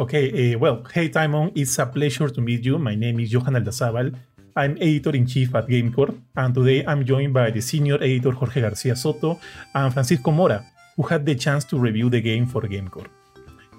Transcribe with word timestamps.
Okay, 0.00 0.54
uh, 0.54 0.58
well, 0.58 0.82
hey 0.92 1.08
Tymon, 1.08 1.52
it's 1.54 1.78
a 1.78 1.86
pleasure 1.86 2.28
to 2.28 2.40
meet 2.40 2.64
you. 2.64 2.78
My 2.80 2.96
name 2.96 3.20
is 3.20 3.32
Johan 3.32 3.54
Aldazabal. 3.54 4.12
I'm 4.56 4.76
editor 4.78 5.14
in 5.14 5.24
chief 5.24 5.54
at 5.54 5.68
GameCore, 5.68 6.12
and 6.36 6.52
today 6.52 6.84
I'm 6.84 7.04
joined 7.04 7.32
by 7.32 7.52
the 7.52 7.60
senior 7.60 7.94
editor 8.02 8.32
Jorge 8.32 8.60
Garcia 8.60 8.96
Soto 8.96 9.38
and 9.72 9.92
Francisco 9.92 10.32
Mora, 10.32 10.64
who 10.96 11.04
had 11.04 11.24
the 11.24 11.36
chance 11.36 11.64
to 11.66 11.78
review 11.78 12.10
the 12.10 12.20
game 12.20 12.44
for 12.44 12.62
GameCore. 12.62 13.06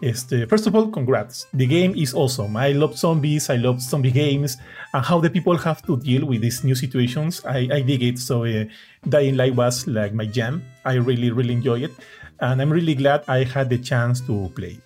Este, 0.02 0.48
first 0.48 0.68
of 0.68 0.76
all, 0.76 0.88
congrats. 0.88 1.48
The 1.54 1.68
game 1.68 1.94
is 1.98 2.14
awesome. 2.14 2.56
I 2.56 2.72
love 2.72 2.98
zombies, 2.98 3.50
I 3.50 3.58
love 3.58 3.82
zombie 3.82 4.12
games, 4.12 4.56
and 4.94 5.04
how 5.04 5.20
the 5.20 5.30
people 5.30 5.58
have 5.58 5.82
to 5.84 5.98
deal 5.98 6.26
with 6.26 6.40
these 6.40 6.64
new 6.64 6.76
situations. 6.76 7.44
I, 7.44 7.68
I 7.70 7.82
dig 7.82 8.04
it. 8.04 8.20
So, 8.20 8.46
uh, 8.46 8.64
Dying 9.10 9.36
Light 9.36 9.54
was 9.54 9.86
like 9.86 10.14
my 10.14 10.28
jam. 10.28 10.64
I 10.86 10.94
really, 10.94 11.32
really 11.32 11.54
enjoy 11.54 11.84
it. 11.84 11.92
And 12.40 12.62
I'm 12.62 12.72
really 12.72 12.96
glad 12.96 13.24
I 13.28 13.44
had 13.44 13.70
the 13.70 13.78
chance 13.78 14.22
to 14.22 14.50
play. 14.56 14.78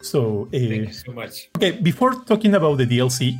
So, 0.00 0.46
uh, 0.46 0.58
thank 0.58 0.88
you 0.88 0.92
so 0.92 1.12
much. 1.12 1.50
Okay, 1.56 1.72
before 1.72 2.14
talking 2.24 2.54
about 2.54 2.78
the 2.78 2.86
DLC, 2.86 3.38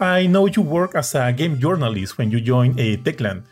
I 0.00 0.26
know 0.26 0.46
you 0.46 0.62
work 0.62 0.94
as 0.94 1.14
a 1.14 1.32
game 1.32 1.58
journalist 1.58 2.18
when 2.18 2.30
you 2.30 2.40
joined 2.40 2.78
a 2.78 2.94
uh, 2.94 2.96
Techland. 2.98 3.44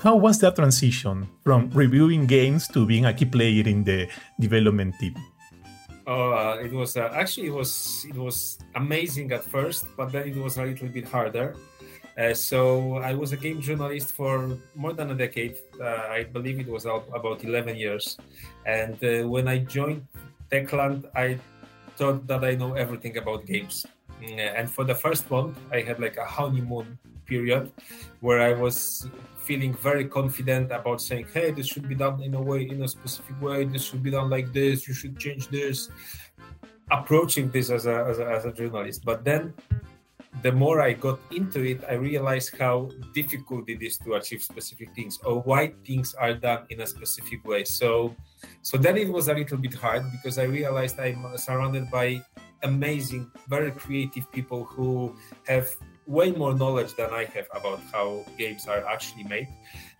How 0.00 0.16
was 0.16 0.38
that 0.40 0.56
transition 0.56 1.28
from 1.44 1.68
reviewing 1.70 2.26
games 2.26 2.66
to 2.68 2.86
being 2.86 3.04
a 3.04 3.12
key 3.12 3.26
player 3.26 3.68
in 3.68 3.84
the 3.84 4.08
development 4.40 4.94
team? 4.98 5.14
Oh, 6.06 6.32
uh, 6.32 6.56
it 6.56 6.72
was 6.72 6.96
uh, 6.96 7.12
actually 7.12 7.48
it 7.48 7.54
was 7.54 8.06
it 8.08 8.16
was 8.16 8.58
amazing 8.74 9.30
at 9.32 9.44
first, 9.44 9.84
but 9.96 10.10
then 10.10 10.26
it 10.26 10.36
was 10.36 10.56
a 10.56 10.64
little 10.64 10.88
bit 10.88 11.06
harder. 11.06 11.54
Uh, 12.18 12.34
so 12.34 12.96
I 12.96 13.14
was 13.14 13.32
a 13.32 13.36
game 13.36 13.60
journalist 13.60 14.12
for 14.12 14.58
more 14.74 14.92
than 14.92 15.10
a 15.10 15.14
decade. 15.14 15.56
Uh, 15.80 16.08
I 16.10 16.24
believe 16.24 16.58
it 16.58 16.66
was 16.66 16.84
about 16.84 17.44
11 17.44 17.76
years. 17.76 18.18
And 18.66 18.96
uh, 19.04 19.28
when 19.28 19.48
I 19.48 19.58
joined 19.58 20.06
Techland, 20.50 21.06
I 21.14 21.38
thought 22.00 22.26
that 22.26 22.42
I 22.50 22.52
know 22.60 22.72
everything 22.84 23.14
about 23.22 23.44
games. 23.44 23.84
Mm, 24.22 24.40
and 24.58 24.66
for 24.76 24.84
the 24.90 24.94
first 25.04 25.30
month, 25.30 25.54
I 25.70 25.80
had 25.88 26.00
like 26.00 26.16
a 26.16 26.24
honeymoon 26.24 26.98
period 27.26 27.70
where 28.20 28.40
I 28.40 28.52
was 28.64 29.06
feeling 29.46 29.72
very 29.74 30.06
confident 30.18 30.72
about 30.72 30.98
saying, 31.02 31.26
hey, 31.34 31.50
this 31.50 31.66
should 31.66 31.86
be 31.92 31.94
done 31.94 32.22
in 32.22 32.32
a 32.34 32.42
way, 32.50 32.60
in 32.72 32.82
a 32.82 32.88
specific 32.88 33.36
way, 33.42 33.64
this 33.64 33.84
should 33.84 34.02
be 34.02 34.12
done 34.18 34.30
like 34.30 34.48
this, 34.52 34.88
you 34.88 34.94
should 34.94 35.18
change 35.18 35.48
this, 35.48 35.90
approaching 36.90 37.50
this 37.50 37.68
as 37.70 37.84
a, 37.84 37.96
as 38.10 38.18
a, 38.18 38.26
as 38.36 38.42
a 38.46 38.52
journalist. 38.52 39.04
But 39.04 39.24
then 39.24 39.52
the 40.42 40.52
more 40.52 40.80
I 40.80 40.92
got 40.92 41.18
into 41.30 41.62
it, 41.64 41.82
I 41.88 41.94
realized 41.94 42.56
how 42.56 42.90
difficult 43.12 43.68
it 43.68 43.82
is 43.82 43.98
to 43.98 44.14
achieve 44.14 44.42
specific 44.42 44.94
things 44.94 45.18
or 45.24 45.42
why 45.42 45.74
things 45.84 46.14
are 46.14 46.34
done 46.34 46.66
in 46.70 46.80
a 46.80 46.86
specific 46.86 47.44
way. 47.44 47.64
So, 47.64 48.14
so 48.62 48.78
then 48.78 48.96
it 48.96 49.08
was 49.08 49.28
a 49.28 49.34
little 49.34 49.58
bit 49.58 49.74
hard 49.74 50.04
because 50.12 50.38
I 50.38 50.44
realized 50.44 50.98
I'm 50.98 51.36
surrounded 51.36 51.90
by 51.90 52.22
amazing, 52.62 53.30
very 53.48 53.70
creative 53.72 54.30
people 54.32 54.64
who 54.64 55.14
have 55.46 55.68
way 56.06 56.32
more 56.32 56.54
knowledge 56.54 56.94
than 56.94 57.10
I 57.10 57.24
have 57.24 57.46
about 57.54 57.80
how 57.92 58.24
games 58.38 58.66
are 58.66 58.84
actually 58.86 59.24
made. 59.24 59.48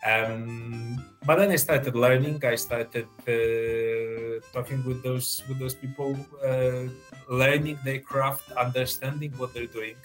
Um, 0.06 1.04
but 1.26 1.36
then 1.36 1.50
I 1.50 1.56
started 1.56 1.94
learning. 1.94 2.42
I 2.44 2.56
started 2.56 3.06
uh, 3.28 4.40
talking 4.52 4.84
with 4.84 5.02
those 5.02 5.42
with 5.48 5.58
those 5.58 5.74
people, 5.74 6.16
uh, 6.44 6.88
learning 7.28 7.78
their 7.84 8.00
craft, 8.00 8.50
understanding 8.52 9.32
what 9.36 9.52
they're 9.52 9.66
doing, 9.66 9.96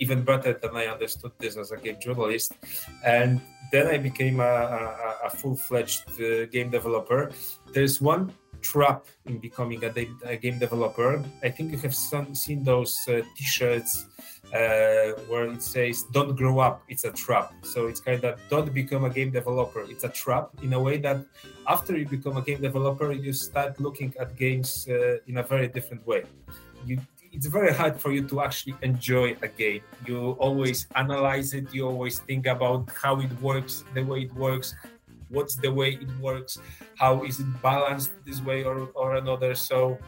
even 0.00 0.24
better 0.24 0.54
than 0.54 0.74
I 0.74 0.86
understood 0.86 1.32
this 1.38 1.56
as 1.56 1.70
a 1.70 1.76
game 1.76 1.98
journalist. 2.00 2.52
And 3.04 3.40
then 3.72 3.88
I 3.88 3.98
became 3.98 4.40
a, 4.40 4.44
a, 4.44 5.26
a 5.26 5.30
full-fledged 5.30 6.20
uh, 6.20 6.46
game 6.46 6.70
developer. 6.70 7.30
There's 7.72 8.00
one 8.00 8.32
trap 8.62 9.06
in 9.26 9.38
becoming 9.38 9.84
a, 9.84 9.92
a, 10.24 10.36
game 10.36 10.58
developer. 10.58 11.22
I 11.42 11.50
think 11.50 11.72
you 11.72 11.78
have 11.78 11.94
some, 11.94 12.34
seen 12.34 12.64
those 12.64 12.96
uh, 13.08 13.22
T-shirts 13.36 14.06
uh, 14.54 15.18
where 15.28 15.46
it 15.52 15.62
says 15.62 16.04
"Don't 16.12 16.36
grow 16.36 16.58
up, 16.60 16.82
it's 16.88 17.04
a 17.04 17.12
trap." 17.12 17.52
So 17.62 17.86
it's 17.86 18.00
kind 18.00 18.24
of 18.24 18.40
don't 18.48 18.72
become 18.72 19.04
a 19.04 19.10
game 19.10 19.30
developer. 19.30 19.82
It's 19.88 20.04
a 20.04 20.08
trap 20.08 20.50
in 20.62 20.72
a 20.72 20.80
way 20.80 20.98
that 20.98 21.24
after 21.66 21.96
you 21.96 22.06
become 22.06 22.36
a 22.36 22.42
game 22.42 22.60
developer, 22.60 23.12
you 23.12 23.32
start 23.32 23.80
looking 23.80 24.14
at 24.20 24.36
games 24.36 24.86
uh, 24.88 25.18
in 25.26 25.38
a 25.38 25.42
very 25.42 25.68
different 25.68 26.06
way. 26.06 26.24
You, 26.86 27.00
it's 27.32 27.46
very 27.46 27.72
hard 27.74 28.00
for 28.00 28.12
you 28.12 28.26
to 28.28 28.40
actually 28.40 28.76
enjoy 28.82 29.36
a 29.42 29.48
game. 29.48 29.82
You 30.06 30.32
always 30.38 30.86
analyze 30.94 31.52
it. 31.52 31.74
You 31.74 31.86
always 31.86 32.20
think 32.20 32.46
about 32.46 32.88
how 32.90 33.20
it 33.20 33.32
works, 33.42 33.84
the 33.92 34.02
way 34.02 34.20
it 34.20 34.34
works, 34.34 34.74
what's 35.28 35.56
the 35.56 35.70
way 35.72 35.98
it 36.00 36.08
works, 36.20 36.58
how 36.96 37.24
is 37.24 37.40
it 37.40 37.62
balanced 37.62 38.12
this 38.24 38.40
way 38.40 38.64
or, 38.64 38.88
or 38.94 39.16
another. 39.16 39.54
So 39.54 39.98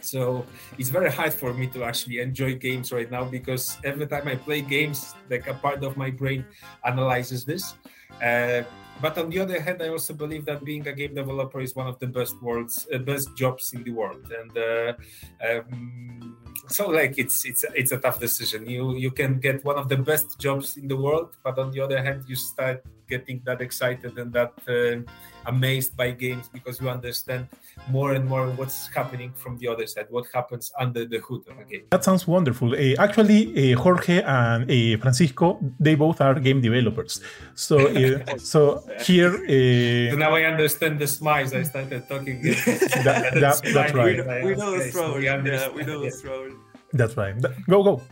so 0.00 0.46
it's 0.78 0.88
very 0.88 1.10
hard 1.10 1.32
for 1.32 1.52
me 1.52 1.66
to 1.68 1.84
actually 1.84 2.20
enjoy 2.20 2.56
games 2.56 2.92
right 2.92 3.10
now 3.10 3.24
because 3.24 3.76
every 3.84 4.06
time 4.06 4.28
I 4.28 4.36
play 4.36 4.60
games, 4.62 5.14
like 5.28 5.46
a 5.46 5.54
part 5.54 5.84
of 5.84 5.96
my 5.96 6.10
brain 6.10 6.44
analyzes 6.84 7.44
this. 7.44 7.74
Uh, 8.22 8.62
but 9.00 9.16
on 9.16 9.30
the 9.30 9.40
other 9.40 9.60
hand, 9.60 9.82
I 9.82 9.88
also 9.88 10.12
believe 10.12 10.44
that 10.44 10.64
being 10.64 10.86
a 10.86 10.92
game 10.92 11.14
developer 11.14 11.60
is 11.60 11.74
one 11.74 11.86
of 11.86 11.98
the 11.98 12.06
best 12.06 12.40
worlds, 12.42 12.86
uh, 12.92 12.98
best 12.98 13.34
jobs 13.34 13.72
in 13.72 13.82
the 13.82 13.92
world, 13.92 14.30
and 14.30 14.52
uh, 14.58 14.92
um, 15.40 16.36
so 16.68 16.88
like 16.88 17.18
it's 17.18 17.46
it's 17.46 17.64
it's 17.74 17.92
a 17.92 17.98
tough 17.98 18.20
decision. 18.20 18.68
You 18.68 18.94
you 18.96 19.10
can 19.10 19.40
get 19.40 19.64
one 19.64 19.76
of 19.76 19.88
the 19.88 19.96
best 19.96 20.38
jobs 20.38 20.76
in 20.76 20.86
the 20.86 20.96
world, 20.96 21.36
but 21.42 21.58
on 21.58 21.70
the 21.70 21.80
other 21.80 22.02
hand, 22.02 22.24
you 22.28 22.36
start 22.36 22.84
getting 23.10 23.42
that 23.44 23.60
excited 23.60 24.12
and 24.18 24.32
that 24.32 24.52
uh, 24.68 25.02
amazed 25.46 25.96
by 25.96 26.10
games 26.10 26.48
because 26.56 26.80
you 26.80 26.88
understand 26.88 27.48
more 27.88 28.12
and 28.12 28.24
more 28.32 28.46
what's 28.58 28.88
happening 28.88 29.32
from 29.42 29.56
the 29.58 29.68
other 29.68 29.86
side, 29.86 30.06
what 30.10 30.26
happens 30.32 30.72
under 30.78 31.04
the 31.04 31.18
hood 31.18 31.42
of 31.50 31.58
a 31.58 31.64
game. 31.64 31.84
That 31.90 32.04
sounds 32.04 32.26
wonderful. 32.26 32.68
Uh, 32.74 32.94
actually, 32.98 33.40
uh, 33.72 33.78
Jorge 33.78 34.22
and 34.22 34.70
uh, 34.70 35.00
Francisco, 35.02 35.58
they 35.78 35.94
both 35.94 36.20
are 36.20 36.34
game 36.38 36.60
developers. 36.60 37.20
So, 37.54 37.74
uh, 37.88 38.36
so 38.52 38.82
here. 39.00 39.34
Uh, 39.34 40.12
so 40.12 40.16
now 40.16 40.34
I 40.34 40.42
understand 40.44 40.98
the 40.98 41.06
smiles. 41.06 41.52
I 41.52 41.62
started 41.62 42.08
talking. 42.08 42.42
that, 43.06 43.30
that, 43.34 43.60
that's 43.74 43.94
right. 43.94 44.16
We 44.16 44.22
know, 44.22 44.46
we 44.46 44.54
know 44.54 44.78
the 44.78 44.90
struggle. 44.90 45.16
We, 45.16 45.24
yeah, 45.24 45.68
we 45.70 45.82
know 45.84 46.04
the 46.04 46.10
struggle. 46.10 46.56
That's 46.92 47.16
right. 47.16 47.34
Go, 47.68 47.82
go. 47.82 48.02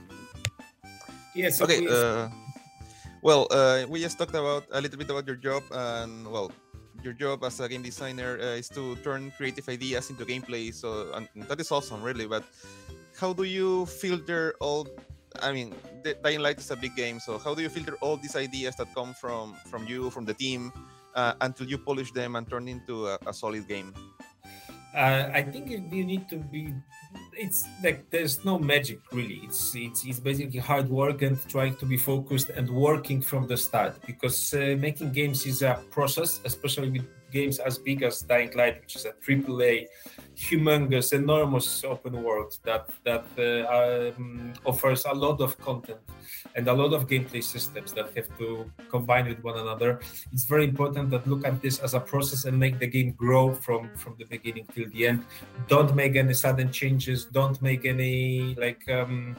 Yes. 1.34 1.60
okay. 1.62 1.86
Uh, 3.18 3.22
well, 3.22 3.86
we 3.88 4.00
just 4.00 4.18
talked 4.18 4.34
about 4.34 4.64
a 4.70 4.80
little 4.80 4.98
bit 4.98 5.10
about 5.10 5.26
your 5.26 5.36
job, 5.36 5.62
and 5.72 6.26
well, 6.30 6.52
your 7.02 7.12
job 7.12 7.42
as 7.42 7.58
a 7.60 7.68
game 7.68 7.82
designer 7.82 8.38
uh, 8.40 8.54
is 8.54 8.68
to 8.70 8.96
turn 8.96 9.32
creative 9.36 9.68
ideas 9.68 10.10
into 10.10 10.24
gameplay. 10.24 10.72
So 10.72 11.10
that 11.34 11.60
is 11.60 11.70
awesome, 11.72 12.02
really. 12.02 12.26
But 12.26 12.44
how 13.18 13.32
do 13.32 13.42
you 13.42 13.86
filter 13.86 14.54
all? 14.60 14.86
I 15.42 15.52
mean, 15.52 15.74
Dying 16.22 16.40
Light 16.40 16.58
is 16.58 16.70
a 16.70 16.76
big 16.76 16.96
game, 16.96 17.20
so 17.20 17.38
how 17.38 17.54
do 17.54 17.62
you 17.62 17.68
filter 17.68 17.96
all 18.00 18.16
these 18.16 18.36
ideas 18.36 18.76
that 18.76 18.94
come 18.94 19.14
from 19.14 19.54
from 19.66 19.86
you, 19.86 20.10
from 20.10 20.24
the 20.24 20.34
team, 20.34 20.72
uh, 21.14 21.34
until 21.40 21.66
you 21.66 21.78
polish 21.78 22.12
them 22.12 22.36
and 22.36 22.48
turn 22.48 22.68
into 22.68 23.08
a, 23.08 23.18
a 23.26 23.34
solid 23.34 23.66
game? 23.68 23.92
Uh, 24.94 25.30
I 25.32 25.42
think 25.42 25.70
you 25.70 26.04
need 26.04 26.28
to 26.30 26.36
be. 26.36 26.74
It's 27.34 27.68
like 27.84 28.10
there's 28.10 28.44
no 28.44 28.58
magic 28.58 29.00
really. 29.12 29.40
It's 29.44 29.74
it's 29.74 30.04
it's 30.04 30.20
basically 30.20 30.58
hard 30.58 30.88
work 30.88 31.22
and 31.22 31.38
trying 31.48 31.76
to 31.76 31.86
be 31.86 31.96
focused 31.96 32.50
and 32.50 32.68
working 32.68 33.20
from 33.20 33.46
the 33.46 33.56
start 33.56 34.00
because 34.06 34.52
uh, 34.54 34.76
making 34.78 35.12
games 35.12 35.46
is 35.46 35.62
a 35.62 35.80
process, 35.90 36.40
especially 36.44 36.90
with 36.90 37.06
games 37.30 37.58
as 37.58 37.78
big 37.78 38.02
as 38.02 38.22
Dying 38.22 38.52
Light, 38.56 38.80
which 38.80 38.96
is 38.96 39.04
a 39.04 39.12
AAA, 39.12 39.86
humongous, 40.38 41.12
enormous 41.12 41.82
open 41.84 42.22
world 42.22 42.56
that 42.64 42.88
that 43.04 43.26
uh, 43.36 44.14
um, 44.16 44.52
offers 44.64 45.04
a 45.04 45.12
lot 45.12 45.40
of 45.40 45.58
content 45.58 45.98
and 46.54 46.68
a 46.68 46.72
lot 46.72 46.92
of 46.92 47.08
gameplay 47.08 47.42
systems 47.42 47.92
that 47.92 48.14
have 48.14 48.28
to 48.38 48.70
combine 48.88 49.26
with 49.26 49.42
one 49.42 49.58
another. 49.58 49.98
It's 50.32 50.44
very 50.44 50.64
important 50.64 51.10
that 51.10 51.26
look 51.26 51.44
at 51.44 51.60
this 51.60 51.80
as 51.80 51.94
a 51.94 52.00
process 52.00 52.44
and 52.44 52.56
make 52.56 52.78
the 52.78 52.86
game 52.86 53.12
grow 53.12 53.52
from 53.54 53.90
from 53.96 54.14
the 54.18 54.26
beginning 54.26 54.66
till 54.74 54.88
the 54.90 55.08
end. 55.08 55.24
Don't 55.66 55.94
make 55.94 56.14
any 56.14 56.34
sudden 56.34 56.70
changes. 56.70 57.24
Don't 57.24 57.60
make 57.60 57.84
any 57.84 58.54
like. 58.54 58.88
Um, 58.88 59.36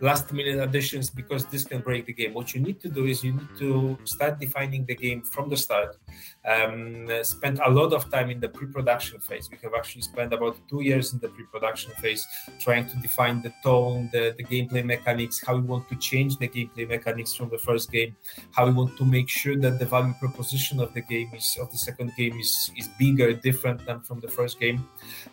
last 0.00 0.32
minute 0.32 0.58
additions 0.58 1.10
because 1.10 1.46
this 1.46 1.64
can 1.64 1.80
break 1.80 2.06
the 2.06 2.12
game. 2.12 2.34
What 2.34 2.54
you 2.54 2.60
need 2.60 2.80
to 2.80 2.88
do 2.88 3.06
is 3.06 3.24
you 3.24 3.32
need 3.32 3.48
to 3.58 3.98
start 4.04 4.38
defining 4.38 4.84
the 4.84 4.94
game 4.94 5.22
from 5.22 5.48
the 5.48 5.56
start. 5.56 5.96
Um, 6.44 7.08
spend 7.22 7.60
a 7.64 7.70
lot 7.70 7.92
of 7.92 8.10
time 8.10 8.30
in 8.30 8.40
the 8.40 8.48
pre-production 8.48 9.20
phase. 9.20 9.48
We 9.50 9.58
have 9.62 9.72
actually 9.74 10.02
spent 10.02 10.32
about 10.32 10.56
two 10.68 10.82
years 10.82 11.12
in 11.12 11.18
the 11.18 11.28
pre-production 11.28 11.92
phase 11.92 12.26
trying 12.60 12.88
to 12.88 12.96
define 12.96 13.42
the 13.42 13.52
tone, 13.62 14.10
the, 14.12 14.34
the 14.36 14.44
gameplay 14.44 14.84
mechanics, 14.84 15.42
how 15.44 15.56
we 15.56 15.62
want 15.62 15.88
to 15.88 15.96
change 15.96 16.36
the 16.38 16.48
gameplay 16.48 16.88
mechanics 16.88 17.34
from 17.34 17.48
the 17.48 17.58
first 17.58 17.90
game, 17.90 18.14
how 18.52 18.66
we 18.66 18.72
want 18.72 18.96
to 18.98 19.04
make 19.04 19.28
sure 19.28 19.56
that 19.56 19.78
the 19.78 19.86
value 19.86 20.14
proposition 20.20 20.80
of 20.80 20.92
the 20.94 21.00
game 21.00 21.30
is 21.34 21.56
of 21.60 21.70
the 21.70 21.78
second 21.78 22.12
game 22.16 22.38
is 22.38 22.70
is 22.76 22.88
bigger, 22.98 23.32
different 23.32 23.84
than 23.86 24.00
from 24.00 24.20
the 24.20 24.28
first 24.28 24.60
game. 24.60 24.86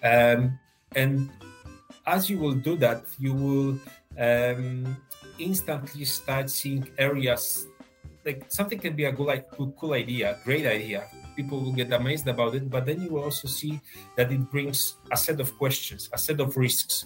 Um, 0.04 0.59
and 0.95 1.30
as 2.06 2.30
you 2.30 2.38
will 2.38 2.54
do 2.54 2.75
that, 2.77 3.04
you 3.19 3.33
will 3.33 3.80
um, 4.19 4.98
instantly 5.39 6.06
start 6.06 6.50
seeing 6.50 6.88
areas 6.98 7.68
like 8.25 8.45
something 8.48 8.80
can 8.80 8.95
be 8.95 9.04
a 9.04 9.12
good, 9.12 9.27
like, 9.27 9.51
cool 9.51 9.92
idea, 9.92 10.39
great 10.45 10.65
idea, 10.65 11.04
people 11.36 11.60
will 11.60 11.74
get 11.74 11.92
amazed 11.92 12.27
about 12.27 12.56
it 12.56 12.69
but 12.69 12.86
then 12.86 13.01
you 13.01 13.10
will 13.10 13.24
also 13.24 13.48
see 13.48 13.80
that 14.15 14.31
it 14.31 14.51
brings 14.51 14.95
a 15.12 15.18
set 15.18 15.39
of 15.39 15.57
questions 15.57 16.10
a 16.13 16.18
set 16.18 16.39
of 16.39 16.56
risks. 16.57 17.06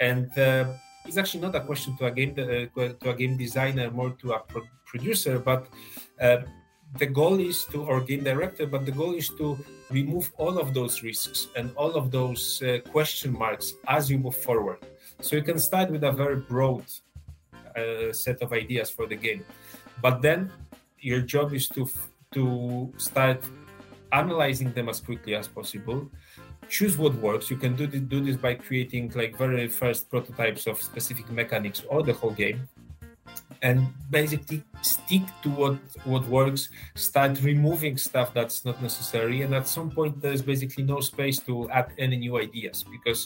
And 0.00 0.36
uh, 0.38 0.72
it's 1.06 1.16
actually 1.16 1.40
not 1.40 1.54
a 1.54 1.60
question 1.60 1.96
to 1.98 2.06
a 2.06 2.10
game 2.10 2.32
uh, 2.38 2.66
to 3.00 3.10
a 3.10 3.14
game 3.14 3.36
designer 3.36 3.90
more 3.90 4.10
to 4.22 4.32
a 4.32 4.40
pro- 4.40 4.68
producer 4.84 5.38
but 5.38 5.68
uh, 6.20 6.38
the 6.98 7.06
goal 7.06 7.38
is 7.38 7.64
to 7.64 7.84
or 7.84 8.00
game 8.00 8.24
director 8.24 8.66
but 8.66 8.86
the 8.86 8.92
goal 8.92 9.14
is 9.14 9.28
to 9.28 9.58
remove 9.90 10.32
all 10.38 10.58
of 10.58 10.74
those 10.74 11.02
risks 11.02 11.48
and 11.56 11.70
all 11.76 11.94
of 11.94 12.10
those 12.10 12.62
uh, 12.62 12.78
question 12.90 13.32
marks 13.32 13.74
as 13.88 14.10
you 14.10 14.18
move 14.18 14.36
forward 14.36 14.78
so 15.20 15.36
you 15.36 15.42
can 15.42 15.58
start 15.58 15.90
with 15.90 16.04
a 16.04 16.12
very 16.12 16.36
broad 16.36 16.84
uh, 17.76 18.12
set 18.12 18.42
of 18.42 18.52
ideas 18.52 18.90
for 18.90 19.06
the 19.06 19.16
game. 19.16 19.44
But 20.02 20.22
then 20.22 20.50
your 20.98 21.20
job 21.20 21.52
is 21.54 21.68
to 21.70 21.88
to 22.32 22.92
start 22.96 23.44
analyzing 24.12 24.72
them 24.72 24.88
as 24.88 25.00
quickly 25.00 25.34
as 25.34 25.48
possible. 25.48 26.10
Choose 26.68 26.98
what 26.98 27.14
works. 27.14 27.50
You 27.50 27.56
can 27.56 27.76
do 27.76 27.86
do 27.86 28.20
this 28.20 28.36
by 28.36 28.54
creating 28.54 29.12
like 29.14 29.36
very 29.36 29.68
first 29.68 30.10
prototypes 30.10 30.66
of 30.66 30.82
specific 30.82 31.30
mechanics 31.30 31.82
or 31.88 32.02
the 32.02 32.12
whole 32.12 32.32
game 32.32 32.68
and 33.66 33.78
basically 34.10 34.62
stick 34.82 35.24
to 35.42 35.48
what 35.50 35.76
what 36.12 36.24
works 36.28 36.68
start 36.94 37.32
removing 37.42 37.96
stuff 37.98 38.28
that's 38.38 38.64
not 38.64 38.80
necessary 38.80 39.42
and 39.42 39.52
at 39.60 39.66
some 39.66 39.90
point 39.90 40.14
there's 40.22 40.42
basically 40.52 40.84
no 40.84 41.00
space 41.00 41.38
to 41.48 41.68
add 41.70 41.88
any 41.98 42.16
new 42.16 42.38
ideas 42.38 42.84
because 42.94 43.20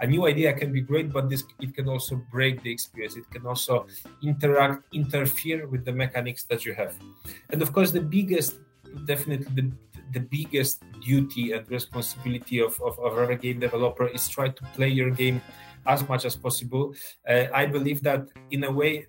a 0.00 0.06
new 0.06 0.26
idea 0.26 0.52
can 0.52 0.72
be 0.72 0.80
great 0.80 1.12
but 1.12 1.30
this 1.30 1.44
it 1.60 1.72
can 1.74 1.88
also 1.88 2.14
break 2.30 2.62
the 2.62 2.72
experience. 2.76 3.16
It 3.16 3.30
can 3.30 3.46
also 3.46 3.86
interact 4.22 4.82
interfere 4.92 5.68
with 5.68 5.84
the 5.84 5.92
mechanics 5.92 6.42
that 6.50 6.64
you 6.66 6.74
have. 6.74 6.94
And 7.50 7.62
of 7.62 7.72
course 7.72 7.90
the 7.92 8.00
biggest 8.00 8.58
definitely 9.06 9.46
the, 9.58 9.64
the 10.12 10.20
biggest 10.20 10.82
duty 11.00 11.52
and 11.52 11.62
responsibility 11.70 12.58
of, 12.60 12.72
of, 12.82 12.98
of 12.98 13.18
every 13.18 13.36
game 13.36 13.60
developer 13.60 14.06
is 14.08 14.28
try 14.28 14.48
to 14.48 14.62
play 14.74 14.88
your 14.88 15.10
game 15.10 15.40
as 15.86 16.00
much 16.08 16.24
as 16.24 16.34
possible. 16.34 16.94
Uh, 17.28 17.46
i 17.60 17.64
believe 17.76 18.02
that 18.02 18.20
in 18.50 18.64
a 18.64 18.72
way 18.80 19.06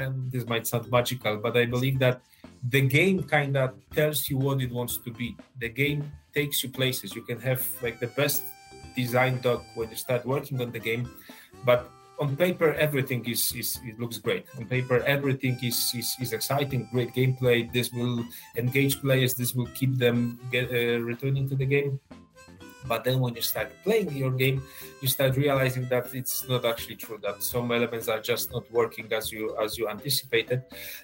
and 0.00 0.30
this 0.32 0.46
might 0.46 0.66
sound 0.66 0.90
magical, 0.90 1.36
but 1.36 1.56
I 1.56 1.66
believe 1.66 1.98
that 2.00 2.22
the 2.68 2.82
game 2.82 3.22
kind 3.24 3.56
of 3.56 3.74
tells 3.94 4.28
you 4.28 4.36
what 4.36 4.60
it 4.60 4.70
wants 4.70 4.98
to 4.98 5.10
be. 5.10 5.36
The 5.58 5.68
game 5.68 6.10
takes 6.34 6.62
you 6.62 6.70
places. 6.70 7.14
You 7.14 7.22
can 7.22 7.40
have 7.40 7.66
like 7.82 8.00
the 8.00 8.08
best 8.08 8.42
design 8.96 9.40
doc 9.40 9.64
when 9.74 9.90
you 9.90 9.96
start 9.96 10.26
working 10.26 10.60
on 10.60 10.70
the 10.72 10.78
game, 10.78 11.08
but 11.64 11.90
on 12.20 12.36
paper 12.36 12.74
everything 12.74 13.24
is, 13.24 13.52
is 13.56 13.80
it 13.82 13.98
looks 13.98 14.18
great. 14.18 14.44
On 14.58 14.66
paper 14.66 15.00
everything 15.06 15.58
is, 15.62 15.92
is, 15.96 16.16
is 16.20 16.32
exciting, 16.32 16.86
great 16.92 17.14
gameplay. 17.14 17.72
This 17.72 17.90
will 17.92 18.24
engage 18.56 19.00
players. 19.00 19.34
This 19.34 19.54
will 19.54 19.68
keep 19.68 19.96
them 19.96 20.38
get, 20.52 20.68
uh, 20.70 21.00
returning 21.00 21.48
to 21.48 21.56
the 21.56 21.64
game. 21.64 21.98
But 22.86 23.04
then 23.04 23.20
when 23.20 23.34
you 23.34 23.42
start 23.42 23.70
playing 23.84 24.12
your 24.12 24.30
game, 24.30 24.62
you 25.00 25.08
start 25.08 25.36
realizing 25.36 25.88
that 25.88 26.14
it's 26.14 26.48
not 26.48 26.64
actually 26.64 26.96
true. 26.96 27.18
That 27.22 27.42
some 27.42 27.70
elements 27.72 28.08
are 28.08 28.20
just 28.20 28.52
not 28.52 28.70
working 28.72 29.12
as 29.12 29.30
you 29.32 29.56
as 29.62 29.78
you 29.78 29.88
anticipated. 29.88 30.62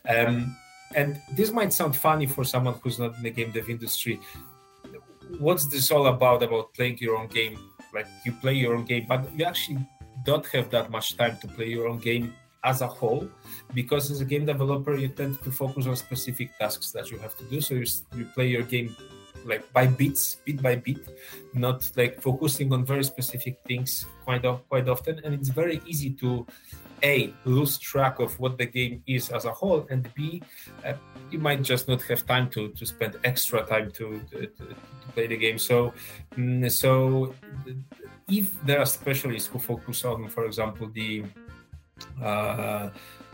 Um, 0.09 0.57
and 0.95 1.21
this 1.33 1.51
might 1.51 1.73
sound 1.73 1.97
funny 1.97 2.27
for 2.27 2.45
someone 2.45 2.75
who's 2.83 2.99
not 2.99 3.17
in 3.17 3.23
the 3.23 3.31
game 3.31 3.51
dev 3.51 3.69
industry. 3.69 4.21
What's 5.39 5.67
this 5.67 5.91
all 5.91 6.07
about? 6.07 6.43
About 6.43 6.73
playing 6.75 6.99
your 6.99 7.17
own 7.17 7.27
game? 7.27 7.59
Like 7.93 8.07
you 8.25 8.33
play 8.33 8.55
your 8.55 8.77
own 8.77 8.85
game, 8.85 9.07
but 9.09 9.27
you 9.37 9.45
actually 9.45 9.79
don't 10.25 10.47
have 10.47 10.71
that 10.71 10.91
much 10.91 11.17
time 11.17 11.37
to 11.39 11.49
play 11.49 11.69
your 11.69 11.89
own 11.89 11.99
game 11.99 12.35
as 12.65 12.81
a 12.81 12.87
whole 12.87 13.29
because 13.75 14.11
as 14.11 14.21
a 14.21 14.25
game 14.25 14.45
developer 14.45 14.97
you 14.97 15.09
tend 15.09 15.41
to 15.43 15.51
focus 15.53 15.87
on 15.87 15.95
specific 15.95 16.51
tasks 16.59 16.91
that 16.91 17.11
you 17.11 17.19
have 17.19 17.37
to 17.39 17.45
do 17.45 17.61
so 17.61 17.75
you, 17.75 17.87
you 18.17 18.25
play 18.35 18.49
your 18.49 18.63
game 18.63 18.95
like 19.47 19.73
by 19.73 19.87
bits, 19.87 20.37
bit 20.45 20.63
by 20.63 20.77
bit, 20.77 20.99
not 21.55 21.91
like 21.97 22.21
focusing 22.21 22.73
on 22.73 22.85
very 22.85 23.05
specific 23.05 23.59
things 23.67 24.07
quite 24.25 24.45
quite 24.69 24.89
often. 24.89 25.21
And 25.25 25.35
it's 25.35 25.49
very 25.49 25.81
easy 25.87 26.11
to 26.21 26.47
a 27.03 27.33
lose 27.45 27.79
track 27.79 28.21
of 28.21 28.39
what 28.41 28.59
the 28.59 28.67
game 28.67 29.03
is 29.07 29.31
as 29.31 29.45
a 29.45 29.53
whole, 29.53 29.87
and 29.91 30.09
b 30.15 30.43
uh, 30.85 30.95
you 31.31 31.39
might 31.39 31.63
just 31.63 31.89
not 31.89 32.03
have 32.03 32.27
time 32.27 32.49
to 32.51 32.69
to 32.69 32.87
spend 32.87 33.17
extra 33.25 33.65
time 33.65 33.91
to 33.93 34.21
to, 34.31 34.47
to 34.47 34.77
play 35.15 35.27
the 35.27 35.37
game. 35.37 35.59
So 35.59 35.93
mm, 36.37 36.71
so 36.71 37.35
if 38.29 38.51
there 38.65 38.81
are 38.81 38.87
specialists 38.87 39.49
who 39.49 39.59
focus 39.59 40.05
on, 40.05 40.29
for 40.29 40.47
example, 40.47 40.89
the 40.93 41.25
uh, 42.23 42.91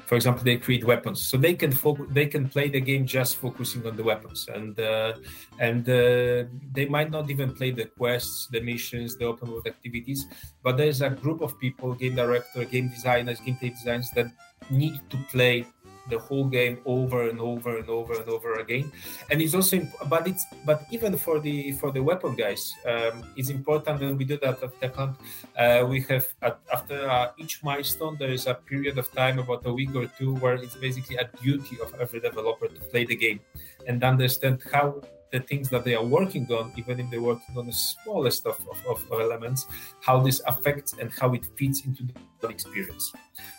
for 0.07 0.17
example 0.17 0.45
they 0.45 0.57
create 0.57 0.85
weapons. 0.85 1.27
So 1.27 1.37
they 1.37 1.55
can 1.55 1.73
they 2.11 2.27
can 2.27 2.49
play 2.49 2.69
the 2.69 2.81
game 2.81 3.07
just 3.07 3.37
focusing 3.37 3.87
on 3.87 3.97
the 3.97 4.05
weapons. 4.05 4.49
And 4.53 4.79
uh, 4.79 5.15
and 5.59 5.89
uh, 5.89 6.45
they 6.73 6.87
might 6.89 7.11
not 7.11 7.31
even 7.31 7.55
play 7.55 7.71
the 7.71 7.87
quests 7.87 8.49
the 8.51 8.61
missions 8.61 9.17
the 9.17 9.25
open 9.25 9.51
world 9.51 9.67
activities 9.67 10.27
but 10.63 10.77
there's 10.77 11.01
a 11.03 11.11
group 11.11 11.41
of 11.41 11.59
people 11.59 11.95
game 11.95 12.15
director 12.15 12.65
game 12.65 12.89
designers 12.89 13.41
gameplay 13.41 13.71
designers 13.71 14.11
that 14.15 14.27
need 14.71 15.01
to 15.11 15.17
play 15.31 15.65
the 16.09 16.19
whole 16.19 16.45
game 16.45 16.79
over 16.85 17.29
and 17.29 17.41
over 17.41 17.79
and 17.79 17.89
over 17.89 18.15
and 18.15 18.29
over 18.29 18.55
again 18.55 18.91
and 19.31 19.41
it's 19.41 19.55
also 19.55 19.77
imp- 19.77 19.95
but 20.09 20.27
it's 20.27 20.47
but 20.65 20.83
even 20.91 21.17
for 21.17 21.41
the 21.41 21.73
for 21.73 21.91
the 21.93 22.03
weapon 22.03 22.35
guys 22.35 22.75
um, 22.87 23.23
it's 23.37 23.51
important 23.51 24.03
and 24.03 24.19
we 24.19 24.25
do 24.25 24.39
that 24.39 24.63
at 24.63 24.81
Techland 24.81 25.15
uh, 25.59 25.85
we 25.87 26.01
have 26.03 26.27
at, 26.43 26.59
after 26.73 27.09
uh, 27.09 27.31
each 27.39 27.63
milestone 27.63 28.17
there 28.19 28.31
is 28.31 28.47
a 28.47 28.55
period 28.55 28.99
of 28.99 29.11
time 29.13 29.39
about 29.39 29.65
a 29.67 29.73
week 29.73 29.95
or 29.95 30.07
two 30.19 30.35
where 30.37 30.55
it's 30.55 30.77
basically 30.77 31.17
a 31.17 31.29
duty 31.43 31.79
of 31.81 31.95
every 32.01 32.21
developer 32.21 32.69
to 32.69 32.81
play 32.91 33.05
the 33.05 33.17
game 33.17 33.41
and 33.87 34.03
understand 34.03 34.61
how 34.73 35.01
the 35.33 35.41
things 35.41 35.69
that 35.71 35.83
they 35.83 35.95
are 35.95 36.05
working 36.05 36.47
on, 36.53 36.73
even 36.77 37.01
if 37.01 37.11
they're 37.11 37.23
working 37.23 37.57
on 37.57 37.67
the 37.67 37.73
smallest 37.73 38.47
of, 38.47 38.61
of, 38.71 39.03
of, 39.11 39.21
elements, 39.21 39.67
how 40.01 40.21
this 40.21 40.43
affects 40.47 40.95
and 41.01 41.11
how 41.19 41.33
it 41.33 41.47
fits 41.57 41.85
into 41.87 42.05
the 42.41 42.49
experience. 42.49 43.13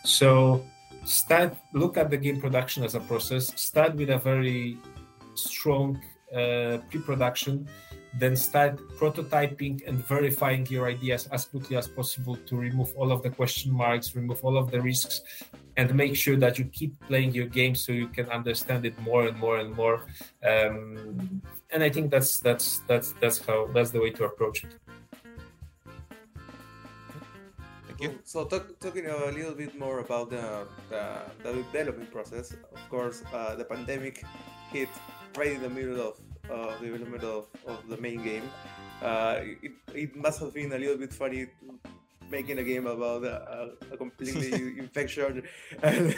So 0.06 0.64
start 1.06 1.56
look 1.74 1.98
at 1.98 2.10
the 2.10 2.18
game 2.18 2.40
production 2.40 2.84
as 2.84 2.96
a 2.96 3.00
process 3.00 3.52
start 3.60 3.96
with 3.96 4.10
a 4.10 4.18
very 4.18 4.78
strong 5.36 6.00
uh, 6.36 6.78
pre-production 6.90 7.68
then 8.20 8.36
start 8.36 8.78
prototyping 9.00 9.86
and 9.88 9.98
verifying 10.06 10.66
your 10.68 10.88
ideas 10.88 11.28
as 11.32 11.46
quickly 11.46 11.76
as 11.76 11.88
possible 11.88 12.38
to 12.46 12.56
remove 12.56 12.94
all 12.96 13.12
of 13.12 13.24
the 13.24 13.30
question 13.30 13.72
marks 13.72 14.16
remove 14.16 14.44
all 14.44 14.58
of 14.58 14.72
the 14.72 14.80
risks 14.80 15.22
and 15.78 15.94
make 15.96 16.16
sure 16.16 16.38
that 16.38 16.60
you 16.60 16.66
keep 16.66 16.94
playing 17.08 17.34
your 17.34 17.48
game 17.48 17.74
so 17.74 17.92
you 17.92 18.08
can 18.08 18.30
understand 18.30 18.86
it 18.86 18.98
more 19.02 19.28
and 19.28 19.36
more 19.40 19.58
and 19.58 19.76
more. 19.76 20.06
Um, 20.46 21.42
and 21.74 21.84
i 21.84 21.90
think 21.90 22.12
that's 22.12 22.40
that's 22.40 22.80
that's 22.88 23.14
that's 23.20 23.40
how 23.46 23.68
that's 23.74 23.92
the 23.92 24.00
way 24.00 24.12
to 24.12 24.24
approach 24.26 24.64
it 24.64 24.76
you. 28.04 28.20
So 28.24 28.46
talk, 28.46 28.80
talking 28.80 29.08
a 29.08 29.32
little 29.32 29.54
bit 29.54 29.78
more 29.78 30.00
about 30.00 30.30
the, 30.30 30.68
the, 30.90 31.04
the 31.44 31.54
development 31.54 32.12
process. 32.12 32.52
Of 32.52 32.90
course, 32.90 33.24
uh, 33.34 33.56
the 33.56 33.66
pandemic 33.66 34.24
hit 34.72 34.90
right 35.38 35.54
in 35.54 35.62
the 35.62 35.70
middle 35.70 36.00
of 36.02 36.20
uh, 36.52 36.78
the 36.80 36.88
development 36.88 37.24
of, 37.24 37.48
of 37.66 37.88
the 37.88 37.98
main 37.98 38.24
game. 38.24 38.44
Uh, 39.02 39.40
it, 39.62 39.72
it 39.94 40.16
must 40.16 40.40
have 40.40 40.54
been 40.54 40.72
a 40.74 40.78
little 40.78 40.98
bit 40.98 41.14
funny 41.14 41.48
making 42.30 42.58
a 42.58 42.64
game 42.64 42.88
about 42.88 43.24
a, 43.24 43.72
a 43.92 43.98
completely 43.98 44.52
infection 44.84 45.44
and, 45.84 46.16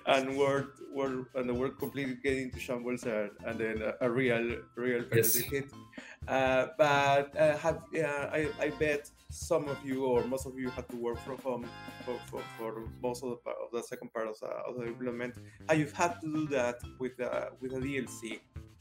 and 0.06 0.36
world, 0.36 0.68
world 0.92 1.26
and 1.34 1.48
the 1.48 1.54
world 1.54 1.78
completely 1.78 2.16
getting 2.22 2.44
into 2.44 2.60
shambles 2.60 3.04
and, 3.04 3.30
and 3.46 3.58
then 3.58 3.82
a, 3.82 4.06
a 4.06 4.10
real 4.10 4.56
real 4.76 5.04
yes. 5.12 5.34
hit. 5.36 5.68
Uh, 6.28 6.66
but 6.76 7.36
uh, 7.36 7.56
have 7.56 7.78
I, 7.94 8.48
I 8.60 8.68
bet 8.78 9.10
some 9.34 9.68
of 9.68 9.78
you 9.84 10.04
or 10.04 10.24
most 10.24 10.46
of 10.46 10.56
you 10.56 10.70
had 10.70 10.88
to 10.88 10.96
work 10.96 11.18
from 11.24 11.38
home 11.38 11.66
for, 12.04 12.16
for, 12.30 12.42
for 12.56 12.84
most 13.02 13.24
of 13.24 13.38
the, 13.44 13.50
of 13.50 13.70
the 13.72 13.82
second 13.82 14.12
part 14.12 14.28
of 14.28 14.38
the, 14.40 14.46
of 14.46 14.76
the 14.76 14.86
implement. 14.86 15.34
How 15.68 15.74
you've 15.74 15.92
had 15.92 16.20
to 16.20 16.26
do 16.32 16.46
that 16.48 16.76
with 16.98 17.20
uh, 17.20 17.46
with 17.60 17.72
a 17.72 17.80
DLC, 17.80 18.40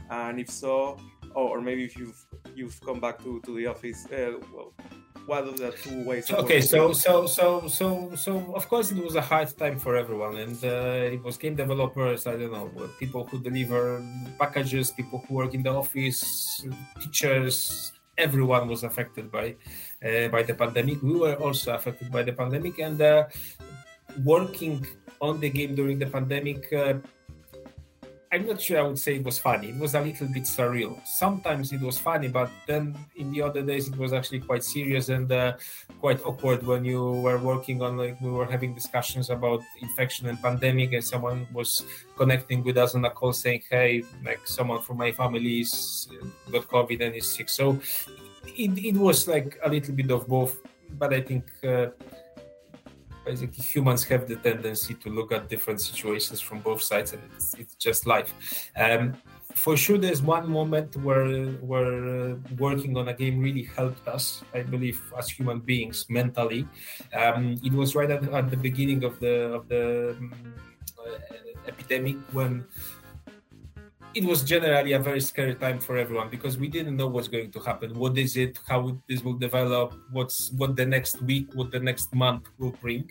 and 0.10 0.40
if 0.40 0.50
so, 0.50 0.98
or, 1.34 1.60
maybe 1.60 1.84
if 1.84 1.98
you've 1.98 2.20
you've 2.56 2.80
come 2.82 3.00
back 3.00 3.18
to, 3.24 3.42
to 3.42 3.56
the 3.56 3.66
office, 3.66 4.06
uh, 4.12 4.34
well, 4.54 4.74
what 5.26 5.48
are 5.48 5.52
the 5.52 5.72
two 5.72 6.04
ways? 6.04 6.30
Okay, 6.30 6.62
so 6.62 6.94
so 6.94 7.26
so 7.26 7.68
so 7.68 8.12
so 8.16 8.54
of 8.54 8.68
course 8.70 8.92
it 8.92 9.04
was 9.04 9.16
a 9.16 9.22
hard 9.22 9.50
time 9.58 9.80
for 9.80 9.96
everyone, 9.96 10.38
and 10.38 10.64
uh, 10.64 11.16
it 11.16 11.24
was 11.24 11.38
game 11.38 11.56
developers. 11.56 12.28
I 12.28 12.38
don't 12.38 12.52
know, 12.52 12.70
people 13.00 13.26
who 13.26 13.42
deliver 13.42 14.06
packages, 14.38 14.92
people 14.92 15.24
who 15.28 15.34
work 15.34 15.54
in 15.56 15.64
the 15.64 15.74
office, 15.74 16.64
teachers. 17.02 17.92
Everyone 18.16 18.68
was 18.68 18.84
affected 18.84 19.32
by 19.32 19.56
by 20.32 20.44
the 20.44 20.54
pandemic. 20.54 21.02
We 21.02 21.16
were 21.16 21.36
also 21.36 21.74
affected 21.74 22.12
by 22.12 22.24
the 22.24 22.34
pandemic, 22.34 22.80
and 22.80 23.02
uh, 23.02 23.28
working 24.24 24.86
on 25.22 25.40
the 25.40 25.50
game 25.50 25.76
during 25.76 26.00
the 26.00 26.08
pandemic. 26.08 26.72
Uh, 26.74 26.96
I'm 28.34 28.48
not 28.48 28.60
sure 28.60 28.80
I 28.80 28.82
would 28.82 28.98
say 28.98 29.18
it 29.18 29.24
was 29.24 29.38
funny. 29.38 29.70
It 29.70 29.78
was 29.78 29.94
a 29.94 30.02
little 30.02 30.28
bit 30.28 30.46
surreal. 30.46 30.98
Sometimes 31.06 31.72
it 31.72 31.80
was 31.80 32.00
funny, 32.00 32.28
but 32.30 32.50
then 32.66 32.98
in 33.16 33.32
the 33.32 33.44
other 33.44 33.62
days 33.62 33.88
it 33.88 33.96
was 33.96 34.12
actually 34.12 34.40
quite 34.40 34.64
serious 34.64 35.10
and 35.10 35.32
uh, 35.32 35.54
quite 36.00 36.20
awkward 36.26 36.66
when 36.66 36.84
you 36.84 37.22
were 37.22 37.38
working 37.38 37.84
on 37.84 37.96
like 37.96 38.20
we 38.22 38.32
were 38.32 38.48
having 38.48 38.74
discussions 38.74 39.30
about 39.30 39.62
infection 39.84 40.28
and 40.30 40.42
pandemic, 40.42 40.94
and 40.94 41.04
someone 41.04 41.46
was 41.54 41.86
connecting 42.18 42.64
with 42.64 42.76
us 42.76 42.96
on 42.96 43.06
a 43.06 43.12
call 43.12 43.34
saying, 43.34 43.62
"Hey, 43.70 44.02
like 44.26 44.42
someone 44.46 44.82
from 44.82 44.98
my 44.98 45.12
family 45.12 45.60
is 45.60 46.10
uh, 46.10 46.26
got 46.52 46.68
COVID 46.68 47.06
and 47.06 47.14
is 47.14 47.28
sick." 47.28 47.50
So 47.50 47.80
it, 48.46 48.78
it 48.78 48.96
was 48.96 49.28
like 49.28 49.60
a 49.64 49.70
little 49.70 49.94
bit 49.94 50.12
of 50.12 50.28
both, 50.28 50.62
but 50.98 51.14
I 51.14 51.22
think. 51.22 51.46
Uh, 51.64 51.88
basically 53.26 53.64
humans 53.64 54.04
have 54.04 54.28
the 54.28 54.36
tendency 54.36 54.94
to 54.96 55.10
look 55.10 55.32
at 55.32 55.48
different 55.48 55.80
situations 55.80 56.42
from 56.42 56.60
both 56.60 56.82
sides 56.82 57.14
and 57.14 57.22
it's, 57.36 57.54
it's 57.54 57.76
just 57.76 58.06
life 58.06 58.34
um, 58.78 59.14
for 59.56 59.78
sure 59.78 59.98
there's 59.98 60.22
one 60.22 60.50
moment 60.50 60.96
where 60.98 61.46
where 61.62 62.32
uh, 62.32 62.36
working 62.58 62.98
on 62.98 63.08
a 63.08 63.14
game 63.14 63.40
really 63.40 63.64
helped 63.64 64.08
us 64.08 64.44
i 64.54 64.62
believe 64.62 65.02
as 65.18 65.30
human 65.30 65.60
beings 65.60 66.06
mentally 66.10 66.68
um, 67.16 67.60
it 67.64 67.72
was 67.72 67.96
right 67.96 68.12
at, 68.12 68.24
at, 68.34 68.50
the 68.50 68.58
beginning 68.58 69.04
of 69.04 69.20
the 69.20 69.54
of 69.54 69.68
the 69.70 70.16
um, 70.20 70.34
uh, 71.00 71.18
epidemic 71.68 72.18
when 72.32 72.66
it 74.15 74.24
was 74.24 74.43
generally 74.43 74.93
a 74.93 75.00
very 75.00 75.22
scary 75.22 75.55
time 75.55 75.79
for 75.79 75.98
everyone 75.98 76.29
because 76.29 76.58
we 76.58 76.67
didn't 76.67 76.96
know 76.96 77.08
what's 77.08 77.27
going 77.27 77.51
to 77.51 77.60
happen. 77.60 77.98
What 77.98 78.17
is 78.17 78.38
it? 78.38 78.60
How 78.67 78.98
this 79.08 79.24
will 79.24 79.38
develop? 79.38 79.93
What's 80.12 80.51
what 80.51 80.75
the 80.75 80.86
next 80.86 81.22
week? 81.22 81.50
What 81.53 81.72
the 81.72 81.79
next 81.79 82.13
month 82.13 82.50
will 82.60 82.75
bring? 82.82 83.10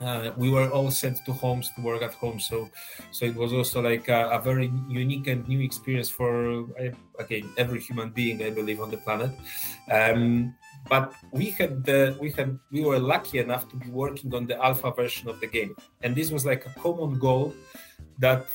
Uh, 0.00 0.30
we 0.36 0.48
were 0.48 0.70
all 0.70 0.90
sent 0.90 1.18
to 1.26 1.32
homes 1.32 1.70
to 1.74 1.82
work 1.82 2.02
at 2.02 2.14
home, 2.14 2.38
so 2.40 2.70
so 3.10 3.26
it 3.26 3.34
was 3.34 3.52
also 3.52 3.82
like 3.82 4.08
a, 4.08 4.30
a 4.30 4.40
very 4.40 4.72
unique 4.88 5.26
and 5.26 5.46
new 5.48 5.60
experience 5.60 6.08
for 6.08 6.64
uh, 6.80 6.90
again 7.18 7.50
every 7.58 7.80
human 7.80 8.10
being, 8.10 8.42
I 8.42 8.50
believe, 8.50 8.80
on 8.80 8.90
the 8.90 8.98
planet. 8.98 9.30
Um, 9.90 10.54
but 10.88 11.12
we 11.32 11.50
had 11.50 11.84
the 11.84 12.16
we 12.20 12.30
had 12.30 12.58
we 12.70 12.82
were 12.82 12.98
lucky 12.98 13.38
enough 13.38 13.68
to 13.70 13.76
be 13.76 13.90
working 13.90 14.32
on 14.34 14.46
the 14.46 14.56
alpha 14.62 14.90
version 14.92 15.28
of 15.28 15.40
the 15.40 15.46
game, 15.46 15.74
and 16.02 16.14
this 16.14 16.30
was 16.30 16.46
like 16.46 16.64
a 16.66 16.70
common 16.80 17.18
goal 17.18 17.52
that 18.18 18.46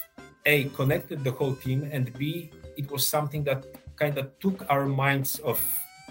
a 0.45 0.65
connected 0.75 1.23
the 1.23 1.31
whole 1.31 1.55
team 1.55 1.87
and 1.91 2.11
b 2.17 2.51
it 2.77 2.89
was 2.91 3.07
something 3.07 3.43
that 3.43 3.65
kind 3.95 4.17
of 4.17 4.27
took 4.39 4.65
our 4.69 4.85
minds 4.85 5.39
of 5.39 5.61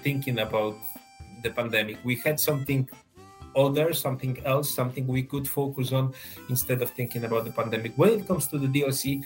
thinking 0.00 0.40
about 0.40 0.76
the 1.42 1.50
pandemic. 1.50 1.98
We 2.04 2.16
had 2.16 2.38
something 2.38 2.88
other 3.54 3.92
something 3.92 4.40
else 4.46 4.72
something 4.72 5.06
we 5.06 5.22
could 5.22 5.46
focus 5.46 5.92
on 5.92 6.14
instead 6.48 6.80
of 6.80 6.90
thinking 6.90 7.24
about 7.24 7.44
the 7.44 7.52
pandemic. 7.52 7.92
When 7.96 8.10
it 8.20 8.26
comes 8.26 8.46
to 8.48 8.58
the 8.58 8.66
dlc 8.66 9.24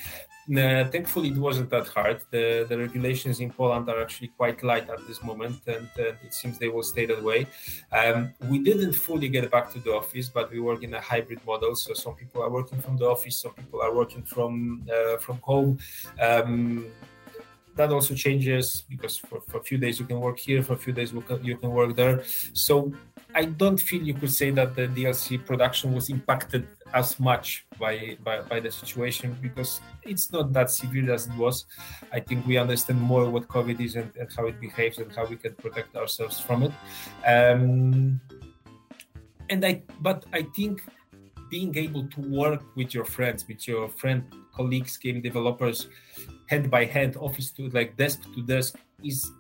uh, 0.51 0.89
thankfully, 0.91 1.29
it 1.29 1.37
wasn't 1.37 1.71
that 1.71 1.89
hard. 1.89 2.21
The, 2.31 2.67
the 2.69 2.79
regulations 2.79 3.41
in 3.41 3.51
Poland 3.51 3.89
are 3.89 4.01
actually 4.01 4.29
quite 4.29 4.63
light 4.63 4.89
at 4.89 5.07
this 5.07 5.23
moment, 5.23 5.61
and 5.67 5.89
uh, 5.99 6.13
it 6.25 6.33
seems 6.33 6.59
they 6.59 6.69
will 6.69 6.83
stay 6.83 7.07
that 7.07 7.23
way. 7.23 7.47
Um, 7.93 8.33
we 8.49 8.59
didn't 8.59 8.93
fully 8.93 9.29
get 9.29 9.51
back 9.51 9.73
to 9.73 9.81
the 9.81 9.93
office, 9.93 10.29
but 10.29 10.51
we 10.53 10.61
work 10.61 10.83
in 10.83 10.95
a 10.95 11.01
hybrid 11.01 11.41
model. 11.45 11.75
So 11.75 11.95
some 11.95 12.15
people 12.15 12.43
are 12.43 12.51
working 12.51 12.81
from 12.81 12.97
the 12.97 13.07
office, 13.07 13.43
some 13.43 13.55
people 13.55 13.83
are 13.83 13.95
working 13.95 14.23
from 14.23 14.87
uh, 14.93 15.17
from 15.19 15.39
home. 15.43 15.79
Um, 16.21 16.87
that 17.77 17.93
also 17.93 18.15
changes 18.15 18.85
because 18.89 19.19
for, 19.19 19.41
for 19.49 19.59
a 19.59 19.63
few 19.63 19.79
days 19.79 20.01
you 20.01 20.07
can 20.07 20.19
work 20.19 20.39
here, 20.39 20.63
for 20.63 20.73
a 20.73 20.79
few 20.79 20.93
days 20.93 21.13
you 21.13 21.57
can 21.57 21.71
work 21.71 21.95
there. 21.95 22.25
So 22.55 22.93
I 23.35 23.45
don't 23.45 23.79
feel 23.79 24.03
you 24.03 24.15
could 24.15 24.33
say 24.33 24.51
that 24.51 24.75
the 24.75 24.89
DLC 24.89 25.45
production 25.45 25.93
was 25.93 26.09
impacted 26.09 26.67
as 26.95 27.19
much 27.21 27.67
by, 27.79 28.17
by, 28.23 28.41
by 28.43 28.61
the 28.61 28.71
situation 28.71 29.37
because 29.41 29.81
it's 30.03 30.33
not 30.33 30.53
that 30.53 30.71
severe 30.71 31.13
as 31.13 31.27
it 31.27 31.37
was. 31.37 31.67
I 32.13 32.21
think 32.21 32.47
we 32.47 32.57
understand 32.57 33.01
more 33.01 33.29
what 33.29 33.49
COVID 33.49 33.81
is 33.81 33.97
and, 33.97 34.11
and 34.19 34.29
how 34.37 34.47
it 34.47 34.61
behaves 34.61 34.99
and 34.99 35.11
how 35.15 35.27
we 35.27 35.37
can 35.37 35.55
protect 35.55 35.97
ourselves 35.97 36.39
from 36.41 36.63
it. 36.65 36.73
Um, 37.27 38.21
and 39.51 39.65
I, 39.65 39.83
but 40.01 40.25
I 40.33 40.43
think 40.55 40.83
being 41.51 41.77
able 41.77 42.07
to 42.09 42.21
work 42.21 42.63
with 42.77 42.95
your 42.95 43.05
friends, 43.05 43.47
with 43.47 43.69
your 43.69 43.89
friend 43.89 44.25
colleagues, 44.55 44.97
game 44.97 45.21
developers, 45.21 45.89
hand 46.47 46.71
by 46.71 46.85
hand, 46.85 47.17
office 47.17 47.51
to 47.53 47.69
like 47.71 47.97
desk 47.97 48.23
to 48.35 48.43
desk, 48.43 48.77
is 49.05 49.31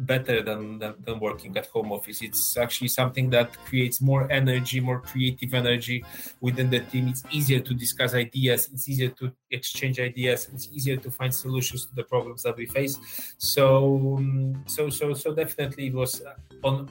better 0.00 0.42
than, 0.42 0.78
than, 0.78 0.94
than 1.04 1.20
working 1.20 1.56
at 1.56 1.66
home 1.66 1.92
office. 1.92 2.22
It's 2.22 2.56
actually 2.56 2.88
something 2.88 3.30
that 3.30 3.56
creates 3.66 4.00
more 4.00 4.30
energy, 4.30 4.80
more 4.80 5.00
creative 5.00 5.54
energy 5.54 6.04
within 6.40 6.70
the 6.70 6.80
team. 6.80 7.08
It's 7.08 7.22
easier 7.30 7.60
to 7.60 7.74
discuss 7.74 8.14
ideas. 8.14 8.68
It's 8.72 8.88
easier 8.88 9.10
to 9.10 9.32
exchange 9.50 10.00
ideas. 10.00 10.48
It's 10.52 10.68
easier 10.72 10.96
to 10.96 11.10
find 11.10 11.34
solutions 11.34 11.86
to 11.86 11.94
the 11.94 12.04
problems 12.04 12.42
that 12.44 12.56
we 12.56 12.66
face. 12.66 12.98
So, 13.38 14.16
um, 14.18 14.62
so, 14.66 14.90
so, 14.90 15.14
so 15.14 15.34
definitely 15.34 15.88
it 15.88 15.94
was 15.94 16.22
uh, 16.22 16.34
on 16.66 16.88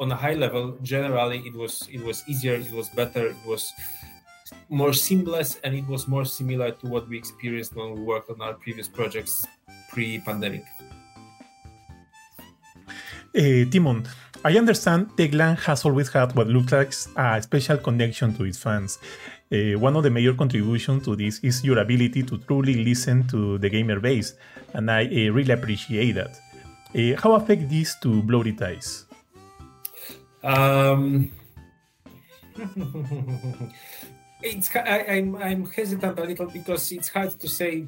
on 0.00 0.12
a 0.12 0.16
high 0.16 0.34
level. 0.34 0.78
Generally, 0.82 1.40
it 1.40 1.54
was 1.54 1.88
it 1.90 2.02
was 2.02 2.22
easier. 2.28 2.54
It 2.54 2.72
was 2.72 2.88
better. 2.90 3.26
It 3.26 3.36
was 3.44 3.72
more 4.68 4.92
seamless 4.92 5.58
and 5.64 5.74
it 5.74 5.86
was 5.86 6.08
more 6.08 6.24
similar 6.24 6.70
to 6.70 6.86
what 6.86 7.08
we 7.08 7.18
experienced 7.18 7.74
when 7.74 7.94
we 7.94 8.00
worked 8.00 8.30
on 8.30 8.40
our 8.40 8.54
previous 8.54 8.88
projects 8.88 9.46
pre-pandemic. 9.90 10.64
Uh, 13.34 13.64
Tymon, 13.70 14.06
I 14.44 14.56
understand 14.56 15.10
Techland 15.16 15.58
has 15.60 15.84
always 15.84 16.08
had 16.10 16.34
what 16.34 16.48
looks 16.48 16.72
like 16.72 16.94
a 17.16 17.42
special 17.42 17.78
connection 17.78 18.34
to 18.34 18.44
its 18.44 18.58
fans. 18.58 18.98
Uh, 19.50 19.78
one 19.78 19.96
of 19.96 20.02
the 20.02 20.10
major 20.10 20.34
contributions 20.34 21.04
to 21.04 21.16
this 21.16 21.38
is 21.40 21.64
your 21.64 21.78
ability 21.78 22.22
to 22.22 22.38
truly 22.38 22.84
listen 22.84 23.26
to 23.28 23.58
the 23.58 23.68
gamer 23.68 24.00
base, 24.00 24.34
and 24.74 24.90
I 24.90 25.04
uh, 25.04 25.32
really 25.32 25.52
appreciate 25.52 26.12
that. 26.12 26.38
Uh, 26.94 27.20
how 27.20 27.32
affect 27.34 27.68
this 27.68 27.96
to 28.00 28.22
Bloody 28.22 28.52
Ties? 28.52 29.06
Um, 30.42 31.30
it's 34.42 34.74
I, 34.74 35.04
I'm 35.08 35.36
I'm 35.36 35.66
hesitant 35.70 36.18
a 36.18 36.24
little 36.24 36.46
because 36.46 36.92
it's 36.92 37.08
hard 37.08 37.38
to 37.40 37.48
say 37.48 37.86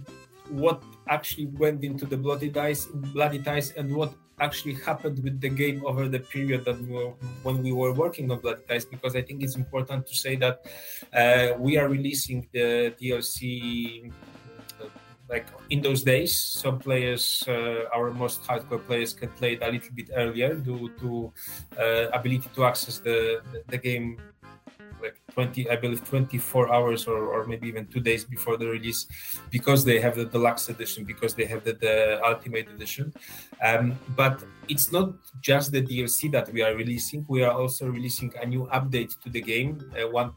what 0.49 0.83
actually 1.09 1.47
went 1.47 1.85
into 1.85 2.07
the 2.07 2.17
bloody 2.17 2.51
ties 2.51 2.87
bloody 2.87 3.39
ties 3.39 3.71
and 3.73 3.95
what 3.95 4.15
actually 4.41 4.75
happened 4.75 5.23
with 5.23 5.41
the 5.41 5.49
game 5.49 5.85
over 5.85 6.09
the 6.09 6.21
period 6.21 6.65
that 6.65 6.81
we 6.81 6.93
were, 6.93 7.13
when 7.43 7.63
we 7.63 7.73
were 7.73 7.93
working 7.93 8.31
on 8.31 8.41
Bloody 8.41 8.63
Ties 8.69 8.85
because 8.85 9.15
I 9.15 9.23
think 9.23 9.43
it's 9.43 9.57
important 9.57 10.07
to 10.07 10.15
say 10.15 10.37
that 10.37 10.67
uh, 11.13 11.59
we 11.59 11.77
are 11.79 11.89
releasing 11.89 12.49
the 12.53 12.95
DLC 13.01 14.11
uh, 14.81 14.87
like 15.29 15.47
in 15.69 15.81
those 15.83 16.03
days. 16.03 16.37
Some 16.37 16.79
players 16.79 17.45
uh, 17.47 17.85
our 17.95 18.11
most 18.11 18.43
hardcore 18.43 18.85
players 18.87 19.13
can 19.13 19.29
play 19.31 19.53
it 19.55 19.63
a 19.63 19.71
little 19.71 19.95
bit 19.95 20.11
earlier 20.17 20.55
due 20.55 20.91
to 21.01 21.33
uh, 21.79 22.09
ability 22.13 22.49
to 22.55 22.65
access 22.65 22.99
the, 22.99 23.43
the 23.69 23.79
game 23.79 24.19
like 25.03 25.21
20 25.33 25.71
i 25.71 25.77
believe 25.77 26.03
24 26.09 26.73
hours 26.73 27.07
or, 27.07 27.27
or 27.27 27.47
maybe 27.47 27.69
even 27.69 27.87
two 27.87 28.01
days 28.01 28.25
before 28.25 28.57
the 28.57 28.67
release 28.67 29.07
because 29.51 29.85
they 29.85 30.01
have 30.01 30.17
the 30.17 30.25
deluxe 30.25 30.69
edition 30.69 31.05
because 31.05 31.35
they 31.35 31.45
have 31.45 31.65
the, 31.65 31.75
the 31.75 32.21
ultimate 32.25 32.69
edition 32.71 33.13
um, 33.63 33.99
but 34.17 34.43
it's 34.69 34.93
not 34.93 35.13
just 35.41 35.73
the 35.73 35.83
dlc 35.83 36.31
that 36.33 36.53
we 36.53 36.63
are 36.63 36.75
releasing 36.75 37.25
we 37.29 37.43
are 37.43 37.53
also 37.53 37.87
releasing 37.89 38.33
a 38.43 38.47
new 38.47 38.67
update 38.73 39.21
to 39.23 39.29
the 39.31 39.41
game 39.41 39.79
uh, 40.01 40.09
1. 40.09 40.33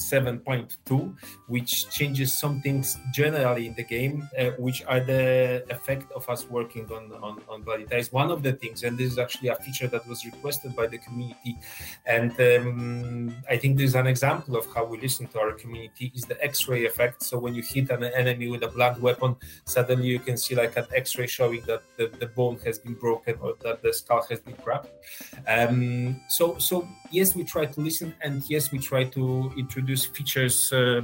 7.2, 0.00 1.14
which 1.46 1.90
changes 1.90 2.36
some 2.38 2.60
things 2.60 2.98
generally 3.12 3.66
in 3.66 3.74
the 3.74 3.84
game, 3.84 4.28
uh, 4.38 4.50
which 4.58 4.82
are 4.86 5.00
the 5.00 5.64
effect 5.70 6.10
of 6.12 6.28
us 6.28 6.48
working 6.48 6.90
on, 6.92 7.12
on, 7.22 7.40
on 7.48 7.62
Bloody 7.62 7.84
Ties. 7.84 8.12
One 8.12 8.30
of 8.30 8.42
the 8.42 8.52
things, 8.52 8.82
and 8.82 8.96
this 8.96 9.12
is 9.12 9.18
actually 9.18 9.48
a 9.48 9.56
feature 9.56 9.88
that 9.88 10.06
was 10.06 10.24
requested 10.24 10.74
by 10.74 10.86
the 10.86 10.98
community, 10.98 11.58
and 12.06 12.32
um, 12.40 13.34
I 13.48 13.56
think 13.56 13.76
this 13.76 13.90
is 13.90 13.94
an 13.94 14.06
example 14.06 14.56
of 14.56 14.66
how 14.74 14.84
we 14.84 15.00
listen 15.00 15.26
to 15.28 15.40
our 15.40 15.52
community, 15.52 16.12
is 16.14 16.24
the 16.24 16.42
X-ray 16.42 16.86
effect. 16.86 17.22
So 17.22 17.38
when 17.38 17.54
you 17.54 17.62
hit 17.62 17.90
an 17.90 18.04
enemy 18.04 18.48
with 18.48 18.62
a 18.62 18.68
blunt 18.68 19.00
weapon, 19.00 19.36
suddenly 19.64 20.08
you 20.08 20.18
can 20.18 20.36
see 20.36 20.54
like 20.54 20.76
an 20.76 20.86
X-ray 20.94 21.26
showing 21.26 21.62
that 21.66 21.82
the, 21.96 22.08
the 22.18 22.26
bone 22.26 22.58
has 22.64 22.78
been 22.78 22.94
broken 22.94 23.36
or 23.40 23.54
that 23.62 23.82
the 23.82 23.92
skull 23.92 24.24
has 24.30 24.40
been 24.40 24.54
cracked. 24.54 24.88
Um, 25.46 26.20
so, 26.28 26.56
so 26.58 26.86
yes, 27.10 27.34
we 27.34 27.44
try 27.44 27.66
to 27.66 27.80
listen, 27.80 28.14
and 28.22 28.42
yes, 28.48 28.72
we 28.72 28.78
try 28.78 29.04
to 29.04 29.52
introduce 29.56 29.89
introduce 29.90 30.06
features 30.06 30.72
uh, 30.72 31.02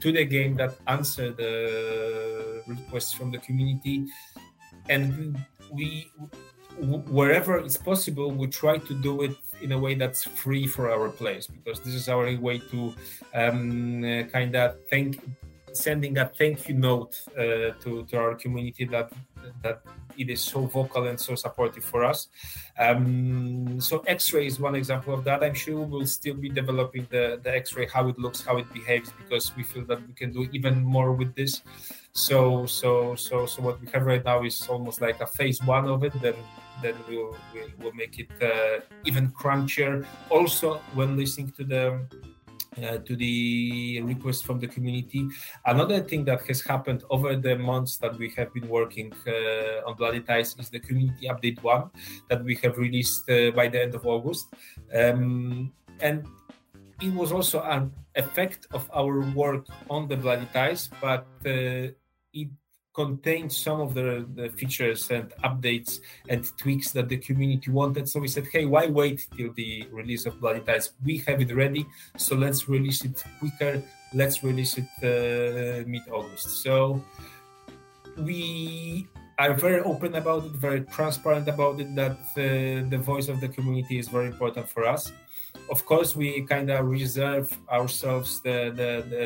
to 0.00 0.12
the 0.12 0.24
game 0.24 0.54
that 0.56 0.76
answer 0.86 1.32
the 1.32 2.62
requests 2.66 3.12
from 3.12 3.30
the 3.30 3.38
community. 3.38 4.04
And 4.88 5.38
we 5.72 6.12
wherever 7.08 7.56
it's 7.56 7.78
possible 7.78 8.30
we 8.30 8.46
try 8.46 8.76
to 8.76 8.92
do 9.00 9.22
it 9.22 9.34
in 9.62 9.72
a 9.72 9.78
way 9.78 9.94
that's 9.94 10.24
free 10.24 10.66
for 10.66 10.90
our 10.90 11.08
players 11.08 11.46
because 11.46 11.80
this 11.80 11.94
is 11.94 12.06
our 12.06 12.36
way 12.36 12.58
to 12.58 12.92
um, 13.32 14.04
kind 14.30 14.54
of 14.54 14.76
thank 14.90 15.16
sending 15.76 16.18
a 16.18 16.26
thank 16.26 16.68
you 16.68 16.74
note 16.74 17.20
uh, 17.36 17.72
to, 17.82 18.06
to 18.08 18.16
our 18.16 18.34
community 18.34 18.84
that 18.86 19.12
that 19.62 19.80
it 20.18 20.30
is 20.30 20.40
so 20.40 20.66
vocal 20.66 21.06
and 21.06 21.20
so 21.20 21.34
supportive 21.34 21.84
for 21.84 22.04
us. 22.04 22.28
Um, 22.78 23.80
so 23.80 24.00
X-ray 24.06 24.46
is 24.46 24.58
one 24.58 24.74
example 24.74 25.14
of 25.14 25.24
that. 25.24 25.42
I'm 25.42 25.54
sure 25.54 25.80
we'll 25.80 26.06
still 26.06 26.34
be 26.34 26.48
developing 26.48 27.06
the, 27.10 27.40
the 27.42 27.54
X-ray, 27.54 27.86
how 27.86 28.08
it 28.08 28.18
looks, 28.18 28.40
how 28.40 28.56
it 28.56 28.72
behaves, 28.72 29.12
because 29.18 29.54
we 29.56 29.62
feel 29.62 29.84
that 29.86 30.06
we 30.06 30.14
can 30.14 30.32
do 30.32 30.48
even 30.52 30.82
more 30.82 31.12
with 31.12 31.34
this. 31.34 31.62
So 32.12 32.64
so 32.66 33.14
so 33.14 33.46
so 33.46 33.62
what 33.62 33.80
we 33.80 33.88
have 33.92 34.06
right 34.06 34.24
now 34.24 34.42
is 34.42 34.66
almost 34.68 35.00
like 35.00 35.20
a 35.20 35.26
phase 35.26 35.62
one 35.62 35.86
of 35.86 36.02
it. 36.02 36.14
Then 36.22 36.34
then 36.82 36.94
we'll 37.08 37.36
we'll, 37.78 37.92
make 37.92 38.18
it 38.18 38.30
uh, 38.42 38.80
even 39.04 39.28
crunchier. 39.30 40.04
Also, 40.30 40.80
when 40.94 41.16
listening 41.16 41.50
to 41.52 41.64
the 41.64 42.00
uh, 42.82 42.98
to 42.98 43.16
the 43.16 44.02
request 44.02 44.44
from 44.44 44.60
the 44.60 44.66
community. 44.66 45.28
Another 45.64 46.00
thing 46.00 46.24
that 46.24 46.46
has 46.46 46.60
happened 46.60 47.04
over 47.10 47.36
the 47.36 47.56
months 47.56 47.96
that 47.98 48.16
we 48.18 48.30
have 48.36 48.52
been 48.52 48.68
working 48.68 49.12
uh, 49.26 49.88
on 49.88 49.96
Bloody 49.96 50.20
Ties 50.20 50.56
is 50.58 50.68
the 50.68 50.80
community 50.80 51.28
update 51.28 51.62
one 51.62 51.90
that 52.28 52.44
we 52.44 52.56
have 52.62 52.76
released 52.78 53.28
uh, 53.30 53.50
by 53.52 53.68
the 53.68 53.82
end 53.82 53.94
of 53.94 54.06
August. 54.06 54.46
Um, 54.94 55.72
and 56.00 56.26
it 57.00 57.12
was 57.12 57.32
also 57.32 57.62
an 57.62 57.92
effect 58.14 58.66
of 58.72 58.88
our 58.94 59.20
work 59.32 59.66
on 59.90 60.08
the 60.08 60.16
Bloody 60.16 60.46
Ties, 60.52 60.90
but 61.00 61.26
uh, 61.44 61.92
it 62.32 62.48
contained 62.96 63.52
some 63.52 63.78
of 63.78 63.92
the, 63.92 64.26
the 64.34 64.48
features 64.48 65.10
and 65.10 65.30
updates 65.44 66.00
and 66.30 66.40
tweaks 66.56 66.90
that 66.92 67.08
the 67.10 67.18
community 67.18 67.70
wanted. 67.70 68.08
So 68.08 68.18
we 68.18 68.28
said, 68.28 68.46
hey, 68.50 68.64
why 68.64 68.86
wait 68.86 69.28
till 69.36 69.52
the 69.52 69.86
release 69.92 70.24
of 70.24 70.40
Bloody 70.40 70.60
Ties? 70.60 70.86
We 71.04 71.18
have 71.26 71.42
it 71.42 71.54
ready, 71.54 71.86
so 72.16 72.34
let's 72.34 72.68
release 72.68 73.04
it 73.04 73.22
quicker. 73.38 73.82
Let's 74.14 74.42
release 74.42 74.78
it 74.82 74.90
uh, 75.02 75.86
mid 75.86 76.04
August. 76.10 76.48
So 76.64 77.04
we 78.16 79.06
are 79.38 79.52
very 79.52 79.82
open 79.82 80.14
about 80.14 80.46
it, 80.46 80.52
very 80.52 80.80
transparent 80.80 81.46
about 81.48 81.78
it, 81.80 81.94
that 81.96 82.18
uh, 82.36 82.88
the 82.88 83.00
voice 83.12 83.28
of 83.28 83.40
the 83.42 83.48
community 83.48 83.98
is 83.98 84.08
very 84.08 84.28
important 84.28 84.66
for 84.70 84.86
us 84.86 85.12
of 85.70 85.84
course, 85.84 86.14
we 86.14 86.42
kind 86.42 86.70
of 86.70 86.86
reserve 86.86 87.52
ourselves 87.70 88.40
the 88.40 88.72
the, 88.74 88.90
the, 89.10 89.22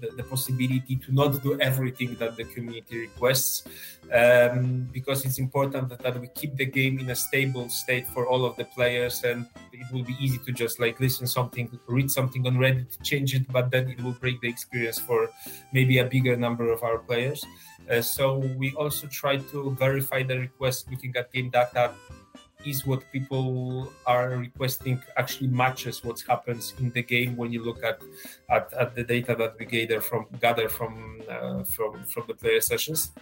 the, 0.00 0.16
the, 0.16 0.22
possibility 0.22 0.96
to 0.96 1.12
not 1.12 1.42
do 1.42 1.60
everything 1.60 2.14
that 2.16 2.36
the 2.36 2.44
community 2.44 3.00
requests, 3.00 3.64
um, 4.12 4.88
because 4.92 5.24
it's 5.24 5.38
important 5.38 5.88
that, 5.88 5.98
that, 6.00 6.20
we 6.20 6.28
keep 6.28 6.56
the 6.56 6.66
game 6.66 6.98
in 6.98 7.10
a 7.10 7.16
stable 7.16 7.68
state 7.68 8.06
for 8.08 8.26
all 8.26 8.44
of 8.44 8.56
the 8.56 8.64
players, 8.64 9.24
and 9.24 9.46
it 9.72 9.86
will 9.92 10.04
be 10.04 10.16
easy 10.20 10.38
to 10.38 10.52
just 10.52 10.80
like 10.80 11.00
listen 11.00 11.26
something, 11.26 11.70
read 11.86 12.10
something 12.10 12.46
on 12.46 12.56
Reddit, 12.56 13.02
change 13.02 13.34
it, 13.34 13.50
but 13.52 13.70
then 13.70 13.88
it 13.88 14.02
will 14.02 14.12
break 14.12 14.40
the 14.40 14.48
experience 14.48 14.98
for 14.98 15.28
maybe 15.72 15.98
a 15.98 16.04
bigger 16.04 16.36
number 16.36 16.70
of 16.70 16.82
our 16.82 16.98
players. 16.98 17.44
Uh, 17.90 18.00
so 18.00 18.38
we 18.56 18.72
also 18.74 19.06
try 19.08 19.36
to 19.36 19.74
verify 19.78 20.22
the 20.22 20.38
request 20.38 20.90
looking 20.90 21.14
at 21.16 21.32
game 21.32 21.50
data 21.50 21.92
is 22.64 22.86
what 22.86 23.02
people 23.12 23.92
are 24.06 24.30
requesting 24.30 25.02
actually 25.16 25.48
matches 25.48 26.04
what 26.04 26.22
happens 26.28 26.74
in 26.78 26.90
the 26.90 27.02
game 27.02 27.36
when 27.36 27.52
you 27.52 27.64
look 27.64 27.82
at 27.82 28.00
at, 28.50 28.72
at 28.74 28.94
the 28.94 29.04
data 29.04 29.34
that 29.34 29.54
we 29.58 29.64
gather 29.64 30.00
from 30.00 30.26
gather 30.40 30.68
from 30.68 31.20
uh, 31.28 31.64
from 31.64 32.04
from 32.04 32.24
the 32.28 32.34
player 32.34 32.60
sessions 32.60 33.12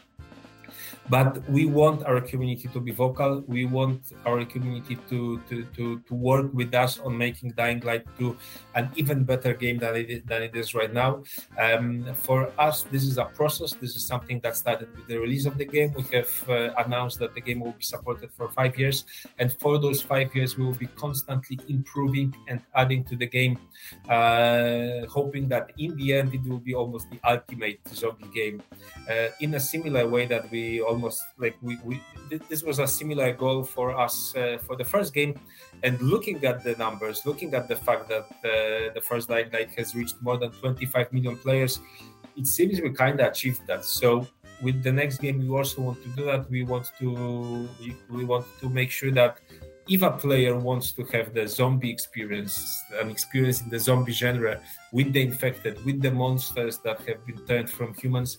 but 1.10 1.48
we 1.48 1.66
want 1.66 2.04
our 2.04 2.20
community 2.20 2.68
to 2.68 2.80
be 2.80 2.92
vocal. 2.92 3.42
We 3.46 3.64
want 3.64 4.12
our 4.26 4.44
community 4.44 4.96
to 5.08 5.40
to 5.48 5.64
to, 5.76 6.00
to 6.00 6.14
work 6.14 6.52
with 6.52 6.74
us 6.74 6.98
on 6.98 7.16
making 7.16 7.52
dying 7.52 7.80
light 7.80 8.04
2 8.18 8.36
an 8.74 8.90
even 8.96 9.24
better 9.24 9.54
game 9.54 9.78
than 9.78 9.96
it 9.96 10.10
is, 10.10 10.22
than 10.24 10.42
it 10.42 10.54
is 10.54 10.74
right 10.74 10.92
now. 10.92 11.22
Um, 11.58 12.04
for 12.14 12.52
us 12.58 12.84
this 12.90 13.04
is 13.04 13.18
a 13.18 13.24
process. 13.24 13.72
This 13.72 13.96
is 13.96 14.06
something 14.06 14.40
that 14.40 14.56
started 14.56 14.88
with 14.94 15.06
the 15.06 15.18
release 15.18 15.46
of 15.46 15.56
the 15.56 15.64
game. 15.64 15.94
We 15.94 16.04
have 16.16 16.32
uh, 16.48 16.74
announced 16.84 17.18
that 17.20 17.34
the 17.34 17.40
game 17.40 17.60
will 17.60 17.72
be 17.72 17.84
supported 17.84 18.30
for 18.32 18.48
five 18.50 18.78
years. 18.78 19.04
And 19.38 19.52
for 19.52 19.78
those 19.78 20.02
five 20.02 20.34
years 20.34 20.56
we 20.58 20.64
will 20.64 20.80
be 20.86 20.88
constantly 20.96 21.58
improving 21.68 22.34
and 22.48 22.60
adding 22.74 23.04
to 23.04 23.16
the 23.16 23.26
game 23.26 23.58
uh, 24.08 25.06
hoping 25.08 25.48
that 25.48 25.72
in 25.78 25.96
the 25.96 26.12
end 26.14 26.34
it 26.34 26.42
will 26.44 26.58
be 26.58 26.74
almost 26.74 27.10
the 27.10 27.18
ultimate 27.24 27.80
zombie 27.94 28.28
game. 28.34 28.62
Uh, 29.08 29.28
in 29.40 29.54
a 29.54 29.60
similar 29.60 30.06
way 30.06 30.26
that 30.26 30.50
we 30.50 30.80
all 30.80 30.97
almost 30.98 31.22
like 31.38 31.56
we, 31.62 31.78
we 31.84 32.00
this 32.48 32.62
was 32.62 32.78
a 32.80 32.86
similar 32.86 33.32
goal 33.32 33.62
for 33.62 33.96
us 33.96 34.34
uh, 34.36 34.58
for 34.66 34.74
the 34.76 34.84
first 34.84 35.14
game. 35.14 35.32
And 35.84 35.94
looking 36.02 36.44
at 36.44 36.64
the 36.64 36.74
numbers 36.84 37.24
looking 37.24 37.54
at 37.54 37.68
the 37.68 37.76
fact 37.76 38.08
that 38.08 38.26
uh, 38.44 38.92
the 38.96 39.02
first 39.08 39.28
Dying 39.28 39.50
Light 39.52 39.70
has 39.78 39.94
reached 39.94 40.16
more 40.20 40.36
than 40.36 40.50
25 40.50 41.12
million 41.12 41.36
players 41.36 41.80
it 42.36 42.46
seems 42.46 42.80
we 42.80 42.90
kind 42.90 43.20
of 43.20 43.26
achieved 43.32 43.66
that. 43.66 43.84
So 43.84 44.26
with 44.62 44.82
the 44.82 44.92
next 44.92 45.18
game 45.18 45.38
we 45.38 45.48
also 45.48 45.82
want 45.82 46.02
to 46.02 46.08
do 46.10 46.24
that. 46.26 46.50
We 46.50 46.62
want 46.64 46.90
to 46.98 47.68
we 48.10 48.24
want 48.24 48.46
to 48.60 48.68
make 48.68 48.90
sure 48.90 49.12
that 49.12 49.38
if 49.88 50.02
a 50.02 50.10
player 50.10 50.54
wants 50.54 50.92
to 50.92 51.02
have 51.04 51.32
the 51.32 51.48
zombie 51.48 51.90
experience, 51.90 52.54
an 53.00 53.10
experience 53.10 53.62
in 53.62 53.70
the 53.70 53.78
zombie 53.78 54.12
genre 54.12 54.60
with 54.92 55.12
the 55.14 55.22
infected, 55.22 55.82
with 55.84 56.02
the 56.02 56.10
monsters 56.10 56.78
that 56.78 57.00
have 57.08 57.24
been 57.26 57.38
turned 57.46 57.70
from 57.70 57.94
humans, 57.94 58.38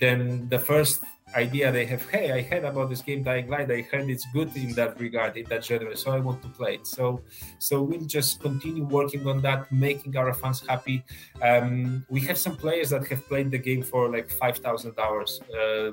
then 0.00 0.48
the 0.48 0.58
first 0.58 1.04
idea 1.36 1.70
they 1.70 1.86
have 1.86 2.02
hey 2.08 2.32
i 2.32 2.40
heard 2.40 2.64
about 2.64 2.88
this 2.88 3.02
game 3.02 3.22
dying 3.22 3.48
light. 3.48 3.70
I 3.70 3.82
heard 3.82 4.08
it's 4.08 4.26
good 4.32 4.50
in 4.56 4.72
that 4.74 4.98
regard 4.98 5.36
in 5.36 5.44
that 5.46 5.64
genre 5.64 5.96
so 5.96 6.10
i 6.12 6.18
want 6.18 6.42
to 6.42 6.48
play 6.48 6.74
it. 6.76 6.86
So 6.86 7.20
so 7.58 7.82
we'll 7.82 8.08
just 8.18 8.40
continue 8.40 8.84
working 8.84 9.26
on 9.28 9.42
that 9.42 9.70
making 9.70 10.16
our 10.16 10.32
fans 10.32 10.64
happy. 10.66 11.04
Um, 11.42 12.06
we 12.08 12.20
have 12.22 12.38
some 12.38 12.56
players 12.56 12.90
that 12.90 13.06
have 13.08 13.22
played 13.28 13.50
the 13.50 13.58
game 13.58 13.82
for 13.82 14.10
like 14.10 14.30
5000 14.30 14.98
hours 14.98 15.40
uh, 15.60 15.92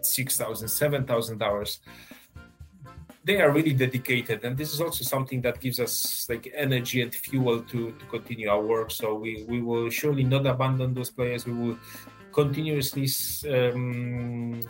6000 0.00 0.68
7000 0.68 1.42
hours. 1.42 1.80
They 3.24 3.40
are 3.40 3.50
really 3.50 3.72
dedicated 3.72 4.44
and 4.44 4.54
this 4.56 4.74
is 4.74 4.80
also 4.82 5.02
something 5.04 5.40
that 5.42 5.60
gives 5.60 5.80
us 5.80 6.26
like 6.28 6.52
energy 6.54 7.00
and 7.00 7.14
fuel 7.14 7.62
to, 7.62 7.92
to 7.98 8.04
continue 8.10 8.50
our 8.50 8.60
work. 8.60 8.90
So 8.90 9.14
we, 9.14 9.44
we 9.48 9.62
will 9.62 9.88
surely 9.88 10.24
not 10.24 10.44
abandon 10.46 10.92
those 10.92 11.08
players. 11.08 11.46
We 11.46 11.54
will 11.54 11.78
continuously 12.34 13.08
um, 13.48 14.60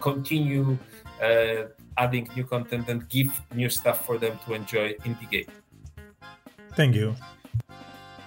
continue 0.00 0.78
uh, 1.22 1.68
adding 1.98 2.28
new 2.34 2.44
content 2.44 2.88
and 2.88 3.08
give 3.08 3.30
new 3.54 3.68
stuff 3.68 4.06
for 4.06 4.18
them 4.18 4.38
to 4.46 4.54
enjoy 4.54 4.94
in 5.04 5.16
the 5.20 5.26
game. 5.26 5.50
Thank 6.74 6.94
you. 6.94 7.14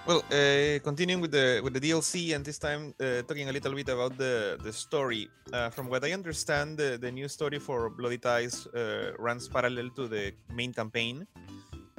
Well, 0.06 0.22
uh, 0.30 0.78
continuing 0.86 1.20
with 1.20 1.32
the 1.32 1.58
with 1.64 1.74
the 1.74 1.82
DLC, 1.82 2.30
and 2.30 2.44
this 2.44 2.62
time 2.62 2.94
uh, 3.02 3.26
talking 3.26 3.48
a 3.48 3.52
little 3.52 3.74
bit 3.74 3.88
about 3.88 4.14
the 4.16 4.54
the 4.62 4.72
story. 4.72 5.26
Uh, 5.50 5.66
from 5.70 5.90
what 5.90 6.04
I 6.06 6.14
understand, 6.14 6.78
the, 6.78 6.94
the 6.94 7.10
new 7.10 7.26
story 7.26 7.58
for 7.58 7.90
Bloody 7.90 8.18
Ties 8.18 8.68
uh, 8.70 9.18
runs 9.18 9.48
parallel 9.48 9.90
to 9.98 10.06
the 10.06 10.30
main 10.54 10.72
campaign. 10.72 11.26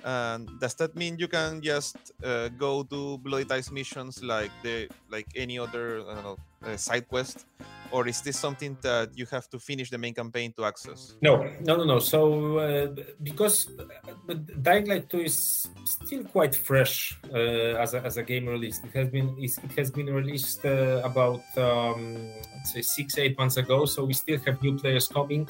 And 0.03 0.59
does 0.59 0.75
that 0.75 0.95
mean 0.95 1.17
you 1.17 1.27
can 1.27 1.61
just 1.61 1.97
uh, 2.23 2.49
go 2.49 2.83
do 2.83 3.17
Bloody 3.17 3.45
Ties 3.45 3.71
missions 3.71 4.21
like 4.23 4.51
the 4.61 4.89
like 5.09 5.27
any 5.35 5.57
other 5.59 5.99
know 6.21 6.37
uh, 6.63 6.77
side 6.77 7.07
quest, 7.07 7.45
or 7.91 8.07
is 8.07 8.21
this 8.21 8.37
something 8.37 8.77
that 8.81 9.09
you 9.15 9.25
have 9.31 9.49
to 9.49 9.59
finish 9.59 9.89
the 9.89 9.97
main 9.97 10.13
campaign 10.13 10.53
to 10.57 10.65
access? 10.65 11.15
No, 11.21 11.43
no, 11.61 11.77
no, 11.77 11.83
no. 11.83 11.99
So 11.99 12.57
uh, 12.57 12.87
because 13.23 13.69
uh, 14.29 14.33
Dying 14.61 14.87
Light 14.87 15.09
2 15.09 15.19
is 15.21 15.69
still 15.85 16.23
quite 16.23 16.55
fresh 16.55 17.17
uh, 17.33 17.81
as, 17.83 17.93
a, 17.93 18.01
as 18.03 18.17
a 18.17 18.23
game 18.23 18.45
release. 18.45 18.81
It 18.83 18.91
has 18.93 19.09
been 19.09 19.35
it 19.39 19.71
has 19.77 19.91
been 19.91 20.07
released 20.07 20.65
uh, 20.65 21.01
about 21.03 21.41
um, 21.57 22.31
say 22.65 22.81
six 22.81 23.17
eight 23.17 23.37
months 23.37 23.57
ago. 23.57 23.85
So 23.85 24.03
we 24.05 24.13
still 24.13 24.39
have 24.45 24.61
new 24.61 24.77
players 24.77 25.07
coming. 25.07 25.47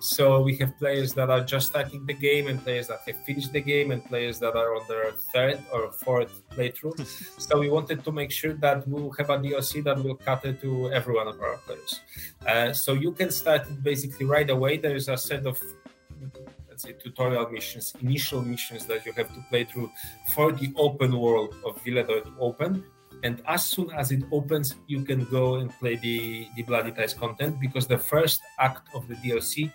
So 0.00 0.40
we 0.42 0.56
have 0.56 0.76
players 0.78 1.14
that 1.14 1.30
are 1.30 1.40
just 1.40 1.68
starting 1.68 2.06
the 2.06 2.14
game, 2.14 2.46
and 2.46 2.62
players 2.62 2.88
that 2.88 3.00
have 3.06 3.18
finished 3.24 3.52
the 3.52 3.60
game, 3.60 3.90
and 3.90 4.04
players 4.04 4.38
that 4.38 4.54
are 4.56 4.76
on 4.76 4.86
their 4.88 5.12
third 5.32 5.58
or 5.72 5.90
fourth 5.92 6.42
playthrough. 6.50 7.06
so 7.40 7.58
we 7.58 7.68
wanted 7.68 8.04
to 8.04 8.12
make 8.12 8.30
sure 8.30 8.54
that 8.54 8.86
we'll 8.86 9.10
have 9.12 9.30
a 9.30 9.38
DLC 9.38 9.82
that 9.84 10.02
will 10.02 10.16
cater 10.16 10.52
to 10.52 10.92
every 10.92 11.14
one 11.14 11.28
of 11.28 11.40
our 11.40 11.56
players. 11.66 12.00
Uh, 12.46 12.72
so 12.72 12.92
you 12.92 13.12
can 13.12 13.30
start 13.30 13.62
basically 13.82 14.26
right 14.26 14.48
away. 14.50 14.76
There 14.76 14.96
is 14.96 15.08
a 15.08 15.16
set 15.16 15.46
of 15.46 15.60
let's 16.68 16.82
say 16.82 16.92
tutorial 16.92 17.48
missions, 17.50 17.94
initial 18.00 18.42
missions 18.42 18.86
that 18.86 19.04
you 19.04 19.12
have 19.12 19.28
to 19.34 19.44
play 19.48 19.64
through 19.64 19.90
for 20.34 20.52
the 20.52 20.72
open 20.76 21.18
world 21.18 21.54
of 21.64 21.82
Villedor 21.84 22.24
to 22.24 22.32
open. 22.40 22.84
And 23.22 23.42
as 23.46 23.64
soon 23.64 23.90
as 23.90 24.12
it 24.12 24.22
opens, 24.32 24.76
you 24.86 25.02
can 25.04 25.24
go 25.26 25.56
and 25.56 25.70
play 25.78 25.96
the, 25.96 26.48
the 26.56 26.62
Bloody 26.62 26.92
Ties 26.92 27.12
content 27.12 27.60
because 27.60 27.86
the 27.86 27.98
first 27.98 28.40
act 28.58 28.88
of 28.94 29.06
the 29.08 29.14
DLC 29.16 29.70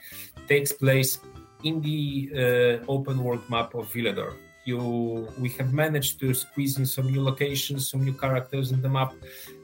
takes 0.48 0.72
place 0.72 1.20
in 1.64 1.82
the 1.82 2.30
uh, 2.34 2.92
open 2.92 3.24
world 3.24 3.48
map 3.50 3.76
of 3.76 3.92
Villedor 3.94 4.34
you 4.66 5.30
we 5.40 5.50
have 5.50 5.74
managed 5.74 6.20
to 6.20 6.34
squeeze 6.34 6.78
in 6.78 6.86
some 6.86 7.12
new 7.12 7.22
locations 7.22 7.88
some 7.90 8.04
new 8.04 8.14
characters 8.14 8.72
in 8.72 8.82
the 8.82 8.90
map 8.90 9.14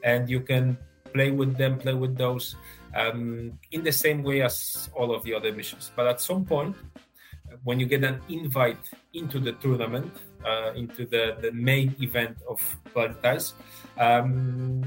and 0.04 0.30
you 0.30 0.40
can 0.40 0.78
play 1.14 1.32
with 1.32 1.58
them 1.58 1.78
play 1.78 1.94
with 1.94 2.16
those 2.18 2.56
um, 2.96 3.58
in 3.72 3.84
the 3.84 3.92
same 3.92 4.24
way 4.24 4.42
as 4.42 4.90
all 4.96 5.14
of 5.14 5.24
the 5.24 5.34
other 5.34 5.52
missions. 5.54 5.92
But 5.96 6.08
at 6.08 6.22
some 6.22 6.46
point 6.46 6.76
when 7.64 7.80
you 7.80 7.86
get 7.86 8.04
an 8.04 8.22
invite 8.30 8.90
into 9.14 9.40
the 9.40 9.54
tournament 9.54 10.12
uh, 10.46 10.72
into 10.76 11.06
the, 11.06 11.38
the 11.42 11.52
main 11.52 11.96
event 12.02 12.38
of 12.50 12.60
Ties, 13.22 13.54
um, 14.00 14.84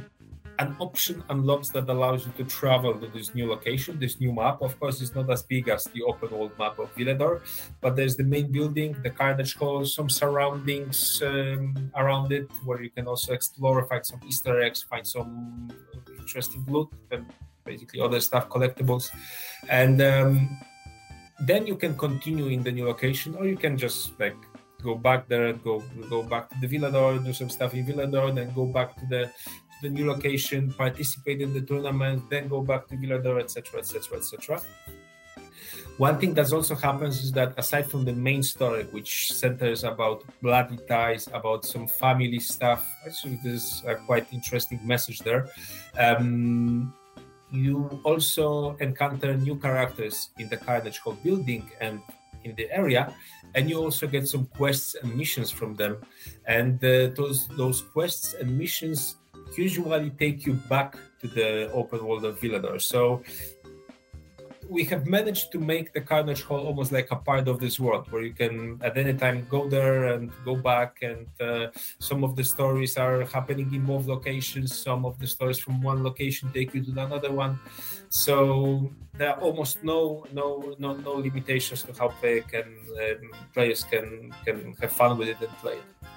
an 0.59 0.77
option 0.79 1.23
unlocks 1.31 1.69
that 1.71 1.89
allows 1.89 2.27
you 2.27 2.33
to 2.37 2.45
travel 2.45 2.95
to 2.95 3.07
this 3.09 3.35
new 3.35 3.49
location, 3.49 3.99
this 3.99 4.21
new 4.21 4.33
map. 4.33 4.63
Of 4.63 4.79
course, 4.79 5.01
it's 5.01 5.15
not 5.15 5.31
as 5.31 5.43
big 5.43 5.69
as 5.69 5.85
the 5.85 6.03
open 6.03 6.31
world 6.31 6.53
map 6.59 6.79
of 6.79 6.95
Villedor, 6.95 7.41
but 7.81 7.97
there's 7.97 8.17
the 8.17 8.25
main 8.25 8.53
building, 8.53 8.97
the 9.03 9.11
Carnage 9.11 9.55
Hall, 9.57 9.85
some 9.85 10.09
surroundings 10.09 11.23
um, 11.23 11.91
around 11.97 12.33
it 12.33 12.49
where 12.65 12.83
you 12.83 12.91
can 12.91 13.07
also 13.07 13.33
explore, 13.33 13.85
find 13.87 14.07
some 14.07 14.21
Easter 14.27 14.63
eggs, 14.63 14.83
find 14.83 15.07
some 15.07 15.71
interesting 16.19 16.65
loot, 16.69 16.89
and 17.11 17.27
basically 17.65 18.01
other 18.01 18.21
stuff, 18.21 18.49
collectibles. 18.49 19.11
And 19.69 20.01
um, 20.03 20.59
then 21.41 21.67
you 21.67 21.77
can 21.77 21.97
continue 21.97 22.47
in 22.49 22.63
the 22.63 22.71
new 22.71 22.87
location, 22.87 23.35
or 23.35 23.47
you 23.47 23.57
can 23.57 23.77
just 23.77 24.19
like 24.21 24.37
go 24.83 24.95
back 24.95 25.27
there, 25.29 25.53
go 25.53 25.83
go 26.11 26.23
back 26.23 26.49
to 26.51 26.57
the 26.61 26.69
Villedor, 26.69 27.25
do 27.25 27.33
some 27.33 27.51
stuff 27.51 27.75
in 27.75 27.87
Villedor, 27.87 28.35
then 28.35 28.53
go 28.55 28.67
back 28.67 28.95
to 29.01 29.07
the 29.09 29.33
the 29.85 29.91
new 29.91 30.09
location, 30.09 30.73
participate 30.73 31.41
in 31.41 31.53
the 31.53 31.61
tournament, 31.61 32.25
then 32.31 32.49
go 32.49 32.61
back 32.63 32.89
to 32.89 32.97
Villedor, 32.97 33.39
etc., 33.39 33.81
etc., 33.81 34.19
etc. 34.19 34.61
One 35.99 36.19
thing 36.19 36.35
that 36.35 36.53
also 36.53 36.75
happens 36.75 37.23
is 37.23 37.31
that 37.33 37.55
aside 37.57 37.87
from 37.87 38.05
the 38.05 38.13
main 38.13 38.43
story, 38.43 38.83
which 38.91 39.33
centers 39.33 39.85
about 39.85 40.25
bloody 40.43 40.79
ties, 40.89 41.29
about 41.33 41.65
some 41.65 41.87
family 41.87 42.41
stuff, 42.41 42.83
actually 43.07 43.39
there's 43.45 43.85
a 43.87 43.95
quite 43.95 44.27
interesting 44.33 44.81
message 44.83 45.21
there. 45.21 45.47
Um, 45.97 46.93
you 47.53 48.01
also 48.03 48.77
encounter 48.81 49.37
new 49.37 49.55
characters 49.55 50.31
in 50.39 50.49
the 50.49 50.57
Carnage 50.57 50.99
Hall 50.99 51.17
building 51.23 51.71
and 51.81 52.01
in 52.43 52.57
the 52.57 52.67
area, 52.73 53.15
and 53.55 53.71
you 53.71 53.79
also 53.79 54.09
get 54.09 54.27
some 54.27 54.47
quests 54.47 54.97
and 54.97 55.15
missions 55.15 55.53
from 55.53 55.77
them. 55.77 55.99
And 56.47 56.83
uh, 56.83 57.15
those 57.15 57.47
those 57.55 57.83
quests 57.83 58.35
and 58.35 58.59
missions 58.59 59.17
usually 59.57 60.11
take 60.11 60.47
you 60.47 60.55
back 60.69 60.97
to 61.21 61.29
the 61.29 61.71
open 61.73 62.05
world 62.05 62.25
of 62.25 62.41
Villedor. 62.41 62.81
So 62.81 63.23
we 64.69 64.85
have 64.85 65.07
managed 65.07 65.53
to 65.53 65.59
make 65.59 65.93
the 65.93 66.01
Carnage 66.01 66.43
Hall 66.43 66.67
almost 66.67 66.93
like 66.93 67.11
a 67.11 67.17
part 67.17 67.49
of 67.49 67.61
this 67.61 67.79
world 67.79 68.11
where 68.11 68.23
you 68.23 68.33
can 68.33 68.81
at 68.83 68.97
any 68.97 69.15
time 69.15 69.47
go 69.51 69.69
there 69.69 70.15
and 70.15 70.33
go 70.45 70.57
back. 70.57 71.03
And 71.03 71.27
uh, 71.41 71.69
some 71.99 72.25
of 72.25 72.37
the 72.37 72.45
stories 72.45 72.97
are 72.97 73.25
happening 73.25 73.75
in 73.75 73.85
both 73.85 74.07
locations. 74.07 74.77
Some 74.77 75.05
of 75.05 75.19
the 75.19 75.27
stories 75.27 75.59
from 75.59 75.83
one 75.83 76.03
location 76.03 76.51
take 76.53 76.75
you 76.75 76.83
to 76.85 76.91
another 76.93 77.33
one. 77.33 77.59
So 78.09 78.91
there 79.15 79.31
are 79.31 79.41
almost 79.41 79.85
no 79.85 80.25
no 80.33 80.75
no 80.79 80.95
no 80.95 81.13
limitations 81.13 81.83
to 81.85 81.93
how 81.93 82.09
play 82.09 82.41
can 82.41 82.67
um, 82.99 83.31
players 83.53 83.85
can 83.85 84.35
can 84.45 84.75
have 84.81 84.93
fun 84.93 85.19
with 85.19 85.29
it 85.29 85.41
and 85.41 85.51
play 85.59 85.75
it. 85.75 86.09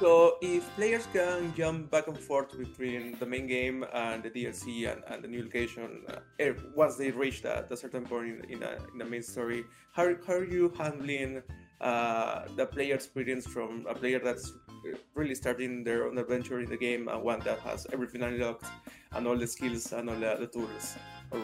So 0.00 0.38
if 0.40 0.68
players 0.74 1.06
can 1.12 1.54
jump 1.54 1.90
back 1.90 2.08
and 2.08 2.18
forth 2.18 2.58
between 2.58 3.16
the 3.20 3.26
main 3.26 3.46
game 3.46 3.84
and 3.92 4.24
the 4.24 4.30
DLC 4.30 4.90
and, 4.90 5.02
and 5.06 5.22
the 5.22 5.28
new 5.28 5.44
location, 5.44 6.02
uh, 6.08 6.18
er, 6.40 6.56
once 6.74 6.96
they 6.96 7.12
reach 7.12 7.42
that 7.42 7.70
a 7.70 7.76
certain 7.76 8.04
point 8.04 8.44
in, 8.48 8.64
a, 8.64 8.76
in 8.92 8.98
the 8.98 9.04
main 9.04 9.22
story, 9.22 9.64
how, 9.92 10.12
how 10.26 10.34
are 10.34 10.44
you 10.44 10.72
handling 10.76 11.42
uh, 11.80 12.42
the 12.56 12.66
player 12.66 12.96
experience 12.96 13.46
from 13.46 13.86
a 13.88 13.94
player 13.94 14.18
that's 14.18 14.52
really 15.14 15.34
starting 15.34 15.84
their 15.84 16.08
own 16.08 16.18
adventure 16.18 16.58
in 16.58 16.68
the 16.68 16.76
game 16.76 17.06
and 17.06 17.22
one 17.22 17.38
that 17.40 17.60
has 17.60 17.86
everything 17.92 18.22
unlocked 18.22 18.66
and 19.12 19.28
all 19.28 19.36
the 19.36 19.46
skills 19.46 19.92
and 19.92 20.10
all 20.10 20.16
the, 20.16 20.36
the 20.40 20.46
tools? 20.46 20.96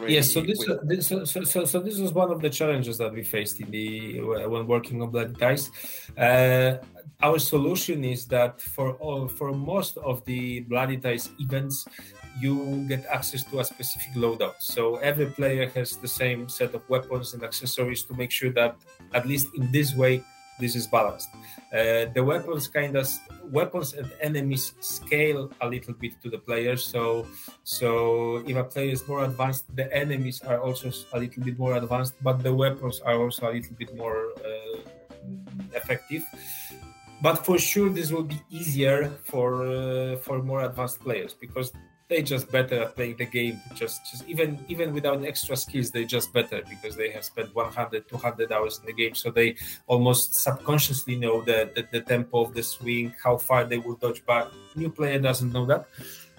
Yes, 0.07 0.31
so 0.31 0.41
this, 0.41 0.67
uh, 0.67 0.77
this 0.83 1.07
so, 1.07 1.23
so, 1.25 1.65
so 1.65 1.79
this 1.79 1.97
was 1.97 2.13
one 2.13 2.31
of 2.31 2.41
the 2.41 2.49
challenges 2.49 2.97
that 2.97 3.11
we 3.13 3.23
faced 3.23 3.59
in 3.59 3.69
the 3.71 4.19
when 4.21 4.67
working 4.67 5.01
on 5.01 5.09
Bloody 5.09 5.33
Ties. 5.35 5.71
Uh, 6.17 6.77
our 7.23 7.37
solution 7.37 8.03
is 8.03 8.25
that 8.27 8.59
for 8.61 8.93
all, 8.93 9.27
for 9.27 9.51
most 9.53 9.97
of 9.97 10.25
the 10.25 10.61
Bloody 10.61 10.97
Ties 10.97 11.29
events, 11.39 11.85
you 12.39 12.85
get 12.87 13.05
access 13.05 13.43
to 13.43 13.59
a 13.59 13.63
specific 13.63 14.13
loadout. 14.13 14.55
So 14.59 14.95
every 14.97 15.27
player 15.27 15.69
has 15.69 15.97
the 15.97 16.07
same 16.07 16.49
set 16.49 16.73
of 16.73 16.87
weapons 16.89 17.33
and 17.33 17.43
accessories 17.43 18.03
to 18.03 18.13
make 18.13 18.31
sure 18.31 18.51
that 18.53 18.75
at 19.13 19.27
least 19.27 19.49
in 19.55 19.71
this 19.71 19.93
way 19.95 20.23
this 20.61 20.75
is 20.75 20.87
balanced. 20.87 21.29
Uh, 21.73 22.05
the 22.13 22.23
weapons 22.23 22.67
kind 22.67 22.95
of 22.95 23.07
weapons 23.51 23.93
and 23.93 24.07
enemies 24.21 24.73
scale 24.79 25.51
a 25.61 25.67
little 25.67 25.93
bit 25.93 26.13
to 26.21 26.29
the 26.29 26.37
players. 26.37 26.85
So 26.85 27.27
so 27.63 28.43
if 28.47 28.55
a 28.55 28.63
player 28.63 28.91
is 28.91 29.01
more 29.07 29.25
advanced, 29.25 29.65
the 29.75 29.91
enemies 29.91 30.41
are 30.45 30.59
also 30.61 30.91
a 31.13 31.19
little 31.19 31.43
bit 31.43 31.57
more 31.57 31.75
advanced, 31.75 32.13
but 32.21 32.43
the 32.43 32.53
weapons 32.53 33.01
are 33.01 33.17
also 33.19 33.49
a 33.49 33.53
little 33.57 33.75
bit 33.75 33.91
more 33.97 34.31
uh, 34.45 34.79
effective 35.75 36.23
but 37.21 37.45
for 37.45 37.57
sure 37.59 37.89
this 37.89 38.11
will 38.11 38.23
be 38.23 38.41
easier 38.49 39.07
for 39.23 39.65
uh, 39.65 40.17
for 40.17 40.41
more 40.41 40.63
advanced 40.63 40.99
players 41.01 41.33
because 41.33 41.71
they 42.11 42.21
just 42.21 42.51
better 42.51 42.83
at 42.83 42.93
playing 42.93 43.15
the 43.15 43.25
game 43.25 43.61
just, 43.73 44.11
just 44.11 44.27
even 44.27 44.59
even 44.67 44.93
without 44.93 45.23
extra 45.23 45.55
skills 45.55 45.91
they 45.91 46.03
just 46.03 46.33
better 46.33 46.61
because 46.69 46.93
they 46.97 47.09
have 47.09 47.23
spent 47.23 47.55
100 47.55 48.09
200 48.09 48.51
hours 48.51 48.79
in 48.79 48.85
the 48.85 48.93
game 48.93 49.15
so 49.15 49.31
they 49.31 49.55
almost 49.87 50.35
subconsciously 50.35 51.15
know 51.15 51.41
the, 51.41 51.71
the, 51.73 51.87
the 51.93 52.01
tempo 52.01 52.41
of 52.41 52.53
the 52.53 52.61
swing 52.61 53.13
how 53.23 53.37
far 53.37 53.63
they 53.63 53.77
will 53.77 53.95
dodge 53.95 54.25
back 54.25 54.47
new 54.75 54.89
player 54.89 55.19
doesn't 55.19 55.53
know 55.53 55.65
that 55.65 55.87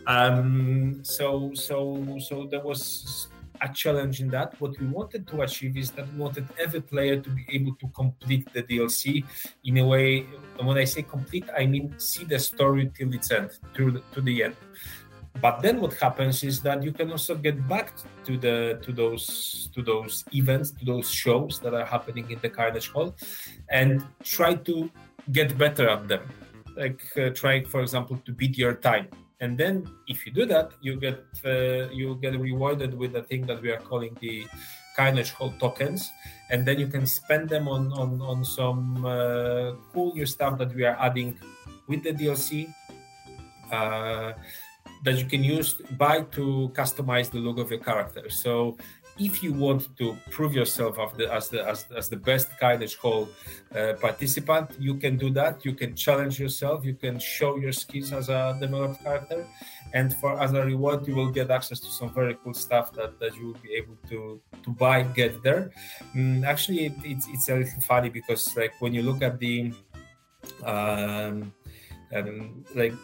um 0.06 1.00
so 1.02 1.50
so 1.54 2.18
so 2.20 2.46
there 2.50 2.60
was 2.60 3.28
a 3.62 3.68
challenge 3.72 4.20
in 4.20 4.28
that. 4.30 4.60
What 4.60 4.78
we 4.80 4.86
wanted 4.88 5.26
to 5.28 5.42
achieve 5.42 5.76
is 5.76 5.92
that 5.92 6.12
we 6.12 6.18
wanted 6.18 6.48
every 6.58 6.80
player 6.80 7.20
to 7.20 7.30
be 7.30 7.46
able 7.48 7.74
to 7.76 7.86
complete 7.94 8.52
the 8.52 8.62
DLC 8.64 9.24
in 9.64 9.78
a 9.78 9.86
way. 9.86 10.26
when 10.60 10.78
I 10.78 10.84
say 10.84 11.02
complete, 11.02 11.46
I 11.56 11.66
mean 11.66 11.94
see 11.98 12.24
the 12.24 12.38
story 12.38 12.90
till 12.92 13.14
its 13.14 13.30
end, 13.30 13.50
to 13.74 14.02
to 14.14 14.20
the 14.20 14.44
end. 14.44 14.56
But 15.40 15.62
then 15.62 15.80
what 15.80 15.94
happens 15.94 16.44
is 16.44 16.60
that 16.62 16.82
you 16.82 16.92
can 16.92 17.10
also 17.10 17.34
get 17.34 17.66
back 17.66 17.92
to 18.24 18.36
the 18.36 18.78
to 18.82 18.92
those 18.92 19.70
to 19.74 19.82
those 19.82 20.24
events, 20.32 20.70
to 20.72 20.84
those 20.84 21.10
shows 21.10 21.58
that 21.60 21.74
are 21.74 21.86
happening 21.86 22.30
in 22.30 22.38
the 22.42 22.50
Carnage 22.50 22.88
Hall, 22.90 23.14
and 23.70 24.04
try 24.22 24.54
to 24.54 24.90
get 25.32 25.56
better 25.56 25.88
at 25.88 26.06
them. 26.06 26.22
Like 26.76 27.02
uh, 27.16 27.30
try, 27.30 27.64
for 27.64 27.80
example, 27.80 28.20
to 28.24 28.32
beat 28.32 28.58
your 28.58 28.74
time. 28.74 29.08
And 29.40 29.58
then 29.58 29.88
if 30.06 30.24
you 30.24 30.30
do 30.32 30.46
that 30.46 30.70
you 30.80 30.94
get 30.96 31.18
uh, 31.44 31.90
you 31.90 32.14
get 32.22 32.38
rewarded 32.38 32.94
with 32.94 33.12
the 33.12 33.22
thing 33.22 33.46
that 33.46 33.60
we 33.60 33.72
are 33.72 33.80
calling 33.80 34.16
the 34.20 34.46
Carnage 34.94 35.32
Hall 35.32 35.52
tokens. 35.58 36.12
And 36.50 36.64
then 36.64 36.78
you 36.78 36.86
can 36.86 37.06
spend 37.06 37.48
them 37.48 37.66
on 37.66 37.92
on, 37.92 38.20
on 38.20 38.44
some 38.44 39.04
uh, 39.04 39.72
cool 39.92 40.14
new 40.14 40.26
stuff 40.26 40.58
that 40.58 40.74
we 40.74 40.84
are 40.84 40.96
adding 41.00 41.40
with 41.88 42.04
the 42.04 42.12
DLC 42.12 42.72
uh, 43.72 44.32
that 45.02 45.18
you 45.18 45.24
can 45.24 45.42
use 45.42 45.74
buy 45.98 46.22
to 46.22 46.70
customize 46.74 47.30
the 47.30 47.38
look 47.38 47.58
of 47.58 47.70
your 47.70 47.80
character 47.80 48.28
so 48.30 48.76
if 49.18 49.42
you 49.42 49.52
want 49.52 49.94
to 49.98 50.16
prove 50.30 50.54
yourself 50.54 50.98
as 50.98 51.12
the 51.16 51.32
as 51.32 51.48
the, 51.48 51.68
as, 51.68 51.86
as 51.96 52.08
the 52.08 52.16
best 52.16 52.48
Carnage 52.58 52.96
Hall 52.96 53.28
uh, 53.76 53.92
participant, 54.00 54.70
you 54.78 54.94
can 54.94 55.16
do 55.16 55.30
that. 55.30 55.64
You 55.64 55.74
can 55.74 55.94
challenge 55.94 56.40
yourself. 56.40 56.84
You 56.84 56.94
can 56.94 57.18
show 57.18 57.56
your 57.56 57.72
skills 57.72 58.12
as 58.12 58.28
a 58.28 58.56
developed 58.58 59.02
character, 59.02 59.46
and 59.92 60.14
for 60.16 60.40
as 60.40 60.52
a 60.54 60.64
reward, 60.64 61.06
you 61.06 61.14
will 61.14 61.30
get 61.30 61.50
access 61.50 61.78
to 61.80 61.86
some 61.86 62.12
very 62.14 62.36
cool 62.42 62.54
stuff 62.54 62.92
that, 62.94 63.20
that 63.20 63.36
you 63.36 63.48
will 63.48 63.60
be 63.62 63.74
able 63.74 63.96
to 64.08 64.40
to 64.62 64.70
buy 64.70 65.02
get 65.02 65.42
there. 65.42 65.70
Mm, 66.16 66.44
actually, 66.44 66.86
it, 66.86 66.94
it's 67.04 67.26
it's 67.28 67.48
a 67.48 67.56
little 67.56 67.80
funny 67.82 68.08
because 68.08 68.56
like 68.56 68.72
when 68.80 68.94
you 68.94 69.02
look 69.02 69.22
at 69.22 69.38
the 69.38 69.72
um, 70.64 71.52
um 72.14 72.64
like 72.74 72.94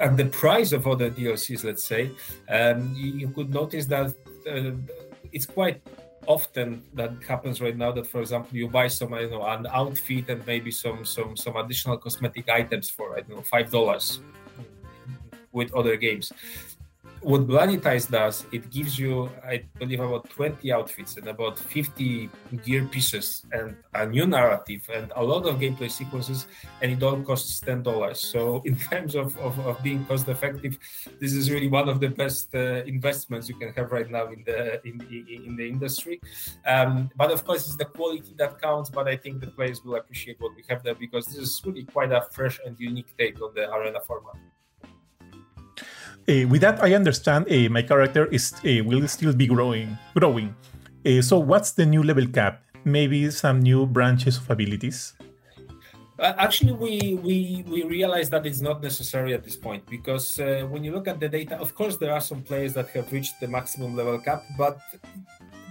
at 0.00 0.16
the 0.16 0.26
price 0.26 0.72
of 0.72 0.86
other 0.86 1.10
DLCs, 1.10 1.64
let's 1.64 1.84
say, 1.84 2.10
um, 2.48 2.92
you, 2.94 3.28
could 3.28 3.52
notice 3.52 3.86
that 3.86 4.14
uh, 4.50 4.72
it's 5.32 5.46
quite 5.46 5.80
often 6.26 6.82
that 6.94 7.12
happens 7.26 7.60
right 7.60 7.76
now 7.76 7.92
that 7.92 8.06
for 8.06 8.20
example 8.20 8.56
you 8.56 8.66
buy 8.66 8.88
some 8.88 9.12
you 9.12 9.28
know 9.28 9.44
an 9.44 9.66
outfit 9.66 10.28
and 10.30 10.46
maybe 10.46 10.70
some 10.70 11.04
some 11.04 11.36
some 11.36 11.54
additional 11.56 11.98
cosmetic 11.98 12.48
items 12.48 12.88
for 12.88 13.14
i 13.14 13.20
don't 13.20 13.36
know 13.36 13.42
five 13.42 13.70
dollars 13.70 14.20
with 15.52 15.70
other 15.74 15.96
games 15.96 16.32
what 17.24 17.82
Ties 17.82 18.06
does, 18.06 18.44
it 18.52 18.70
gives 18.70 18.98
you, 18.98 19.30
I 19.42 19.64
believe, 19.78 20.00
about 20.00 20.28
20 20.30 20.70
outfits 20.72 21.16
and 21.16 21.26
about 21.26 21.58
50 21.58 22.28
gear 22.64 22.84
pieces 22.84 23.44
and 23.52 23.76
a 23.94 24.06
new 24.06 24.26
narrative 24.26 24.88
and 24.92 25.10
a 25.16 25.24
lot 25.24 25.46
of 25.46 25.58
gameplay 25.58 25.90
sequences, 25.90 26.46
and 26.82 26.92
it 26.92 27.02
all 27.02 27.20
costs 27.22 27.60
$10. 27.60 28.16
So, 28.16 28.62
in 28.66 28.76
terms 28.76 29.14
of, 29.14 29.36
of, 29.38 29.58
of 29.60 29.82
being 29.82 30.04
cost 30.04 30.28
effective, 30.28 30.78
this 31.18 31.32
is 31.32 31.50
really 31.50 31.68
one 31.68 31.88
of 31.88 31.98
the 32.00 32.08
best 32.08 32.54
uh, 32.54 32.84
investments 32.84 33.48
you 33.48 33.56
can 33.56 33.72
have 33.72 33.90
right 33.90 34.10
now 34.10 34.26
in 34.28 34.44
the 34.44 34.86
in, 34.86 35.00
in 35.46 35.56
the 35.56 35.66
industry. 35.66 36.20
Um, 36.66 37.10
but 37.16 37.30
of 37.30 37.44
course, 37.44 37.66
it's 37.66 37.76
the 37.76 37.86
quality 37.86 38.34
that 38.36 38.60
counts. 38.60 38.90
But 38.90 39.08
I 39.08 39.16
think 39.16 39.40
the 39.40 39.48
players 39.48 39.82
will 39.84 39.96
appreciate 39.96 40.40
what 40.40 40.54
we 40.54 40.62
have 40.68 40.82
there 40.82 40.94
because 40.94 41.26
this 41.26 41.38
is 41.38 41.62
really 41.64 41.84
quite 41.84 42.12
a 42.12 42.22
fresh 42.32 42.60
and 42.66 42.78
unique 42.78 43.16
take 43.16 43.40
on 43.40 43.54
the 43.54 43.72
arena 43.72 44.00
format. 44.00 44.36
Uh, 46.24 46.48
with 46.48 46.62
that, 46.62 46.82
I 46.82 46.94
understand 46.94 47.46
uh, 47.50 47.68
my 47.68 47.82
character 47.82 48.26
is 48.26 48.52
uh, 48.64 48.84
will 48.84 49.06
still 49.08 49.32
be 49.32 49.46
growing. 49.46 49.98
Growing. 50.14 50.54
so, 51.20 51.38
what's 51.38 51.72
the 51.72 51.84
new 51.84 52.02
level 52.02 52.26
cap? 52.26 52.64
Maybe 52.84 53.30
some 53.30 53.60
new 53.60 53.84
branches 53.86 54.38
of 54.38 54.48
abilities. 54.48 55.12
Uh, 56.18 56.32
actually, 56.38 56.72
we, 56.72 57.18
we 57.22 57.64
we 57.66 57.82
realize 57.82 58.30
that 58.30 58.46
it's 58.46 58.60
not 58.60 58.80
necessary 58.80 59.34
at 59.34 59.42
this 59.42 59.56
point 59.56 59.84
because 59.90 60.38
uh, 60.38 60.62
when 60.70 60.84
you 60.84 60.92
look 60.92 61.08
at 61.08 61.18
the 61.18 61.28
data, 61.28 61.58
of 61.58 61.74
course, 61.74 61.96
there 61.96 62.12
are 62.12 62.20
some 62.20 62.40
players 62.40 62.72
that 62.74 62.88
have 62.90 63.10
reached 63.12 63.40
the 63.40 63.48
maximum 63.48 63.96
level 63.96 64.18
cap, 64.20 64.44
but 64.56 64.78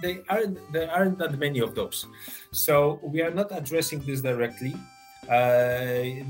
they 0.02 0.20
aren't 0.28 0.60
there 0.74 0.92
aren't 0.92 1.18
that 1.18 1.40
many 1.40 1.60
of 1.60 1.74
those. 1.76 2.06
So 2.52 3.00
we 3.02 3.22
are 3.24 3.32
not 3.32 3.56
addressing 3.56 4.04
this 4.04 4.20
directly 4.20 4.76
uh, 5.32 6.28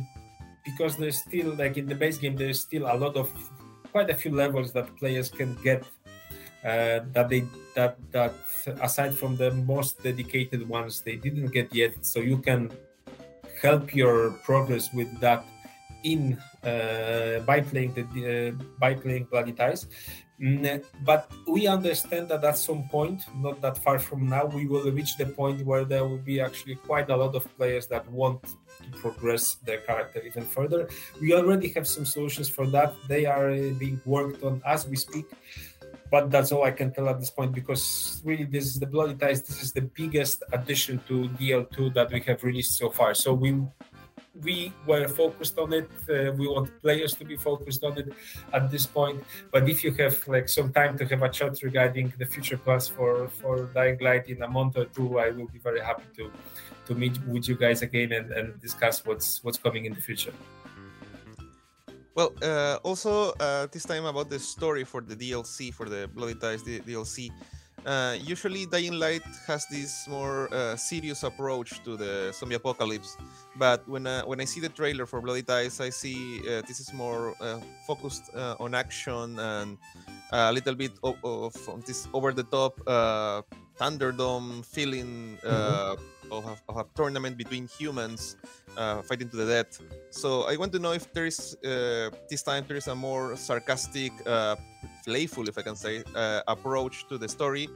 because 0.63 0.95
there's 0.95 1.17
still 1.17 1.57
like 1.57 1.77
in 1.77 1.87
the 1.87 1.95
base 1.95 2.19
game 2.19 2.37
there's 2.37 2.61
still 2.61 2.85
a 2.85 2.93
lot 2.93 3.17
of 3.17 3.33
quite 3.93 4.09
a 4.09 4.17
few 4.23 4.33
levels 4.43 4.73
that 4.73 4.87
players 4.97 5.29
can 5.29 5.55
get 5.63 5.81
uh, 6.65 6.99
that 7.15 7.27
they 7.29 7.41
that 7.75 7.93
that 8.11 8.33
aside 8.81 9.13
from 9.21 9.35
the 9.35 9.51
most 9.51 10.01
dedicated 10.03 10.67
ones 10.67 11.01
they 11.01 11.15
didn't 11.15 11.51
get 11.57 11.67
yet. 11.73 11.93
So 12.11 12.19
you 12.19 12.37
can 12.37 12.71
help 13.61 13.95
your 13.95 14.31
progress 14.47 14.85
with 14.93 15.11
that 15.19 15.45
in 16.03 16.37
uh, 16.63 17.39
by 17.45 17.61
playing 17.61 17.91
the 17.97 18.03
uh, 18.03 18.51
by 18.79 18.93
playing 18.93 19.25
bloody 19.31 19.53
ties 19.53 19.87
but 21.05 21.31
we 21.47 21.67
understand 21.67 22.27
that 22.27 22.43
at 22.43 22.57
some 22.57 22.83
point 22.89 23.23
not 23.37 23.61
that 23.61 23.77
far 23.77 23.99
from 23.99 24.27
now 24.27 24.45
we 24.45 24.65
will 24.65 24.91
reach 24.91 25.15
the 25.17 25.25
point 25.25 25.63
where 25.65 25.85
there 25.85 26.05
will 26.05 26.17
be 26.17 26.41
actually 26.41 26.75
quite 26.75 27.09
a 27.09 27.15
lot 27.15 27.35
of 27.35 27.45
players 27.55 27.87
that 27.87 28.09
want 28.11 28.43
to 28.43 28.89
progress 28.99 29.55
their 29.65 29.79
character 29.81 30.21
even 30.25 30.43
further 30.43 30.89
we 31.21 31.33
already 31.33 31.69
have 31.69 31.87
some 31.87 32.05
solutions 32.05 32.49
for 32.49 32.65
that 32.65 32.93
they 33.07 33.25
are 33.25 33.51
being 33.73 34.01
worked 34.05 34.43
on 34.43 34.61
as 34.65 34.87
we 34.87 34.95
speak 34.95 35.25
but 36.13 36.29
that's 36.29 36.51
all 36.51 36.63
I 36.63 36.69
can 36.69 36.93
tell 36.93 37.09
at 37.09 37.19
this 37.19 37.31
point 37.31 37.53
because 37.53 38.21
really 38.23 38.43
this 38.45 38.67
is 38.67 38.79
the 38.79 38.85
Bloody 38.85 39.15
Ties. 39.15 39.41
This 39.41 39.63
is 39.63 39.71
the 39.71 39.81
biggest 39.81 40.43
addition 40.51 41.01
to 41.07 41.27
DL2 41.41 41.91
that 41.95 42.11
we 42.11 42.19
have 42.21 42.43
released 42.43 42.77
so 42.77 42.91
far. 42.91 43.15
So 43.15 43.33
we 43.33 43.59
we 44.41 44.73
were 44.87 45.07
focused 45.07 45.59
on 45.59 45.73
it. 45.73 45.89
Uh, 46.09 46.31
we 46.31 46.47
want 46.47 46.69
players 46.81 47.13
to 47.15 47.25
be 47.25 47.37
focused 47.37 47.83
on 47.83 47.97
it 47.97 48.11
at 48.51 48.71
this 48.71 48.85
point. 48.85 49.23
But 49.51 49.69
if 49.69 49.83
you 49.83 49.91
have 49.93 50.27
like 50.27 50.49
some 50.49 50.73
time 50.73 50.97
to 50.97 51.05
have 51.05 51.21
a 51.21 51.29
chat 51.29 51.61
regarding 51.61 52.13
the 52.17 52.25
future 52.25 52.57
plans 52.57 52.87
for 52.87 53.27
for 53.27 53.65
Dying 53.73 53.99
Light 54.01 54.29
in 54.29 54.41
a 54.41 54.47
month 54.47 54.77
or 54.77 54.85
two, 54.85 55.19
I 55.19 55.29
will 55.29 55.47
be 55.47 55.59
very 55.59 55.81
happy 55.81 56.09
to 56.17 56.31
to 56.87 56.95
meet 56.95 57.17
with 57.27 57.47
you 57.47 57.55
guys 57.55 57.81
again 57.81 58.11
and, 58.11 58.31
and 58.31 58.61
discuss 58.61 59.05
what's 59.05 59.43
what's 59.43 59.57
coming 59.57 59.85
in 59.85 59.93
the 59.93 60.01
future. 60.01 60.33
Well, 62.15 62.33
uh, 62.43 62.77
also 62.83 63.33
uh, 63.39 63.67
this 63.71 63.85
time 63.85 64.05
about 64.05 64.29
the 64.29 64.39
story 64.39 64.83
for 64.83 65.01
the 65.01 65.15
DLC 65.15 65.73
for 65.73 65.89
the 65.89 66.07
Bloody 66.13 66.35
Ties 66.35 66.63
DLC. 66.63 67.31
Uh, 67.85 68.15
usually, 68.21 68.65
Dying 68.65 68.93
Light 68.93 69.23
has 69.47 69.65
this 69.67 70.07
more 70.07 70.53
uh, 70.53 70.75
serious 70.75 71.23
approach 71.23 71.83
to 71.83 71.97
the 71.97 72.31
zombie 72.33 72.55
apocalypse, 72.55 73.17
but 73.57 73.87
when 73.87 74.07
uh, 74.07 74.23
when 74.23 74.39
I 74.39 74.45
see 74.45 74.61
the 74.61 74.69
trailer 74.69 75.05
for 75.05 75.21
Bloody 75.21 75.43
Ties, 75.43 75.81
I 75.81 75.89
see 75.89 76.39
uh, 76.47 76.61
this 76.67 76.79
is 76.79 76.93
more 76.93 77.35
focused 77.85 78.29
on 78.35 78.73
action 78.73 79.39
and 79.39 79.77
a 80.31 80.51
little 80.51 80.75
bit 80.75 80.93
of, 81.03 81.15
of 81.23 81.85
this 81.85 82.07
over-the-top 82.13 82.79
Thunderdome 83.79 84.65
feeling. 84.65 85.37
Mm-hmm 85.43 86.13
of 86.33 86.45
a, 86.45 86.57
of 86.69 86.77
a 86.77 86.85
tournament 86.95 87.37
between 87.37 87.67
humans 87.67 88.35
uh, 88.77 89.01
fighting 89.01 89.29
to 89.29 89.37
the 89.37 89.45
death. 89.45 89.79
So 90.09 90.43
I 90.43 90.55
want 90.57 90.71
to 90.73 90.79
know 90.79 90.91
if 90.91 91.11
there 91.13 91.25
is 91.25 91.55
uh, 91.63 92.09
this 92.29 92.43
time 92.43 92.65
there 92.67 92.77
is 92.77 92.87
a 92.87 92.95
more 92.95 93.35
sarcastic, 93.35 94.11
uh, 94.25 94.55
playful, 95.05 95.47
if 95.47 95.57
I 95.57 95.61
can 95.61 95.75
say, 95.75 96.03
uh, 96.15 96.41
approach 96.47 97.07
to 97.09 97.17
the 97.17 97.27
story, 97.27 97.69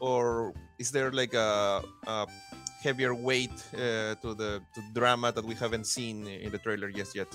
or 0.00 0.52
is 0.78 0.90
there 0.90 1.10
like 1.10 1.34
a, 1.34 1.82
a 2.06 2.26
heavier 2.82 3.14
weight 3.14 3.54
uh, 3.74 4.14
to 4.22 4.34
the 4.34 4.60
to 4.74 4.80
drama 4.92 5.30
that 5.32 5.44
we 5.44 5.54
haven't 5.54 5.86
seen 5.86 6.26
in 6.26 6.50
the 6.50 6.58
trailer 6.58 6.90
just 6.90 7.14
yet? 7.14 7.28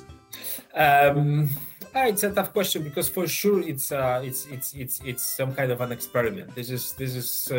Um, 0.76 1.50
ah, 1.96 2.06
it's 2.06 2.24
a 2.24 2.32
tough 2.32 2.52
question 2.52 2.84
because 2.84 3.08
for 3.08 3.28
sure 3.28 3.62
it's 3.62 3.92
uh, 3.92 4.22
it's 4.24 4.46
it's 4.48 4.74
it's 4.74 5.00
it's 5.06 5.24
some 5.24 5.56
kind 5.56 5.72
of 5.72 5.82
an 5.82 5.92
experiment. 5.92 6.54
This 6.56 6.70
is 6.70 6.94
this 6.94 7.16
is 7.16 7.52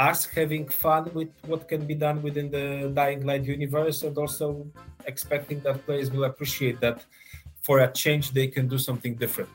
us 0.00 0.24
having 0.24 0.66
fun 0.66 1.10
with 1.12 1.28
what 1.46 1.68
can 1.68 1.84
be 1.86 1.94
done 1.94 2.22
within 2.22 2.50
the 2.50 2.90
Dying 2.94 3.26
Light 3.26 3.44
universe, 3.44 4.02
and 4.02 4.16
also 4.16 4.66
expecting 5.06 5.60
that 5.60 5.84
players 5.84 6.10
will 6.10 6.24
appreciate 6.24 6.80
that 6.80 7.04
for 7.60 7.80
a 7.80 7.92
change 7.92 8.32
they 8.32 8.48
can 8.48 8.66
do 8.66 8.78
something 8.78 9.14
different. 9.14 9.50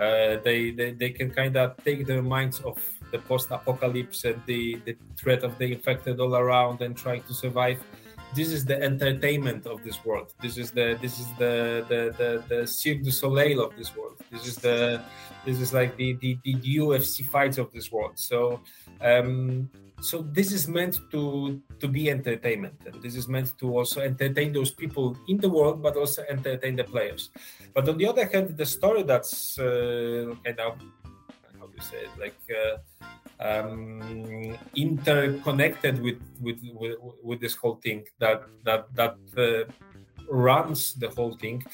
Uh, 0.00 0.38
they, 0.42 0.70
they 0.70 0.92
they 0.92 1.10
can 1.10 1.30
kind 1.30 1.56
of 1.58 1.76
take 1.84 2.06
their 2.06 2.22
minds 2.22 2.62
off 2.62 2.80
the 3.12 3.18
post-apocalypse 3.18 4.24
and 4.24 4.40
the, 4.46 4.76
the 4.86 4.96
threat 5.16 5.42
of 5.42 5.58
the 5.58 5.72
infected 5.72 6.20
all 6.20 6.36
around 6.36 6.80
and 6.80 6.96
trying 6.96 7.22
to 7.24 7.34
survive. 7.34 7.78
This 8.34 8.48
is 8.48 8.64
the 8.64 8.80
entertainment 8.80 9.66
of 9.66 9.82
this 9.84 10.02
world. 10.04 10.32
This 10.40 10.56
is 10.56 10.70
the 10.70 10.96
this 11.02 11.18
is 11.18 11.26
the 11.38 11.84
the 11.90 12.00
the, 12.16 12.30
the 12.48 12.66
Cirque 12.66 13.02
du 13.02 13.10
Soleil 13.10 13.60
of 13.60 13.76
this 13.76 13.94
world. 13.96 14.16
This 14.30 14.46
is 14.46 14.56
the 14.56 15.02
this 15.44 15.60
is 15.60 15.74
like 15.74 15.96
the 15.96 16.14
the, 16.14 16.38
the 16.44 16.54
UFC 16.54 17.28
fights 17.28 17.58
of 17.58 17.72
this 17.72 17.90
world. 17.92 18.12
So 18.14 18.60
um, 19.02 19.68
so 20.00 20.22
this 20.32 20.52
is 20.52 20.66
meant 20.66 20.98
to 21.10 21.60
to 21.78 21.88
be 21.88 22.10
entertainment. 22.10 22.74
And 22.86 23.02
this 23.02 23.14
is 23.16 23.28
meant 23.28 23.52
to 23.58 23.76
also 23.76 24.00
entertain 24.00 24.52
those 24.52 24.70
people 24.72 25.16
in 25.28 25.36
the 25.38 25.48
world 25.48 25.82
but 25.82 25.96
also 25.96 26.24
entertain 26.28 26.76
the 26.76 26.84
players. 26.84 27.30
But 27.74 27.88
on 27.88 27.98
the 27.98 28.06
other 28.08 28.26
hand 28.26 28.56
the 28.56 28.66
story 28.66 29.02
that's 29.02 29.58
uh, 29.58 30.34
kind 30.44 30.60
of 30.60 30.80
how 31.60 31.66
do 31.66 31.74
you 31.76 31.84
say 31.84 32.08
it? 32.08 32.12
Like 32.18 32.40
uh, 32.48 32.80
um, 33.40 34.56
interconnected 34.74 36.00
with, 36.02 36.20
with, 36.40 36.60
with 36.74 36.96
with 37.22 37.40
this 37.40 37.54
whole 37.54 37.76
thing 37.76 38.04
that 38.18 38.42
that 38.64 38.88
that 38.94 39.16
uh, 39.36 39.70
runs 40.28 40.94
the 40.94 41.08
whole 41.08 41.36
thing 41.36 41.64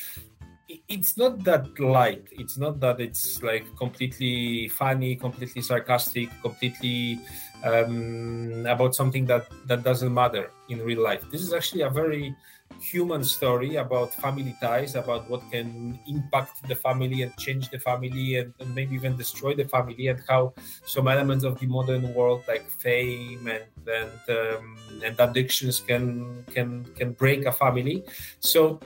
it's 0.89 1.17
not 1.17 1.45
that 1.45 1.79
light. 1.79 2.27
It's 2.33 2.59
not 2.59 2.81
that 2.81 3.01
it's 3.01 3.43
like 3.43 3.65
completely 3.77 4.69
funny 4.69 5.15
completely 5.15 5.63
sarcastic 5.63 6.29
completely 6.43 7.21
um, 7.65 8.67
about 8.67 8.95
something 8.95 9.27
that 9.27 9.47
that 9.67 9.83
doesn't 9.83 10.13
matter 10.13 10.51
in 10.69 10.81
real 10.83 11.03
life. 11.03 11.23
This 11.31 11.43
is 11.43 11.53
actually 11.53 11.83
a 11.83 11.91
very 11.91 12.35
human 12.81 13.25
story 13.25 13.77
about 13.77 14.13
family 14.15 14.55
ties 14.61 14.97
about 14.97 15.29
what 15.31 15.41
can 15.51 15.99
impact 16.07 16.67
the 16.69 16.75
family 16.75 17.23
and 17.23 17.35
change 17.37 17.71
the 17.71 17.79
family 17.79 18.37
and, 18.37 18.53
and 18.61 18.75
maybe 18.75 18.95
even 18.95 19.17
destroy 19.17 19.55
the 19.55 19.65
family 19.65 20.09
and 20.09 20.21
how 20.29 20.53
some 20.85 21.09
elements 21.09 21.45
of 21.45 21.59
the 21.61 21.67
modern 21.67 22.13
world 22.15 22.43
like 22.49 22.69
fame 22.71 23.47
and 23.47 23.65
and 23.87 24.21
um, 24.29 24.77
and 25.05 25.19
addictions 25.21 25.81
can 25.81 26.45
can 26.51 26.85
can 26.97 27.13
break 27.13 27.47
a 27.47 27.53
family. 27.53 28.05
So 28.41 28.81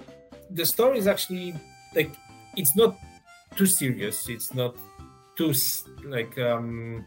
the 0.50 0.66
story 0.66 0.98
is 0.98 1.06
actually 1.06 1.54
like 1.94 2.14
it's 2.56 2.76
not 2.76 2.96
too 3.56 3.66
serious. 3.66 4.28
It's 4.28 4.54
not 4.54 4.76
too 5.36 5.54
like 6.04 6.38
um 6.38 7.04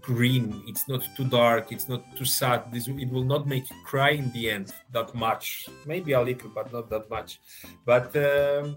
green 0.00 0.62
it's 0.66 0.88
not 0.88 1.02
too 1.16 1.24
dark 1.24 1.72
it's 1.72 1.88
not 1.88 2.02
too 2.16 2.24
sad 2.24 2.62
this 2.72 2.88
it 2.88 3.10
will 3.10 3.24
not 3.24 3.46
make 3.46 3.68
you 3.70 3.76
cry 3.84 4.10
in 4.10 4.30
the 4.32 4.50
end 4.50 4.72
that 4.92 5.14
much 5.14 5.68
maybe 5.86 6.12
a 6.12 6.20
little 6.20 6.50
but 6.50 6.72
not 6.72 6.88
that 6.88 7.08
much 7.10 7.40
but 7.84 8.14
um, 8.16 8.76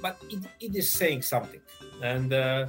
but 0.00 0.16
it, 0.30 0.42
it 0.60 0.74
is 0.74 0.90
saying 0.90 1.22
something 1.22 1.60
and 2.02 2.32
uh, 2.32 2.66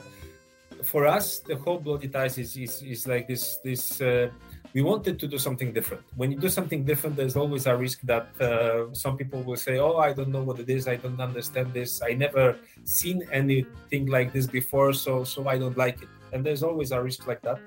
for 0.84 1.08
us 1.08 1.39
the 1.39 1.56
whole 1.56 1.80
bloody 1.80 2.08
ties 2.08 2.38
is, 2.38 2.56
is, 2.58 2.82
is 2.84 3.08
like 3.08 3.28
this 3.28 3.58
this 3.63 4.02
uh, 4.02 4.30
we 4.74 4.82
wanted 4.82 5.19
to 5.19 5.28
do 5.28 5.39
something 5.39 5.74
different. 5.74 6.04
When 6.15 6.32
you 6.32 6.38
do 6.38 6.48
something 6.48 6.84
different, 6.84 7.15
there's 7.15 7.36
always 7.36 7.65
a 7.65 7.76
risk 7.76 8.02
that 8.04 8.28
uh, 8.39 8.93
some 8.93 9.17
people 9.17 9.41
will 9.41 9.56
say, 9.56 9.80
"Oh, 9.80 9.98
I 9.98 10.13
don't 10.13 10.30
know 10.30 10.43
what 10.43 10.60
it 10.60 10.69
is. 10.69 10.88
I 10.88 10.95
don't 10.98 11.19
understand 11.19 11.74
this. 11.74 12.02
I 12.04 12.13
never 12.13 12.56
seen 12.84 13.28
anything 13.32 14.06
like 14.06 14.32
this 14.32 14.45
before, 14.45 14.93
so 14.93 15.24
so 15.24 15.48
I 15.48 15.58
don't 15.58 15.78
like 15.78 16.04
it." 16.04 16.10
And 16.32 16.46
there's 16.46 16.63
always 16.63 16.92
a 16.92 17.02
risk 17.02 17.28
like 17.28 17.42
that. 17.42 17.60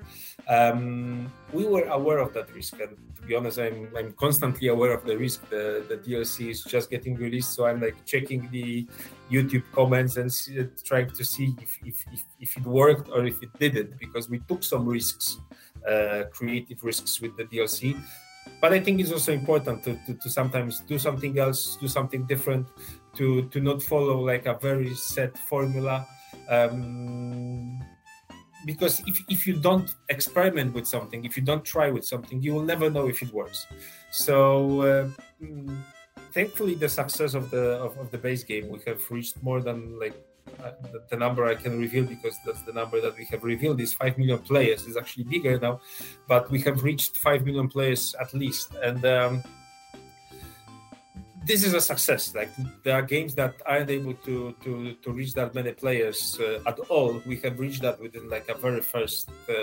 Um, 0.47 1.31
we 1.51 1.65
were 1.65 1.83
aware 1.85 2.19
of 2.19 2.33
that 2.33 2.53
risk, 2.53 2.79
and 2.79 2.97
to 3.15 3.21
be 3.27 3.35
honest, 3.35 3.59
I'm 3.59 3.89
I'm 3.97 4.13
constantly 4.13 4.67
aware 4.67 4.93
of 4.93 5.05
the 5.05 5.17
risk. 5.17 5.49
The 5.49 5.85
the 5.87 5.97
DLC 5.97 6.49
is 6.49 6.63
just 6.63 6.89
getting 6.89 7.15
released, 7.15 7.53
so 7.53 7.65
I'm 7.65 7.81
like 7.81 8.05
checking 8.05 8.49
the 8.51 8.87
YouTube 9.31 9.63
comments 9.73 10.17
and 10.17 10.31
see, 10.31 10.67
trying 10.83 11.09
to 11.11 11.23
see 11.23 11.55
if, 11.61 11.79
if 11.85 12.05
if 12.11 12.23
if 12.39 12.57
it 12.57 12.65
worked 12.65 13.09
or 13.09 13.25
if 13.25 13.41
it 13.43 13.51
didn't, 13.59 13.99
because 13.99 14.29
we 14.29 14.39
took 14.39 14.63
some 14.63 14.87
risks 14.87 15.39
uh, 15.87 16.23
creative 16.31 16.83
risks 16.83 17.21
with 17.21 17.35
the 17.37 17.43
DLC. 17.45 17.99
But 18.59 18.73
I 18.73 18.79
think 18.79 18.99
it's 18.99 19.11
also 19.11 19.31
important 19.31 19.83
to, 19.83 19.95
to, 20.05 20.13
to, 20.15 20.29
sometimes 20.29 20.81
do 20.81 20.97
something 20.97 21.37
else, 21.39 21.77
do 21.79 21.87
something 21.87 22.25
different, 22.25 22.67
to 23.15 23.47
to 23.49 23.59
not 23.59 23.81
follow 23.81 24.19
like 24.19 24.45
a 24.45 24.55
very 24.55 24.93
set 24.95 25.37
formula. 25.37 26.05
Um, 26.49 27.79
because 28.65 29.01
if, 29.05 29.21
if 29.29 29.47
you 29.47 29.55
don't 29.55 29.95
experiment 30.09 30.73
with 30.73 30.87
something, 30.87 31.25
if 31.25 31.37
you 31.37 31.43
don't 31.43 31.65
try 31.65 31.89
with 31.89 32.05
something, 32.05 32.41
you 32.41 32.53
will 32.53 32.63
never 32.63 32.89
know 32.89 33.07
if 33.07 33.21
it 33.21 33.31
works. 33.33 33.67
So 34.11 34.81
uh, 34.81 35.09
mm, 35.41 35.77
thankfully, 36.31 36.75
the 36.75 36.89
success 36.89 37.33
of 37.33 37.49
the 37.51 37.79
of, 37.85 37.97
of 37.97 38.11
the 38.11 38.17
base 38.17 38.43
game, 38.43 38.69
we 38.69 38.79
have 38.87 39.01
reached 39.09 39.41
more 39.41 39.61
than 39.61 39.99
like 39.99 40.15
uh, 40.63 40.71
the, 40.91 41.03
the, 41.09 41.17
number 41.17 41.45
I 41.45 41.55
can 41.55 41.79
reveal 41.79 42.03
because 42.05 42.37
that's 42.45 42.61
the 42.63 42.73
number 42.73 42.99
that 43.01 43.17
we 43.17 43.25
have 43.25 43.43
revealed 43.43 43.79
is 43.79 43.93
5 43.93 44.17
million 44.17 44.39
players. 44.39 44.85
is 44.85 44.97
actually 44.97 45.23
bigger 45.23 45.57
now, 45.57 45.79
but 46.27 46.51
we 46.51 46.59
have 46.61 46.83
reached 46.83 47.17
5 47.17 47.45
million 47.45 47.67
players 47.67 48.13
at 48.19 48.33
least. 48.33 48.75
And 48.81 49.03
um, 49.05 49.43
this 51.45 51.63
is 51.63 51.73
a 51.73 51.81
success. 51.81 52.33
Like 52.35 52.49
there 52.83 52.95
are 52.95 53.01
games 53.01 53.35
that 53.35 53.55
aren't 53.65 53.89
able 53.89 54.13
to 54.25 54.55
to 54.63 54.93
to 54.93 55.11
reach 55.11 55.33
that 55.33 55.53
many 55.53 55.71
players 55.73 56.39
uh, 56.39 56.59
at 56.65 56.79
all. 56.89 57.21
We 57.25 57.37
have 57.37 57.59
reached 57.59 57.81
that 57.81 57.99
within 57.99 58.29
like 58.29 58.49
a 58.49 58.55
very 58.55 58.81
first 58.81 59.29
uh, 59.49 59.53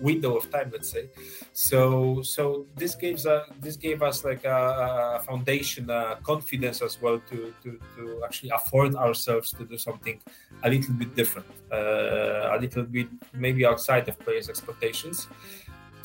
window 0.00 0.36
of 0.36 0.50
time, 0.50 0.70
let's 0.72 0.90
say. 0.90 1.08
So 1.52 2.22
so 2.22 2.66
this 2.76 2.94
gives 2.94 3.24
a, 3.26 3.46
this 3.60 3.76
gave 3.76 4.02
us 4.02 4.24
like 4.24 4.44
a, 4.44 5.18
a 5.20 5.22
foundation, 5.22 5.88
a 5.88 6.18
confidence 6.22 6.82
as 6.82 7.00
well 7.00 7.20
to, 7.30 7.54
to 7.62 7.78
to 7.96 8.22
actually 8.24 8.50
afford 8.50 8.94
ourselves 8.94 9.50
to 9.52 9.64
do 9.64 9.78
something 9.78 10.20
a 10.64 10.68
little 10.68 10.94
bit 10.94 11.14
different, 11.14 11.48
uh, 11.72 12.56
a 12.56 12.58
little 12.60 12.84
bit 12.84 13.08
maybe 13.32 13.64
outside 13.64 14.08
of 14.08 14.18
players' 14.20 14.48
expectations 14.48 15.28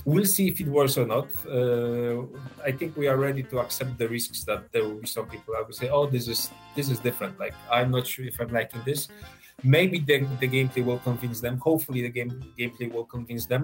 we'll 0.07 0.25
see 0.25 0.47
if 0.47 0.61
it 0.61 0.67
works 0.67 0.97
or 0.97 1.05
not. 1.05 1.27
Uh, 1.45 2.23
I 2.65 2.71
think 2.71 2.95
we 2.95 3.07
are 3.07 3.17
ready 3.17 3.43
to 3.43 3.59
accept 3.59 3.97
the 3.97 4.07
risks 4.07 4.45
that 4.45 4.71
there 4.71 4.83
will 4.85 5.01
be 5.01 5.07
some 5.07 5.27
people 5.27 5.53
that 5.53 5.67
will 5.67 5.77
say, 5.81 5.89
"Oh, 5.89 6.07
this 6.07 6.27
is 6.27 6.49
this 6.75 6.89
is 6.89 6.99
different." 6.99 7.37
Like 7.37 7.53
I'm 7.69 7.91
not 7.91 8.07
sure 8.07 8.25
if 8.25 8.39
I'm 8.39 8.51
liking 8.59 8.81
this. 8.85 9.09
Maybe 9.63 9.97
the, 9.99 10.19
the 10.39 10.47
gameplay 10.47 10.85
will 10.85 10.99
convince 10.99 11.41
them. 11.41 11.57
Hopefully, 11.57 12.01
the 12.07 12.13
game 12.17 12.31
gameplay 12.57 12.87
will 12.93 13.05
convince 13.15 13.45
them. 13.47 13.63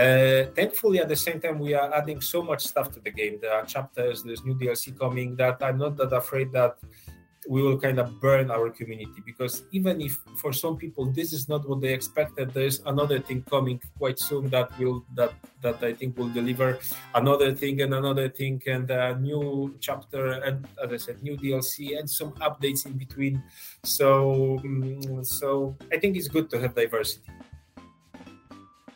Uh, 0.00 0.50
thankfully, 0.58 0.98
at 0.98 1.08
the 1.08 1.20
same 1.26 1.40
time, 1.40 1.58
we 1.58 1.72
are 1.74 1.88
adding 1.94 2.20
so 2.20 2.42
much 2.42 2.66
stuff 2.66 2.92
to 2.94 3.00
the 3.00 3.10
game. 3.10 3.38
There 3.40 3.54
are 3.54 3.64
chapters, 3.64 4.22
there's 4.22 4.44
new 4.44 4.54
DLC 4.54 4.98
coming. 4.98 5.36
That 5.36 5.56
I'm 5.62 5.78
not 5.78 5.96
that 5.96 6.12
afraid 6.12 6.52
that 6.52 6.76
we 7.48 7.62
will 7.62 7.78
kind 7.80 7.98
of 7.98 8.20
burn 8.20 8.50
our 8.50 8.68
community 8.68 9.24
because 9.24 9.64
even 9.72 10.00
if 10.00 10.20
for 10.36 10.52
some 10.52 10.76
people 10.76 11.06
this 11.06 11.32
is 11.32 11.48
not 11.48 11.66
what 11.66 11.80
they 11.80 11.92
expected 11.92 12.52
there's 12.52 12.80
another 12.84 13.18
thing 13.18 13.42
coming 13.48 13.80
quite 13.96 14.18
soon 14.18 14.48
that 14.52 14.68
will 14.78 15.02
that 15.14 15.32
that 15.62 15.82
i 15.82 15.92
think 15.92 16.16
will 16.18 16.28
deliver 16.28 16.78
another 17.14 17.54
thing 17.54 17.80
and 17.80 17.94
another 17.94 18.28
thing 18.28 18.60
and 18.66 18.90
a 18.90 19.16
new 19.16 19.74
chapter 19.80 20.44
and 20.44 20.68
as 20.84 20.92
i 20.92 20.96
said 20.96 21.22
new 21.22 21.36
dlc 21.36 21.98
and 21.98 22.08
some 22.08 22.32
updates 22.42 22.86
in 22.86 22.92
between. 22.92 23.42
So 23.84 24.58
mm, 24.64 25.24
so 25.24 25.76
i 25.92 25.98
think 25.98 26.16
it's 26.16 26.28
good 26.28 26.50
to 26.50 26.60
have 26.60 26.74
diversity. 26.74 27.30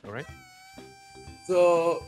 All 0.05 0.13
right. 0.13 0.27
So 1.47 2.03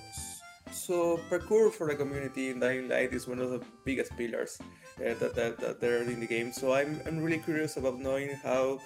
so 0.71 1.21
parkour 1.31 1.71
for 1.71 1.87
the 1.87 1.95
community 1.95 2.51
in 2.51 2.59
Dying 2.59 2.89
Light 2.89 3.15
is 3.15 3.29
one 3.29 3.39
of 3.39 3.51
the 3.51 3.63
biggest 3.85 4.17
pillars 4.17 4.59
that, 4.99 5.35
that, 5.35 5.59
that 5.81 5.83
are 5.83 6.03
in 6.03 6.21
the 6.21 6.27
game. 6.27 6.53
So 6.53 6.73
I'm, 6.73 7.01
I'm 7.07 7.23
really 7.23 7.39
curious 7.39 7.77
about 7.77 7.99
knowing 7.99 8.31
how 8.43 8.81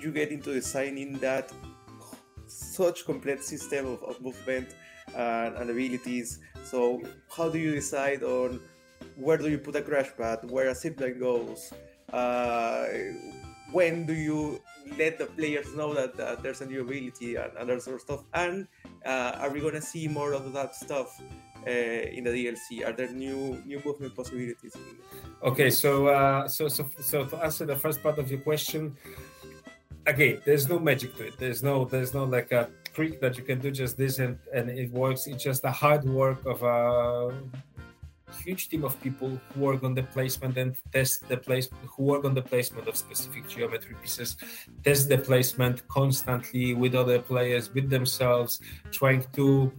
you 0.00 0.12
get 0.12 0.30
into 0.30 0.52
designing 0.52 1.18
that 1.18 1.52
such 2.46 3.04
complex 3.04 3.46
system 3.46 3.86
of, 3.86 4.02
of 4.04 4.20
movement 4.20 4.74
and, 5.14 5.56
and 5.56 5.70
abilities. 5.70 6.40
So 6.64 7.02
how 7.34 7.48
do 7.48 7.58
you 7.58 7.72
decide 7.72 8.22
on 8.22 8.60
where 9.16 9.36
do 9.36 9.48
you 9.48 9.58
put 9.58 9.76
a 9.76 9.82
crash 9.82 10.10
pad, 10.16 10.50
where 10.50 10.68
a 10.68 10.74
zipline 10.74 11.18
goes? 11.18 11.72
Uh, 12.12 12.86
when 13.72 14.06
do 14.06 14.14
you 14.14 14.60
let 14.96 15.18
the 15.18 15.26
players 15.26 15.74
know 15.74 15.92
that, 15.92 16.42
there's 16.42 16.60
a 16.60 16.66
new 16.66 16.80
ability 16.80 17.36
and, 17.36 17.52
and 17.58 17.68
that 17.68 17.82
sort 17.82 17.96
of 17.96 18.02
stuff? 18.02 18.24
And 18.32 18.66
uh, 19.04 19.36
are 19.38 19.50
we 19.50 19.60
gonna 19.60 19.82
see 19.82 20.08
more 20.08 20.32
of 20.32 20.52
that 20.52 20.74
stuff 20.74 21.20
uh, 21.20 21.47
in 21.68 22.24
the 22.24 22.30
DLC? 22.30 22.86
Are 22.86 22.92
there 22.92 23.10
new 23.10 23.62
new 23.64 23.80
movement 23.84 24.14
possibilities? 24.14 24.74
Okay, 25.42 25.70
so 25.70 26.08
uh, 26.08 26.48
so 26.48 26.68
so 26.68 26.88
so 27.00 27.24
to 27.26 27.36
answer 27.38 27.66
the 27.66 27.76
first 27.76 28.02
part 28.02 28.18
of 28.18 28.30
your 28.30 28.40
question, 28.40 28.96
again, 30.06 30.40
there's 30.44 30.68
no 30.68 30.78
magic 30.78 31.16
to 31.16 31.26
it. 31.26 31.38
There's 31.38 31.62
no 31.62 31.84
there's 31.84 32.14
no 32.14 32.24
like 32.24 32.52
a 32.52 32.70
trick 32.94 33.20
that 33.20 33.36
you 33.36 33.44
can 33.44 33.60
do 33.60 33.70
just 33.70 33.96
this 33.96 34.18
and 34.18 34.38
and 34.54 34.70
it 34.70 34.90
works. 34.90 35.26
It's 35.26 35.44
just 35.44 35.62
the 35.62 35.70
hard 35.70 36.04
work 36.04 36.44
of 36.46 36.62
a 36.62 37.32
huge 38.32 38.68
team 38.68 38.84
of 38.84 39.00
people 39.00 39.40
who 39.48 39.60
work 39.60 39.82
on 39.82 39.94
the 39.94 40.02
placement 40.02 40.56
and 40.56 40.76
test 40.92 41.26
the 41.28 41.36
place 41.36 41.68
who 41.86 42.02
work 42.04 42.24
on 42.24 42.34
the 42.34 42.42
placement 42.42 42.86
of 42.88 42.96
specific 42.96 43.48
geometry 43.48 43.94
pieces 44.02 44.36
test 44.84 45.08
the 45.08 45.18
placement 45.18 45.86
constantly 45.88 46.74
with 46.74 46.94
other 46.94 47.18
players 47.18 47.72
with 47.74 47.88
themselves 47.88 48.60
trying 48.92 49.24
to 49.32 49.72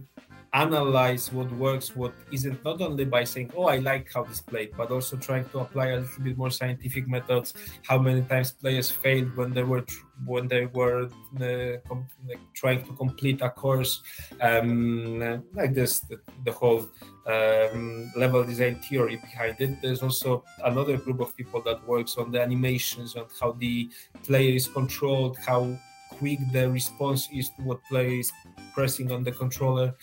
analyze 0.52 1.32
what 1.32 1.50
works, 1.52 1.94
what 1.94 2.12
isn't, 2.32 2.64
not 2.64 2.80
only 2.80 3.04
by 3.04 3.24
saying, 3.24 3.52
"Oh, 3.56 3.66
I 3.66 3.78
like 3.78 4.12
how 4.12 4.24
this 4.24 4.40
played," 4.40 4.72
but 4.76 4.90
also 4.90 5.16
trying 5.16 5.48
to 5.50 5.60
apply 5.60 5.88
a 5.88 6.00
little 6.00 6.24
bit 6.24 6.36
more 6.36 6.50
scientific 6.50 7.06
methods. 7.06 7.54
How 7.86 7.98
many 7.98 8.22
times 8.22 8.52
players 8.52 8.90
failed 8.90 9.36
when 9.36 9.52
they 9.52 9.62
were 9.62 9.84
when 10.26 10.48
they 10.48 10.66
were 10.66 11.04
uh, 11.40 11.78
com- 11.88 12.08
like 12.28 12.40
trying 12.54 12.84
to 12.84 12.92
complete 12.94 13.40
a 13.42 13.50
course, 13.50 14.02
um, 14.40 15.42
like 15.54 15.72
this, 15.72 16.00
the, 16.00 16.20
the 16.44 16.52
whole 16.52 16.88
um, 17.26 18.12
level 18.16 18.44
design 18.44 18.76
theory 18.76 19.16
behind 19.16 19.60
it. 19.60 19.80
There's 19.80 20.02
also 20.02 20.44
another 20.64 20.96
group 20.96 21.20
of 21.20 21.36
people 21.36 21.62
that 21.62 21.86
works 21.86 22.16
on 22.16 22.32
the 22.32 22.42
animations 22.42 23.14
and 23.14 23.26
how 23.40 23.52
the 23.52 23.90
player 24.24 24.54
is 24.54 24.66
controlled, 24.66 25.38
how 25.38 25.78
quick 26.10 26.38
the 26.52 26.70
response 26.70 27.28
is 27.32 27.48
to 27.50 27.62
what 27.62 27.82
player 27.84 28.20
is 28.20 28.30
pressing 28.74 29.10
on 29.10 29.24
the 29.24 29.32
controller. 29.32 29.94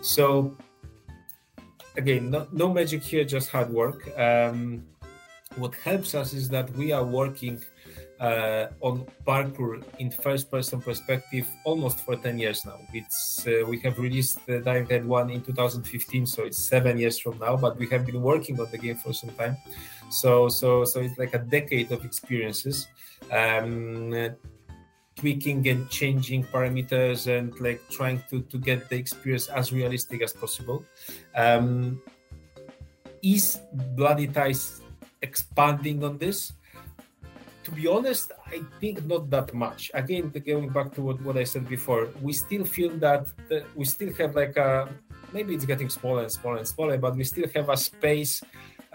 So 0.00 0.56
again, 1.96 2.30
no, 2.30 2.46
no 2.52 2.72
magic 2.72 3.02
here, 3.02 3.24
just 3.24 3.50
hard 3.50 3.70
work. 3.70 4.08
Um, 4.18 4.84
what 5.56 5.74
helps 5.76 6.14
us 6.14 6.34
is 6.34 6.48
that 6.50 6.70
we 6.76 6.92
are 6.92 7.04
working 7.04 7.62
uh, 8.20 8.66
on 8.80 9.06
parkour 9.26 9.82
in 9.98 10.10
first-person 10.10 10.80
perspective 10.80 11.46
almost 11.64 12.00
for 12.00 12.16
10 12.16 12.38
years 12.38 12.64
now. 12.64 12.78
It's 12.92 13.46
uh, 13.46 13.64
we 13.66 13.78
have 13.80 13.98
released 13.98 14.44
the 14.46 14.60
Dying 14.60 14.86
Light 14.88 15.04
1 15.04 15.30
in 15.30 15.42
2015, 15.42 16.26
so 16.26 16.44
it's 16.44 16.58
seven 16.58 16.98
years 16.98 17.18
from 17.18 17.38
now. 17.38 17.56
But 17.56 17.78
we 17.78 17.88
have 17.88 18.06
been 18.06 18.22
working 18.22 18.58
on 18.60 18.70
the 18.70 18.78
game 18.78 18.96
for 18.96 19.12
some 19.12 19.30
time, 19.30 19.56
so 20.10 20.48
so 20.48 20.84
so 20.84 21.00
it's 21.00 21.18
like 21.18 21.34
a 21.34 21.38
decade 21.38 21.92
of 21.92 22.04
experiences. 22.04 22.88
Um, 23.30 24.34
tweaking 25.16 25.66
and 25.68 25.88
changing 25.88 26.44
parameters 26.44 27.26
and 27.26 27.58
like 27.58 27.80
trying 27.90 28.22
to, 28.30 28.42
to 28.42 28.58
get 28.58 28.88
the 28.88 28.96
experience 28.96 29.48
as 29.48 29.72
realistic 29.72 30.22
as 30.22 30.32
possible. 30.32 30.84
Um, 31.34 32.00
is 33.22 33.58
Bloody 33.96 34.28
Ties 34.28 34.82
expanding 35.22 36.04
on 36.04 36.18
this? 36.18 36.52
To 37.64 37.70
be 37.72 37.88
honest, 37.88 38.30
I 38.46 38.62
think 38.78 39.04
not 39.06 39.28
that 39.30 39.52
much. 39.52 39.90
Again, 39.94 40.30
going 40.30 40.68
back 40.68 40.94
to 40.94 41.02
what, 41.02 41.20
what 41.22 41.36
I 41.36 41.42
said 41.42 41.68
before, 41.68 42.08
we 42.22 42.32
still 42.32 42.64
feel 42.64 42.96
that 42.98 43.26
the, 43.48 43.64
we 43.74 43.84
still 43.84 44.12
have 44.14 44.36
like 44.36 44.56
a 44.56 44.88
maybe 45.36 45.52
it's 45.56 45.68
getting 45.72 45.90
smaller 46.00 46.22
and 46.26 46.32
smaller 46.32 46.58
and 46.62 46.68
smaller, 46.74 46.96
but 47.04 47.12
we 47.20 47.24
still 47.32 47.48
have 47.54 47.68
a 47.68 47.78
space 47.90 48.42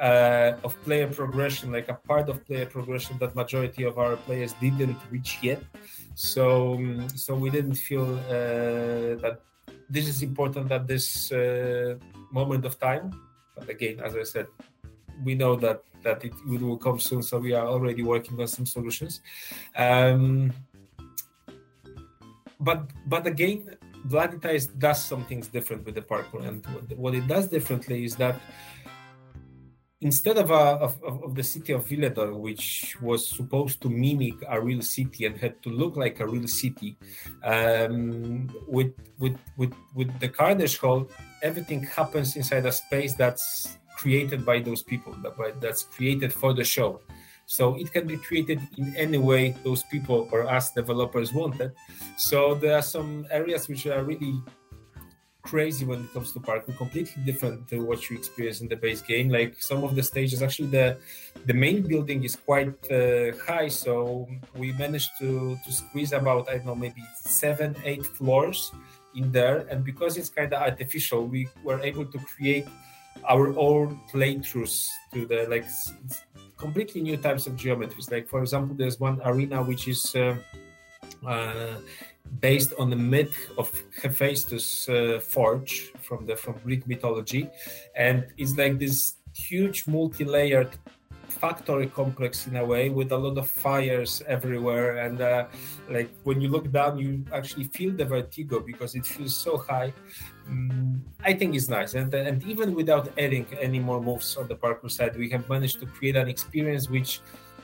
uh, 0.09 0.65
of 0.65 0.71
player 0.85 1.07
progression, 1.19 1.71
like 1.77 1.87
a 1.95 1.97
part 2.09 2.27
of 2.31 2.35
player 2.47 2.65
progression 2.65 3.13
that 3.21 3.31
majority 3.43 3.83
of 3.89 3.95
our 4.03 4.15
players 4.27 4.51
didn't 4.65 4.97
reach 5.13 5.31
yet. 5.49 5.61
So, 6.15 6.45
um, 6.73 7.07
so 7.23 7.35
we 7.43 7.49
didn't 7.57 7.79
feel 7.87 8.09
uh, 8.25 9.21
that 9.23 9.35
this 9.95 10.05
is 10.07 10.23
important 10.23 10.71
at 10.71 10.87
this 10.87 11.31
uh, 11.31 11.95
moment 12.31 12.65
of 12.65 12.73
time. 12.79 13.05
But 13.55 13.69
again, 13.69 14.01
as 14.03 14.15
I 14.15 14.25
said, 14.33 14.47
we 15.23 15.35
know 15.35 15.55
that 15.65 15.79
that 16.01 16.25
it 16.25 16.33
will 16.47 16.77
come 16.77 16.99
soon, 16.99 17.21
so 17.21 17.37
we 17.37 17.53
are 17.53 17.67
already 17.67 18.01
working 18.01 18.35
on 18.41 18.47
some 18.47 18.65
solutions. 18.65 19.21
Um, 19.85 20.51
but 22.59 22.89
but 23.05 23.27
again, 23.27 23.77
Bloody 24.05 24.37
Ties 24.39 24.67
does 24.67 25.03
some 25.03 25.25
things 25.25 25.47
different 25.47 25.85
with 25.85 25.95
the 25.95 26.01
parkour, 26.01 26.47
and 26.47 26.65
what 26.97 27.15
it 27.15 27.27
does 27.27 27.47
differently 27.47 28.03
is 28.05 28.15
that 28.15 28.39
instead 30.01 30.37
of, 30.37 30.49
a, 30.49 30.53
of, 30.53 31.01
of, 31.03 31.35
the 31.35 31.43
city 31.43 31.73
of 31.73 31.85
Villedor, 31.85 32.35
which 32.35 32.97
was 33.01 33.27
supposed 33.27 33.81
to 33.81 33.89
mimic 33.89 34.33
a 34.49 34.59
real 34.59 34.81
city 34.81 35.25
and 35.25 35.37
had 35.37 35.61
to 35.61 35.69
look 35.69 35.95
like 35.95 36.19
a 36.19 36.27
real 36.27 36.47
city, 36.47 36.97
um, 37.43 38.49
with, 38.67 38.93
with, 39.19 39.37
with, 39.57 39.73
with 39.95 40.19
the 40.19 40.27
Carnage 40.27 40.77
Hall, 40.77 41.07
everything 41.43 41.83
happens 41.83 42.35
inside 42.35 42.65
a 42.65 42.71
space 42.71 43.13
that's 43.13 43.77
created 43.95 44.43
by 44.43 44.59
those 44.59 44.81
people, 44.81 45.15
that's 45.59 45.83
created 45.83 46.33
for 46.33 46.53
the 46.53 46.63
show. 46.63 46.99
So 47.51 47.75
it 47.75 47.91
can 47.91 48.07
be 48.07 48.15
created 48.15 48.61
in 48.77 48.95
any 48.95 49.17
way 49.17 49.51
those 49.67 49.83
people 49.83 50.29
or 50.31 50.47
us 50.47 50.71
developers 50.71 51.33
wanted. 51.33 51.73
So 52.15 52.55
there 52.55 52.77
are 52.79 52.81
some 52.81 53.27
areas 53.29 53.67
which 53.67 53.85
are 53.87 54.05
really 54.05 54.39
crazy 55.41 55.83
when 55.83 55.99
it 55.99 56.13
comes 56.13 56.31
to 56.31 56.39
parkour 56.39 56.77
completely 56.77 57.21
different 57.25 57.67
to 57.67 57.83
what 57.83 58.09
you 58.09 58.15
experience 58.15 58.61
in 58.61 58.69
the 58.69 58.75
base 58.75 59.01
game 59.01 59.27
like 59.27 59.59
some 59.59 59.83
of 59.83 59.95
the 59.97 60.03
stages 60.03 60.43
actually 60.43 60.69
the 60.69 60.95
the 61.47 61.53
main 61.53 61.81
building 61.81 62.23
is 62.23 62.35
quite 62.35 62.77
uh, 62.91 63.33
high 63.47 63.67
so 63.67 64.27
we 64.55 64.71
managed 64.73 65.09
to 65.17 65.57
to 65.65 65.71
squeeze 65.73 66.13
about 66.13 66.47
i 66.47 66.57
don't 66.57 66.67
know 66.67 66.75
maybe 66.75 67.03
seven 67.25 67.75
eight 67.83 68.05
floors 68.05 68.71
in 69.15 69.31
there 69.31 69.65
and 69.71 69.83
because 69.83 70.15
it's 70.15 70.29
kind 70.29 70.53
of 70.53 70.61
artificial 70.61 71.25
we 71.25 71.49
were 71.63 71.81
able 71.81 72.05
to 72.05 72.19
create 72.19 72.67
our 73.27 73.49
own 73.57 73.99
playthroughs 74.13 74.87
to 75.11 75.25
the 75.25 75.47
like 75.49 75.65
completely 76.65 77.01
new 77.01 77.17
types 77.17 77.43
of 77.47 77.53
geometries. 77.63 78.07
Like 78.15 78.27
for 78.33 78.39
example 78.45 78.75
there's 78.75 78.99
one 78.99 79.17
arena 79.25 79.57
which 79.69 79.87
is 79.87 80.01
uh, 80.15 80.35
uh, 81.27 81.75
based 82.39 82.71
on 82.79 82.89
the 82.89 83.01
myth 83.13 83.35
of 83.57 83.67
Hephaestus 84.01 84.87
uh, 84.87 85.19
forge 85.33 85.91
from 86.07 86.25
the 86.27 86.35
from 86.35 86.55
Greek 86.63 86.87
mythology, 86.87 87.43
and 87.95 88.17
it's 88.37 88.55
like 88.61 88.79
this 88.79 89.15
huge 89.33 89.87
multi-layered 89.87 90.73
factory 91.41 91.87
complex 91.87 92.45
in 92.45 92.55
a 92.57 92.65
way 92.73 92.89
with 92.89 93.11
a 93.11 93.17
lot 93.17 93.35
of 93.37 93.49
fires 93.49 94.21
everywhere. 94.27 94.97
And 95.05 95.19
uh, 95.19 95.47
like 95.89 96.09
when 96.23 96.39
you 96.39 96.49
look 96.49 96.71
down 96.71 96.99
you 96.99 97.25
actually 97.33 97.65
feel 97.65 97.91
the 98.01 98.05
vertigo 98.05 98.59
because 98.59 98.93
it 98.93 99.05
feels 99.05 99.35
so 99.35 99.57
high. 99.57 99.91
Mm, 100.47 101.01
i 101.23 101.33
think 101.33 101.55
it's 101.57 101.69
nice. 101.69 101.95
And, 101.95 102.13
and 102.13 102.43
even 102.43 102.75
without 102.75 103.05
adding 103.17 103.45
any 103.59 103.79
more 103.79 103.99
moves 104.09 104.37
on 104.37 104.47
the 104.47 104.55
parkour 104.55 104.91
side 104.91 105.17
we 105.17 105.29
have 105.33 105.49
managed 105.49 105.79
to 105.81 105.87
create 105.87 106.15
an 106.15 106.27
experience 106.27 106.89
which 106.89 107.11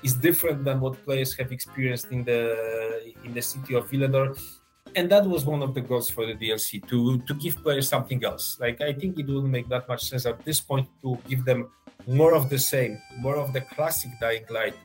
is 0.04 0.14
different 0.14 0.64
than 0.68 0.80
what 0.80 0.94
players 1.06 1.32
have 1.40 1.52
experienced 1.52 2.08
in 2.16 2.24
the 2.24 2.42
in 3.26 3.32
the 3.38 3.42
city 3.42 3.74
of 3.80 3.84
Villedor. 3.92 4.28
And 4.96 5.06
that 5.14 5.26
was 5.34 5.46
one 5.46 5.62
of 5.62 5.72
the 5.78 5.82
goals 5.82 6.10
for 6.10 6.26
the 6.30 6.36
DLC 6.42 6.82
to 6.90 7.00
to 7.28 7.34
give 7.44 7.56
players 7.66 7.88
something 7.96 8.20
else. 8.30 8.58
Like 8.64 8.78
I 8.82 8.94
think 9.00 9.20
it 9.22 9.28
wouldn't 9.28 9.54
make 9.58 9.68
that 9.70 9.86
much 9.92 10.02
sense 10.10 10.26
at 10.26 10.38
this 10.48 10.60
point 10.70 10.88
to 11.04 11.10
give 11.30 11.46
them 11.46 11.70
more 12.08 12.34
of 12.34 12.50
the 12.50 12.58
same, 12.58 13.02
more 13.20 13.36
of 13.36 13.54
the 13.54 13.62
classic 13.62 14.12
Dying 14.20 14.46
Light, 14.50 14.76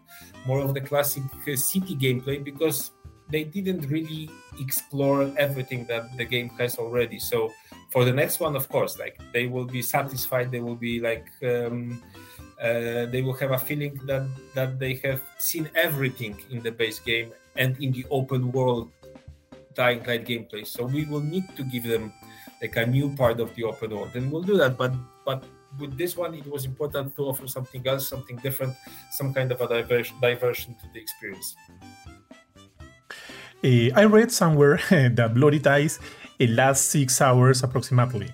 more 0.47 0.61
of 0.61 0.75
the 0.75 0.81
classic 0.81 1.23
uh, 1.49 1.57
city 1.57 1.97
gameplay 1.97 2.43
because 2.43 2.91
they 3.31 3.45
didn't 3.45 3.89
really 3.89 4.29
explore 4.61 5.33
everything 5.39 5.87
that 5.87 6.17
the 6.19 6.25
game 6.25 6.51
has 6.59 6.77
already. 6.77 7.19
So 7.19 7.51
for 7.91 8.05
the 8.05 8.13
next 8.13 8.41
one, 8.41 8.57
of 8.57 8.69
course, 8.69 8.99
like 8.99 9.19
they 9.33 9.47
will 9.47 9.65
be 9.65 9.83
satisfied. 9.83 10.51
They 10.51 10.61
will 10.61 10.77
be 10.77 11.01
like. 11.01 11.27
Um, 11.43 12.03
uh, 12.63 13.07
they 13.07 13.23
will 13.23 13.33
have 13.33 13.51
a 13.51 13.59
feeling 13.59 13.99
that 14.07 14.23
that 14.55 14.79
they 14.79 14.95
have 15.03 15.21
seen 15.39 15.69
everything 15.75 16.39
in 16.51 16.63
the 16.63 16.71
base 16.71 17.01
game 17.01 17.33
and 17.57 17.75
in 17.83 17.91
the 17.91 18.07
open 18.09 18.53
world 18.53 18.89
Dying 19.75 20.05
Light 20.05 20.25
gameplay. 20.25 20.65
So 20.65 20.85
we 20.85 21.05
will 21.07 21.27
need 21.27 21.45
to 21.57 21.65
give 21.65 21.83
them 21.83 22.13
like 22.61 22.77
a 22.77 22.87
new 22.87 23.11
part 23.17 23.41
of 23.41 23.53
the 23.57 23.65
open 23.65 23.91
world, 23.91 24.15
and 24.15 24.31
we'll 24.31 24.47
do 24.47 24.57
that. 24.59 24.79
But 24.79 24.95
but 25.27 25.43
with 25.79 25.97
this 25.97 26.17
one, 26.17 26.35
it 26.35 26.47
was 26.47 26.65
important 26.65 27.15
to 27.17 27.23
offer 27.23 27.47
something 27.47 27.87
else, 27.87 28.09
something 28.09 28.37
different, 28.37 28.75
some 29.11 29.33
kind 29.33 29.51
of 29.53 29.61
a 29.61 29.69
diversion, 29.69 30.17
diversion 30.21 30.75
to 30.75 30.87
the 30.93 31.01
experience. 31.01 31.57
Uh, 33.65 33.95
I 33.95 34.05
read 34.05 34.33
somewhere 34.33 34.81
that 34.91 35.35
Bloody 35.35 35.61
Ties 35.61 36.01
it 36.39 36.51
lasts 36.51 36.87
six 36.87 37.21
hours 37.21 37.63
approximately. 37.63 38.29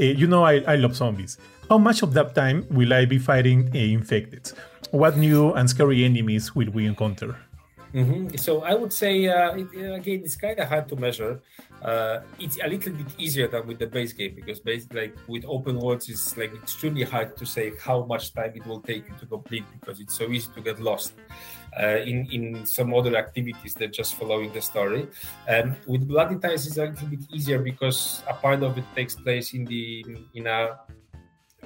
Uh, 0.00 0.04
you 0.20 0.26
know, 0.26 0.44
I, 0.44 0.54
I 0.66 0.74
love 0.74 0.96
zombies. 0.96 1.38
How 1.68 1.78
much 1.78 2.02
of 2.02 2.12
that 2.14 2.34
time 2.34 2.66
will 2.70 2.92
I 2.92 3.04
be 3.04 3.18
fighting 3.18 3.70
uh, 3.74 3.78
infected? 3.78 4.50
What 4.90 5.16
new 5.16 5.52
and 5.52 5.70
scary 5.70 6.04
enemies 6.04 6.54
will 6.56 6.70
we 6.70 6.86
encounter? 6.86 7.36
Mm-hmm. 7.94 8.36
So 8.36 8.62
I 8.62 8.74
would 8.74 8.92
say 8.92 9.28
uh, 9.28 9.54
it, 9.54 9.68
again, 9.72 10.22
it's 10.24 10.36
kind 10.36 10.58
of 10.58 10.68
hard 10.68 10.88
to 10.88 10.96
measure. 10.96 11.40
Uh, 11.80 12.20
it's 12.38 12.58
a 12.62 12.68
little 12.68 12.92
bit 12.92 13.06
easier 13.18 13.48
than 13.48 13.66
with 13.66 13.78
the 13.78 13.86
base 13.86 14.12
game 14.12 14.34
because 14.34 14.60
basically, 14.60 15.00
like 15.02 15.16
with 15.26 15.44
open 15.46 15.78
worlds, 15.78 16.08
it's 16.08 16.36
like 16.36 16.52
extremely 16.54 17.04
hard 17.04 17.36
to 17.36 17.46
say 17.46 17.72
how 17.80 18.04
much 18.04 18.34
time 18.34 18.52
it 18.54 18.66
will 18.66 18.80
take 18.80 19.08
you 19.08 19.14
to 19.18 19.26
complete 19.26 19.64
because 19.80 20.00
it's 20.00 20.14
so 20.14 20.28
easy 20.28 20.50
to 20.54 20.60
get 20.60 20.80
lost 20.80 21.14
uh, 21.80 21.98
in 22.04 22.26
in 22.32 22.66
some 22.66 22.92
other 22.92 23.16
activities 23.16 23.74
than 23.74 23.92
just 23.92 24.16
following 24.16 24.52
the 24.52 24.60
story. 24.60 25.06
Um, 25.48 25.76
with 25.86 26.06
Bloody 26.06 26.36
Ties, 26.36 26.66
it's 26.66 26.78
a 26.78 26.86
little 26.86 27.08
bit 27.08 27.20
easier 27.30 27.58
because 27.60 28.22
a 28.28 28.34
part 28.34 28.62
of 28.62 28.76
it 28.76 28.84
takes 28.94 29.14
place 29.14 29.54
in 29.54 29.64
the 29.64 30.04
in 30.34 30.46
a 30.46 30.76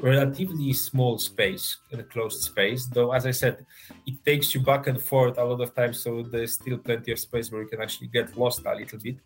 relatively 0.01 0.73
small 0.73 1.19
space, 1.19 1.79
a 1.93 2.03
closed 2.03 2.43
space. 2.43 2.87
Though, 2.87 3.13
as 3.13 3.27
I 3.27 3.31
said, 3.31 3.65
it 4.07 4.25
takes 4.25 4.55
you 4.55 4.61
back 4.61 4.87
and 4.87 5.01
forth 5.01 5.39
a 5.39 5.45
lot 5.45 5.61
of 5.61 5.75
times, 5.75 6.01
so 6.01 6.23
there's 6.23 6.55
still 6.55 6.79
plenty 6.79 7.13
of 7.13 7.19
space 7.19 7.51
where 7.51 7.63
you 7.63 7.69
can 7.69 7.83
actually 7.83 8.09
get 8.09 8.37
lost 8.37 8.63
a 8.65 8.75
little 8.75 8.99
bit. 8.99 9.17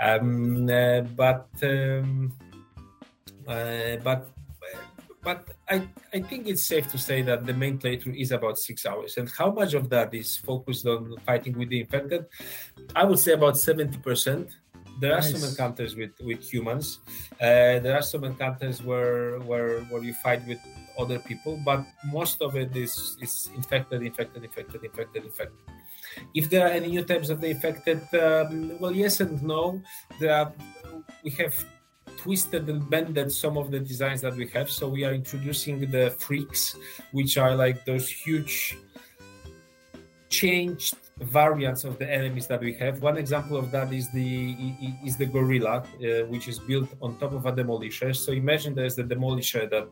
Um, 0.00 0.68
uh, 0.68 1.00
but 1.02 1.48
um, 1.62 2.32
uh, 3.46 3.96
but 4.02 4.30
but 5.22 5.48
I, 5.68 5.86
I 6.14 6.20
think 6.20 6.46
it's 6.46 6.64
safe 6.64 6.88
to 6.92 6.98
say 6.98 7.22
that 7.22 7.44
the 7.44 7.52
main 7.52 7.78
playthrough 7.78 8.18
is 8.18 8.32
about 8.32 8.58
six 8.58 8.86
hours. 8.86 9.16
And 9.16 9.28
how 9.30 9.50
much 9.50 9.74
of 9.74 9.90
that 9.90 10.14
is 10.14 10.36
focused 10.36 10.86
on 10.86 11.16
fighting 11.26 11.58
with 11.58 11.68
the 11.68 11.80
infected? 11.80 12.26
I 12.94 13.04
would 13.04 13.18
say 13.18 13.32
about 13.32 13.54
70% 13.54 14.50
there 15.00 15.12
are 15.12 15.20
nice. 15.20 15.32
some 15.32 15.48
encounters 15.48 15.96
with 15.96 16.12
with 16.20 16.42
humans. 16.42 17.00
Uh, 17.40 17.78
there 17.78 17.94
are 17.94 18.02
some 18.02 18.24
encounters 18.24 18.82
where 18.82 19.38
where 19.40 19.80
where 19.90 20.02
you 20.02 20.14
fight 20.14 20.46
with 20.46 20.58
other 20.98 21.18
people, 21.18 21.60
but 21.64 21.84
most 22.06 22.42
of 22.42 22.56
it 22.56 22.74
is 22.76 23.16
is 23.22 23.50
infected, 23.54 24.02
infected, 24.02 24.44
infected, 24.44 24.84
infected, 24.84 25.24
infected. 25.24 25.64
If 26.34 26.50
there 26.50 26.66
are 26.66 26.70
any 26.70 26.88
new 26.88 27.04
types 27.04 27.30
of 27.30 27.40
the 27.40 27.48
infected, 27.48 28.02
um, 28.14 28.78
well, 28.80 28.92
yes 28.92 29.20
and 29.20 29.42
no. 29.42 29.80
There 30.18 30.34
are, 30.34 30.52
we 31.22 31.30
have 31.32 31.54
twisted 32.16 32.68
and 32.68 32.88
bended 32.90 33.30
some 33.30 33.56
of 33.56 33.70
the 33.70 33.78
designs 33.78 34.20
that 34.22 34.34
we 34.34 34.48
have. 34.48 34.68
So 34.70 34.88
we 34.88 35.04
are 35.04 35.14
introducing 35.14 35.90
the 35.90 36.10
freaks, 36.18 36.76
which 37.12 37.38
are 37.38 37.54
like 37.54 37.84
those 37.84 38.08
huge 38.08 38.76
changed 40.28 40.96
variants 41.20 41.84
of 41.84 41.98
the 41.98 42.10
enemies 42.10 42.46
that 42.46 42.60
we 42.60 42.72
have. 42.74 43.02
One 43.02 43.16
example 43.16 43.56
of 43.56 43.70
that 43.72 43.92
is 43.92 44.10
the 44.10 44.56
is 45.04 45.16
the 45.16 45.26
gorilla, 45.26 45.76
uh, 45.78 46.26
which 46.26 46.48
is 46.48 46.58
built 46.58 46.88
on 47.02 47.16
top 47.18 47.32
of 47.32 47.46
a 47.46 47.52
demolisher. 47.52 48.14
So 48.14 48.32
imagine 48.32 48.74
there's 48.74 48.96
the 48.96 49.04
demolisher 49.04 49.68
that 49.70 49.88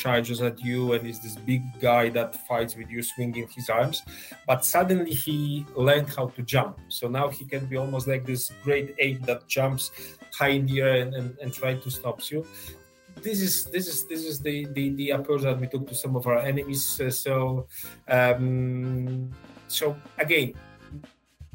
charges 0.00 0.40
at 0.40 0.58
you 0.60 0.94
and 0.94 1.06
is 1.06 1.20
this 1.20 1.36
big 1.36 1.62
guy 1.78 2.08
that 2.08 2.34
fights 2.48 2.74
with 2.74 2.88
you 2.88 3.02
swinging 3.02 3.46
his 3.54 3.68
arms 3.68 4.02
but 4.46 4.64
suddenly 4.64 5.12
he 5.12 5.66
learned 5.76 6.08
how 6.08 6.26
to 6.28 6.40
jump 6.42 6.78
so 6.88 7.06
now 7.06 7.28
he 7.28 7.44
can 7.44 7.66
be 7.66 7.76
almost 7.76 8.08
like 8.08 8.24
this 8.24 8.50
great 8.64 8.94
ape 8.98 9.20
that 9.26 9.46
jumps 9.46 9.90
high 10.32 10.54
in 10.58 10.64
the 10.64 10.80
air 10.80 11.02
and, 11.02 11.14
and, 11.14 11.36
and 11.42 11.52
try 11.52 11.74
to 11.74 11.90
stop 11.90 12.18
you 12.30 12.46
this 13.20 13.42
is 13.42 13.66
this 13.66 13.86
is 13.86 14.06
this 14.06 14.24
is 14.24 14.40
the, 14.40 14.66
the 14.72 14.90
the 15.00 15.10
approach 15.10 15.42
that 15.42 15.60
we 15.60 15.66
took 15.66 15.86
to 15.86 15.94
some 15.94 16.16
of 16.16 16.26
our 16.26 16.38
enemies 16.38 16.98
uh, 17.02 17.10
so 17.10 17.66
um 18.08 19.30
so 19.68 19.94
again 20.18 20.54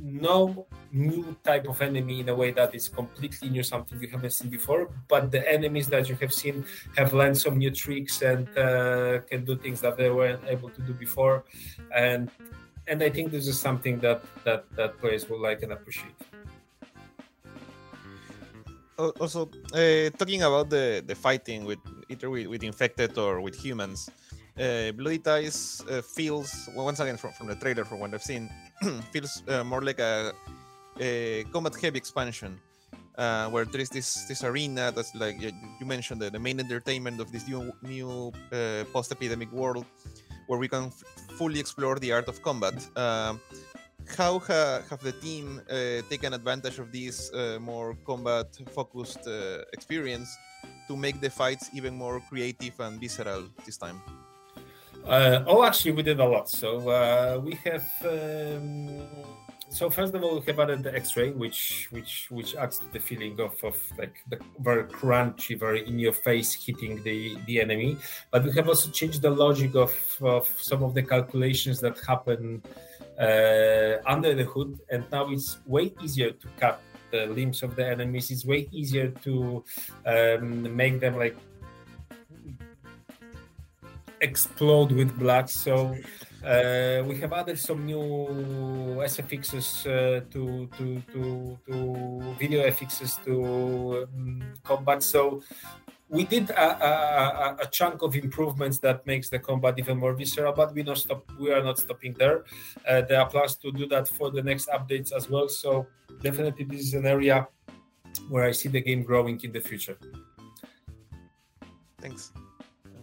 no 0.05 0.67
new 0.91 1.35
type 1.43 1.67
of 1.67 1.81
enemy 1.81 2.19
in 2.21 2.29
a 2.29 2.35
way 2.35 2.51
that 2.51 2.75
is 2.75 2.87
completely 2.87 3.49
new, 3.49 3.63
something 3.63 3.99
you 3.99 4.07
haven't 4.07 4.31
seen 4.31 4.49
before. 4.49 4.89
But 5.07 5.31
the 5.31 5.41
enemies 5.51 5.87
that 5.87 6.07
you 6.07 6.15
have 6.21 6.31
seen 6.31 6.63
have 6.95 7.13
learned 7.13 7.37
some 7.37 7.57
new 7.57 7.71
tricks 7.71 8.21
and 8.21 8.45
uh, 8.57 9.19
can 9.25 9.43
do 9.45 9.57
things 9.57 9.81
that 9.81 9.97
they 9.97 10.11
weren't 10.11 10.43
able 10.47 10.69
to 10.69 10.81
do 10.81 10.93
before. 10.93 11.43
And 11.93 12.29
and 12.87 13.01
I 13.01 13.09
think 13.09 13.31
this 13.31 13.47
is 13.47 13.59
something 13.59 13.99
that 14.05 14.21
that 14.45 14.69
that 14.77 15.01
players 15.01 15.27
will 15.27 15.41
like 15.41 15.63
and 15.63 15.73
appreciate. 15.73 16.15
Also, 19.19 19.49
uh, 19.73 20.09
talking 20.15 20.43
about 20.43 20.69
the 20.69 21.03
the 21.05 21.15
fighting 21.15 21.65
with 21.65 21.81
either 22.09 22.29
with, 22.29 22.47
with 22.47 22.63
infected 22.63 23.17
or 23.17 23.41
with 23.41 23.55
humans 23.57 24.09
uh, 24.59 24.91
Bloody 24.93 25.19
Ties 25.19 25.83
uh, 25.89 26.01
feels 26.01 26.69
once 26.73 26.99
again 26.99 27.17
from, 27.17 27.31
from 27.33 27.47
the 27.47 27.55
trailer 27.55 27.83
from 27.83 27.99
what 27.99 28.13
I've 28.13 28.23
seen 28.23 28.49
feels 29.11 29.43
uh, 29.47 29.63
more 29.63 29.81
like 29.81 29.99
a, 29.99 30.31
a 30.99 31.43
combat 31.51 31.75
heavy 31.81 31.97
expansion 31.97 32.59
uh, 33.17 33.47
where 33.49 33.65
there 33.65 33.81
is 33.81 33.89
this 33.89 34.25
this 34.27 34.43
arena 34.43 34.91
that's 34.91 35.13
like 35.15 35.39
you 35.41 35.85
mentioned 35.85 36.21
the, 36.21 36.29
the 36.29 36.39
main 36.39 36.59
entertainment 36.59 37.19
of 37.19 37.31
this 37.31 37.47
new 37.47 37.71
new 37.81 38.31
uh, 38.51 38.83
post-epidemic 38.93 39.51
world 39.51 39.85
where 40.47 40.59
we 40.59 40.67
can 40.67 40.91
fully 41.37 41.59
explore 41.59 41.97
the 41.97 42.11
art 42.11 42.27
of 42.27 42.41
combat. 42.43 42.75
Um, 42.95 43.41
how 44.15 44.37
ha- 44.37 44.81
have 44.87 45.01
the 45.01 45.13
team 45.13 45.59
uh, 45.67 46.05
taken 46.07 46.33
advantage 46.33 46.77
of 46.77 46.91
this 46.91 47.31
more 47.59 47.97
combat 48.05 48.45
focused 48.69 49.25
experience 49.73 50.29
to 50.87 50.95
make 50.95 51.19
the 51.21 51.29
fights 51.29 51.71
even 51.73 51.95
more 51.95 52.21
creative 52.29 52.79
and 52.79 52.99
visceral 52.99 53.49
this 53.65 53.77
time? 53.77 53.99
Uh, 55.07 55.43
oh, 55.45 55.63
actually, 55.63 55.91
we 55.91 56.01
did 56.01 56.19
a 56.19 56.25
lot. 56.25 56.49
So 56.49 56.89
uh, 56.89 57.39
we 57.43 57.53
have. 57.63 57.85
Um, 58.03 59.01
so 59.69 59.89
first 59.89 60.15
of 60.15 60.23
all, 60.23 60.39
we 60.39 60.45
have 60.45 60.59
added 60.59 60.83
the 60.83 60.95
X-ray, 60.95 61.31
which 61.31 61.87
which 61.91 62.27
which 62.31 62.55
adds 62.55 62.79
the 62.91 62.99
feeling 62.99 63.39
of, 63.39 63.61
of 63.63 63.77
like 63.97 64.23
the 64.29 64.39
very 64.59 64.85
crunchy, 64.85 65.59
very 65.59 65.87
in 65.87 65.99
your 65.99 66.13
face 66.13 66.53
hitting 66.53 67.03
the 67.03 67.37
the 67.45 67.61
enemy. 67.61 67.97
But 68.31 68.45
we 68.45 68.51
have 68.53 68.67
also 68.67 68.89
changed 68.89 69.21
the 69.21 69.29
logic 69.29 69.75
of 69.75 69.93
of 70.21 70.47
some 70.59 70.81
of 70.83 70.93
the 70.93 71.03
calculations 71.03 71.79
that 71.81 71.99
happen 71.99 72.63
uh, 73.19 73.97
under 74.07 74.33
the 74.33 74.45
hood, 74.45 74.79
and 74.89 75.03
now 75.11 75.29
it's 75.29 75.57
way 75.65 75.93
easier 76.01 76.31
to 76.31 76.47
cut 76.59 76.81
the 77.11 77.27
limbs 77.27 77.61
of 77.61 77.75
the 77.75 77.85
enemies. 77.85 78.31
It's 78.31 78.45
way 78.45 78.67
easier 78.71 79.09
to 79.23 79.63
um, 80.05 80.75
make 80.75 80.99
them 80.99 81.17
like 81.17 81.37
explode 84.21 84.91
with 84.91 85.17
blood. 85.17 85.49
So 85.49 85.95
uh, 86.43 87.03
we 87.05 87.17
have 87.17 87.33
added 87.33 87.57
some 87.59 87.85
new 87.85 87.97
SFXs 88.99 89.85
uh, 89.85 90.21
to, 90.31 90.67
to, 90.77 91.01
to, 91.11 91.57
to 91.67 92.35
video 92.39 92.67
FXs 92.69 93.23
to 93.25 94.07
um, 94.07 94.53
combat. 94.63 95.03
So 95.03 95.41
we 96.07 96.23
did 96.23 96.51
a, 96.51 96.85
a, 96.85 97.57
a, 97.61 97.67
chunk 97.67 98.03
of 98.03 98.15
improvements 98.15 98.77
that 98.79 99.05
makes 99.07 99.29
the 99.29 99.39
combat 99.39 99.79
even 99.79 99.97
more 99.97 100.13
visceral, 100.13 100.53
but 100.53 100.73
we 100.73 100.83
not 100.83 100.99
stop. 100.99 101.29
We 101.39 101.51
are 101.51 101.63
not 101.63 101.79
stopping 101.79 102.13
there. 102.13 102.43
Uh, 102.87 103.01
there 103.01 103.21
are 103.21 103.27
plans 103.27 103.55
to 103.57 103.71
do 103.71 103.87
that 103.87 104.07
for 104.07 104.29
the 104.29 104.43
next 104.43 104.69
updates 104.69 105.11
as 105.11 105.29
well. 105.29 105.49
So 105.49 105.87
definitely, 106.21 106.65
this 106.65 106.81
is 106.81 106.93
an 106.93 107.07
area 107.07 107.47
where 108.29 108.45
I 108.45 108.51
see 108.51 108.69
the 108.69 108.81
game 108.81 109.03
growing 109.03 109.41
in 109.43 109.51
the 109.51 109.59
future. 109.59 109.97
Thanks. 111.99 112.31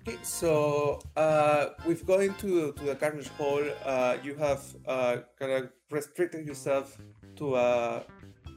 Okay, 0.05 0.19
so 0.25 0.99
uh, 1.15 1.67
with 1.87 2.05
going 2.05 2.35
to, 2.35 2.73
to 2.73 2.85
the 2.85 2.97
Carnage 2.97 3.29
Hall, 3.39 3.63
uh, 3.85 4.17
you 4.25 4.35
have 4.35 4.61
uh, 4.85 5.19
kind 5.39 5.53
of 5.53 5.71
restricted 5.93 6.45
yourself 6.45 6.99
to 7.37 7.55
a 7.55 8.03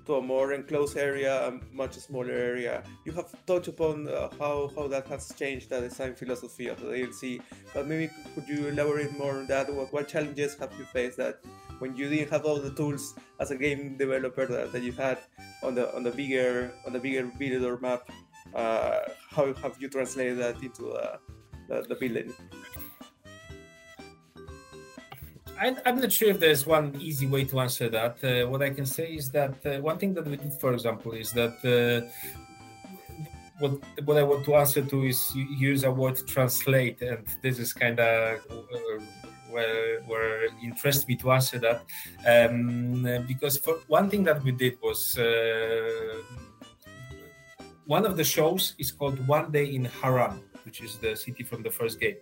to 0.07 0.15
a 0.15 0.21
more 0.21 0.53
enclosed 0.53 0.97
area, 0.97 1.47
a 1.47 1.59
much 1.71 1.93
smaller 1.93 2.31
area. 2.31 2.83
You 3.05 3.11
have 3.13 3.29
touched 3.45 3.67
upon 3.67 4.07
uh, 4.07 4.29
how, 4.39 4.71
how 4.75 4.87
that 4.87 5.07
has 5.07 5.33
changed 5.37 5.69
the 5.69 5.81
design 5.81 6.15
philosophy 6.15 6.67
of 6.67 6.79
the 6.79 6.87
DLC, 6.87 7.41
but 7.73 7.87
maybe 7.87 8.11
could 8.33 8.47
you 8.47 8.67
elaborate 8.67 9.15
more 9.17 9.33
on 9.33 9.47
that? 9.47 9.71
What, 9.71 9.93
what 9.93 10.07
challenges 10.07 10.55
have 10.57 10.71
you 10.79 10.85
faced 10.85 11.17
that 11.17 11.39
when 11.79 11.95
you 11.95 12.09
didn't 12.09 12.31
have 12.31 12.45
all 12.45 12.57
the 12.59 12.71
tools 12.71 13.15
as 13.39 13.51
a 13.51 13.55
game 13.55 13.97
developer 13.97 14.45
that, 14.47 14.71
that 14.71 14.81
you 14.81 14.93
had 14.93 15.19
on 15.63 15.75
the 15.75 15.93
on 15.95 16.03
the 16.03 16.11
bigger 16.11 16.71
on 16.87 16.93
the 16.93 16.99
bigger 16.99 17.23
Villedor 17.39 17.79
map? 17.81 18.09
Uh, 18.53 18.99
how 19.29 19.53
have 19.53 19.75
you 19.79 19.89
translated 19.89 20.37
that 20.37 20.61
into 20.61 20.91
uh, 20.91 21.17
the, 21.67 21.81
the? 21.87 22.33
I, 25.59 25.75
am 25.85 26.01
not 26.01 26.11
sure 26.11 26.29
if 26.29 26.39
there's 26.39 26.65
one 26.65 26.95
easy 26.99 27.27
way 27.27 27.45
to 27.45 27.59
answer 27.59 27.87
that. 27.89 28.23
Uh, 28.23 28.49
what 28.49 28.61
I 28.61 28.71
can 28.71 28.85
say 28.85 29.13
is 29.13 29.31
that 29.31 29.65
uh, 29.65 29.81
one 29.81 29.97
thing 29.97 30.13
that 30.15 30.25
we 30.25 30.35
did, 30.37 30.53
for 30.53 30.73
example, 30.73 31.13
is 31.13 31.31
that 31.31 31.55
uh, 31.63 32.05
what 33.59 33.79
what 34.03 34.17
I 34.17 34.23
want 34.23 34.45
to 34.45 34.55
answer 34.55 34.81
to 34.81 35.03
is 35.03 35.33
use 35.35 35.83
a 35.83 35.91
word 35.91 36.19
translate, 36.27 37.01
and 37.01 37.25
this 37.41 37.57
is 37.59 37.71
kind 37.73 37.99
of 37.99 38.39
uh, 38.51 39.01
where 39.49 40.01
where 40.01 40.47
interests 40.61 41.07
me 41.07 41.15
to 41.17 41.31
answer 41.31 41.59
that, 41.59 41.85
um, 42.27 43.23
because 43.27 43.57
for 43.57 43.75
one 43.87 44.09
thing 44.09 44.23
that 44.25 44.43
we 44.43 44.51
did 44.51 44.77
was. 44.81 45.17
Uh, 45.17 46.21
one 47.87 48.03
of 48.03 48.17
the 48.17 48.23
shows 48.23 48.73
is 48.79 48.91
called 48.91 49.27
One 49.27 49.51
Day 49.51 49.65
in 49.65 49.85
Harran, 49.85 50.41
which 50.65 50.81
is 50.81 50.97
the 50.97 51.15
city 51.15 51.43
from 51.43 51.63
the 51.63 51.69
first 51.69 51.99
game. 51.99 52.15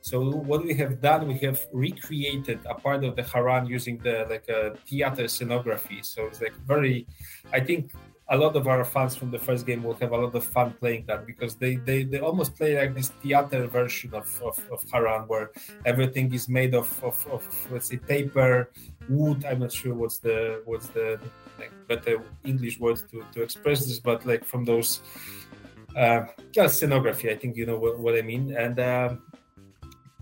So 0.00 0.20
what 0.20 0.64
we 0.64 0.74
have 0.74 1.00
done, 1.00 1.26
we 1.26 1.38
have 1.38 1.60
recreated 1.72 2.60
a 2.66 2.74
part 2.74 3.04
of 3.04 3.16
the 3.16 3.22
Harran 3.22 3.66
using 3.66 3.98
the 3.98 4.26
like 4.28 4.48
a 4.48 4.76
theater 4.86 5.24
scenography. 5.24 6.04
So 6.04 6.26
it's 6.26 6.40
like 6.40 6.54
very, 6.66 7.06
I 7.52 7.60
think 7.60 7.92
a 8.28 8.36
lot 8.36 8.56
of 8.56 8.66
our 8.66 8.84
fans 8.84 9.14
from 9.14 9.30
the 9.30 9.38
first 9.38 9.66
game 9.66 9.84
will 9.84 9.94
have 9.94 10.10
a 10.10 10.16
lot 10.16 10.34
of 10.34 10.44
fun 10.44 10.74
playing 10.80 11.04
that 11.06 11.26
because 11.26 11.54
they 11.54 11.76
they, 11.76 12.02
they 12.02 12.18
almost 12.18 12.56
play 12.56 12.76
like 12.76 12.94
this 12.94 13.08
theater 13.22 13.66
version 13.66 14.12
of, 14.14 14.28
of, 14.42 14.58
of 14.70 14.82
Harran 14.92 15.22
where 15.28 15.50
everything 15.84 16.32
is 16.34 16.48
made 16.48 16.74
of, 16.74 16.88
of, 17.04 17.24
of 17.30 17.42
let's 17.70 17.86
say 17.88 17.96
paper, 17.96 18.70
wood. 19.08 19.44
I'm 19.44 19.60
not 19.60 19.72
sure 19.72 19.94
what's 19.94 20.18
the 20.18 20.62
what's 20.64 20.88
the 20.88 21.20
like 21.58 21.72
better 21.88 22.20
English 22.44 22.80
word 22.80 23.00
to, 23.10 23.24
to 23.32 23.42
express 23.42 23.86
this, 23.86 24.00
but 24.00 24.26
like 24.26 24.44
from 24.44 24.64
those 24.64 25.00
uh, 25.96 26.26
scenography. 26.54 27.30
I 27.30 27.36
think 27.36 27.56
you 27.56 27.66
know 27.66 27.78
what, 27.78 27.98
what 27.98 28.16
I 28.16 28.22
mean, 28.22 28.54
and 28.56 28.78
uh, 28.78 29.14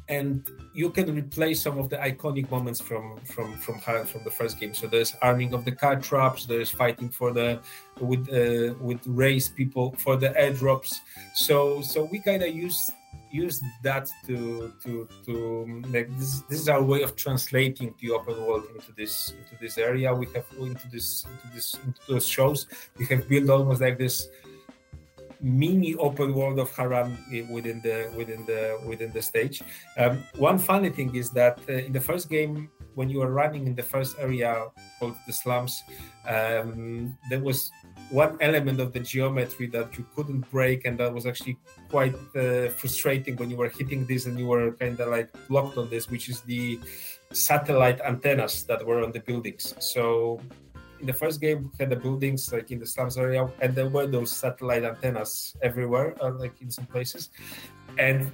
and 0.09 0.49
you 0.75 0.91
can 0.91 1.14
replace 1.14 1.62
some 1.62 1.79
of 1.79 1.89
the 1.89 1.97
iconic 1.97 2.51
moments 2.51 2.81
from 2.81 3.18
from 3.25 3.55
from 3.59 3.81
from 3.81 4.25
the 4.25 4.31
first 4.31 4.61
game. 4.61 4.75
So 4.75 4.87
there's 4.87 5.14
arming 5.22 5.55
of 5.55 5.64
the 5.64 5.72
car 5.72 5.97
traps. 5.97 6.47
There's 6.47 6.70
fighting 6.70 7.09
for 7.09 7.33
the 7.33 7.61
with 8.01 8.29
uh, 8.29 8.75
with 8.81 9.01
race 9.07 9.49
people 9.49 9.95
for 9.99 10.16
the 10.16 10.31
airdrops. 10.31 11.01
So 11.35 11.83
so 11.83 12.05
we 12.05 12.20
kind 12.20 12.43
of 12.43 12.55
use 12.55 12.91
use 13.33 13.61
that 13.83 14.09
to 14.27 14.72
to 14.85 15.09
to 15.27 15.83
like 15.91 16.09
this, 16.18 16.43
this 16.49 16.61
is 16.61 16.68
our 16.68 16.83
way 16.83 17.03
of 17.03 17.16
translating 17.16 17.93
the 18.01 18.11
open 18.12 18.37
world 18.47 18.64
into 18.75 18.93
this 18.93 19.31
into 19.31 19.61
this 19.61 19.77
area 19.77 20.14
we 20.14 20.27
have 20.27 20.47
into 20.61 20.87
this 20.89 21.27
into 21.27 21.55
this 21.55 21.75
into 21.85 22.01
those 22.07 22.25
shows 22.25 22.68
we 22.97 23.05
have 23.07 23.29
built 23.29 23.51
almost 23.51 23.81
like 23.81 23.99
this 23.99 24.29
mini 25.45 25.95
open 25.97 26.33
world 26.33 26.59
of 26.59 26.75
Harran 26.75 27.19
within 27.51 27.81
the 27.83 28.11
within 28.17 28.47
the 28.47 28.81
within 28.87 29.13
the 29.13 29.21
stage. 29.21 29.63
Um, 29.99 30.25
one 30.37 30.59
funny 30.59 30.89
thing 30.89 31.15
is 31.15 31.31
that 31.31 31.61
uh, 31.69 31.73
in 31.73 31.93
the 31.93 32.01
first 32.01 32.31
game, 32.31 32.71
when 32.95 33.11
you 33.11 33.19
were 33.19 33.31
running 33.31 33.67
in 33.67 33.75
the 33.75 33.83
first 33.83 34.17
area 34.19 34.67
called 34.99 35.15
the 35.27 35.33
slums, 35.33 35.83
um, 36.27 37.17
there 37.29 37.41
was 37.41 37.71
one 38.11 38.39
element 38.41 38.81
of 38.81 38.93
the 38.95 39.01
geometry 39.01 39.67
that 39.67 39.99
you 39.99 40.07
couldn't 40.17 40.51
break, 40.51 40.87
and 40.87 40.99
that 40.99 41.13
was 41.13 41.27
actually 41.27 41.59
quite 41.91 42.15
uh, 42.35 42.69
frustrating 42.81 43.37
when 43.37 43.51
you 43.51 43.57
were 43.57 43.69
hitting 43.69 44.07
this 44.07 44.25
and 44.25 44.39
you 44.39 44.47
were 44.47 44.73
kind 44.73 44.99
of 44.99 45.09
like 45.09 45.29
blocked 45.49 45.77
on 45.77 45.91
this, 45.91 46.11
which 46.11 46.31
is 46.31 46.41
the 46.43 46.81
satellite 47.33 48.01
antennas 48.01 48.65
that 48.65 48.85
were 48.87 49.05
on 49.05 49.13
the 49.13 49.21
buildings. 49.21 49.75
So 49.79 50.41
in 51.01 51.07
the 51.07 51.13
first 51.13 51.41
game 51.41 51.71
we 51.71 51.77
had 51.79 51.91
the 51.91 51.97
buildings 51.97 52.53
like 52.53 52.71
in 52.71 52.79
the 52.79 52.87
slums 52.87 53.19
area 53.19 53.49
and 53.61 53.75
there 53.75 53.89
were 53.89 54.07
those 54.07 54.31
satellite 54.31 54.85
antennas 54.85 55.57
everywhere 55.63 56.15
uh, 56.23 56.31
like 56.31 56.61
in 56.61 56.71
some 56.71 56.87
places. 56.87 57.31
And 57.99 58.31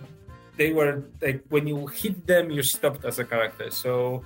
they 0.56 0.72
were 0.72 1.04
like 1.20 1.44
when 1.48 1.66
you 1.66 1.86
hit 1.86 2.26
them 2.26 2.50
you 2.50 2.62
stopped 2.62 3.04
as 3.04 3.18
a 3.18 3.24
character. 3.24 3.70
So 3.70 4.22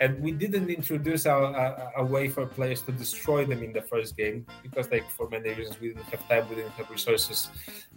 and 0.00 0.18
we 0.22 0.32
didn't 0.32 0.70
introduce 0.70 1.26
a, 1.26 1.34
a, 1.34 1.92
a, 1.98 2.04
way 2.04 2.26
for 2.26 2.46
players 2.46 2.80
to 2.82 2.92
destroy 2.92 3.44
them 3.44 3.62
in 3.62 3.70
the 3.70 3.82
first 3.82 4.16
game 4.16 4.46
because 4.62 4.90
like 4.90 5.08
for 5.10 5.28
many 5.28 5.50
reasons 5.50 5.78
we 5.78 5.88
didn't 5.88 6.04
have 6.04 6.26
time 6.26 6.48
we 6.48 6.56
didn't 6.56 6.72
have 6.72 6.90
resources 6.90 7.50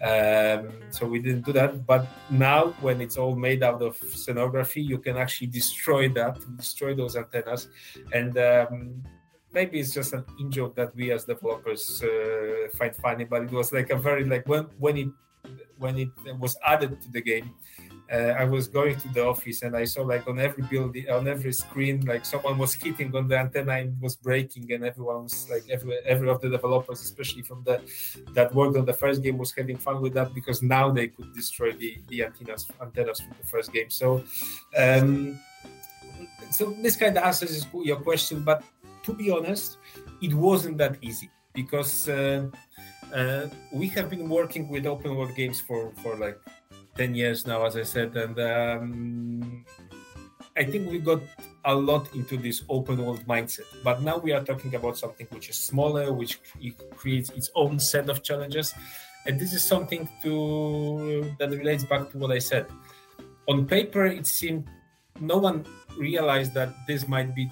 um, 0.04 0.70
so 0.90 1.08
we 1.08 1.20
didn't 1.20 1.46
do 1.46 1.54
that. 1.54 1.86
But 1.88 2.06
now 2.30 2.76
when 2.82 3.00
it's 3.00 3.18
all 3.18 3.36
made 3.36 3.64
out 3.64 3.82
of 3.82 3.98
scenography 4.02 4.84
you 4.86 5.00
can 5.00 5.18
actually 5.18 5.48
destroy 5.48 6.10
that 6.10 6.38
destroy 6.58 6.94
those 6.94 7.16
antennas. 7.16 7.70
And 8.12 8.38
um, 8.38 9.04
maybe 9.54 9.80
it's 9.80 9.93
just 9.93 10.14
an 10.14 10.26
in 10.39 10.51
joke 10.51 10.76
that 10.76 10.95
we 10.95 11.12
as 11.12 11.26
developers 11.26 12.04
uh, 12.04 12.68
find 12.78 12.95
funny, 12.95 13.24
but 13.26 13.43
it 13.43 13.51
was 13.51 13.72
like 13.72 13.89
a 13.91 13.97
very 13.97 14.24
like 14.26 14.47
when 14.47 14.64
when 14.80 14.97
it 14.97 15.08
when 15.78 15.97
it 15.97 16.10
was 16.39 16.58
added 16.66 17.01
to 17.01 17.12
the 17.12 17.22
game. 17.22 17.54
Uh, 18.12 18.36
I 18.38 18.43
was 18.43 18.68
going 18.68 18.99
to 18.99 19.08
the 19.10 19.26
office 19.26 19.64
and 19.64 19.76
I 19.76 19.86
saw 19.86 20.01
like 20.01 20.28
on 20.28 20.38
every 20.38 20.64
building, 20.64 21.10
on 21.10 21.28
every 21.28 21.54
screen, 21.54 22.06
like 22.06 22.26
someone 22.26 22.58
was 22.58 22.74
hitting 22.74 23.16
on 23.16 23.28
the 23.28 23.38
antenna 23.39 23.72
and 23.72 23.99
was 24.01 24.16
breaking, 24.16 24.72
and 24.72 24.84
everyone 24.84 25.24
was 25.24 25.49
like 25.49 25.64
every 25.70 25.97
every 26.06 26.30
of 26.30 26.41
the 26.41 26.49
developers, 26.49 27.01
especially 27.01 27.43
from 27.43 27.64
the 27.64 27.82
that 28.34 28.54
worked 28.54 28.78
on 28.78 28.86
the 28.86 28.93
first 28.93 29.24
game, 29.24 29.38
was 29.38 29.54
having 29.58 29.78
fun 29.78 30.01
with 30.01 30.14
that 30.14 30.34
because 30.36 30.62
now 30.62 30.91
they 30.91 31.08
could 31.08 31.34
destroy 31.34 31.72
the 31.72 31.97
the 32.10 32.24
antennas 32.26 32.68
antennas 32.82 33.22
from 33.22 33.36
the 33.41 33.47
first 33.47 33.72
game. 33.72 33.89
So, 33.89 34.24
um, 34.78 35.39
so 36.51 36.76
this 36.82 36.97
kind 36.97 37.18
of 37.18 37.24
answers 37.24 37.66
your 37.74 37.97
question, 37.97 38.43
but 38.43 38.64
to 39.04 39.14
be 39.14 39.30
honest, 39.30 39.78
it 40.22 40.34
wasn't 40.34 40.78
that 40.78 40.97
easy 41.01 41.30
because 41.54 42.10
uh, 42.10 42.47
uh, 43.14 43.47
we 43.72 43.88
have 43.89 44.10
been 44.10 44.28
working 44.28 44.70
with 44.70 44.86
open 44.86 45.16
world 45.16 45.36
games 45.36 45.60
for 45.60 45.91
for 46.01 46.16
like 46.16 46.39
10 46.97 47.16
years 47.16 47.47
now, 47.47 47.66
as 47.66 47.76
I 47.76 47.84
said, 47.84 48.16
and 48.16 48.39
um, 48.39 49.66
I 50.56 50.64
think 50.64 50.89
we 50.89 50.99
got 50.99 51.22
a 51.66 51.74
lot 51.74 52.14
into 52.14 52.38
this 52.38 52.64
open 52.70 53.04
world 53.04 53.26
mindset. 53.26 53.66
But 53.84 54.04
now 54.04 54.18
we 54.18 54.32
are 54.32 54.43
talking 54.43 54.76
about 54.76 54.97
something 54.97 55.28
which 55.32 55.49
is 55.49 55.58
smaller, 55.58 56.14
which 56.14 56.39
creates 56.95 57.30
its 57.32 57.49
own 57.56 57.80
set 57.80 58.10
of 58.10 58.22
challenges, 58.22 58.74
and 59.26 59.39
this 59.39 59.54
is 59.54 59.64
something 59.64 60.10
to 60.22 61.36
that 61.39 61.49
relates 61.49 61.84
back 61.84 62.12
to 62.12 62.18
what 62.18 62.32
I 62.32 62.39
said. 62.39 62.68
On 63.47 63.66
paper, 63.66 64.06
it 64.06 64.28
seemed 64.28 64.70
no 65.20 65.38
one 65.38 65.66
realized 65.97 66.54
that 66.54 66.74
this 66.88 67.08
might 67.08 67.36
be 67.36 67.49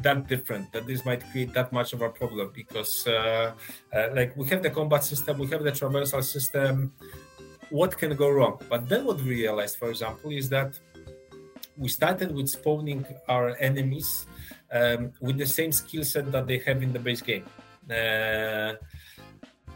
that 0.00 0.28
different 0.28 0.70
that 0.72 0.86
this 0.86 1.04
might 1.04 1.22
create 1.30 1.52
that 1.54 1.72
much 1.72 1.92
of 1.92 2.02
a 2.02 2.08
problem 2.08 2.50
because 2.54 3.06
uh, 3.06 3.52
uh, 3.92 4.08
like 4.14 4.36
we 4.36 4.46
have 4.48 4.62
the 4.62 4.70
combat 4.70 5.02
system 5.04 5.38
we 5.38 5.46
have 5.48 5.62
the 5.62 5.72
traversal 5.72 6.22
system. 6.22 6.92
What 7.70 7.98
can 7.98 8.16
go 8.16 8.30
wrong? 8.30 8.58
But 8.68 8.88
then 8.88 9.04
what 9.04 9.18
we 9.18 9.44
realized 9.44 9.76
for 9.76 9.90
example 9.90 10.30
is 10.30 10.48
that 10.48 10.78
we 11.76 11.88
started 11.88 12.34
with 12.34 12.48
spawning 12.48 13.04
our 13.28 13.56
enemies 13.60 14.26
um, 14.72 15.12
with 15.20 15.36
the 15.38 15.46
same 15.46 15.72
skill 15.72 16.04
set 16.04 16.32
that 16.32 16.46
they 16.46 16.58
have 16.58 16.82
in 16.82 16.92
the 16.92 16.98
base 16.98 17.20
game. 17.20 17.44
Uh, 17.90 18.74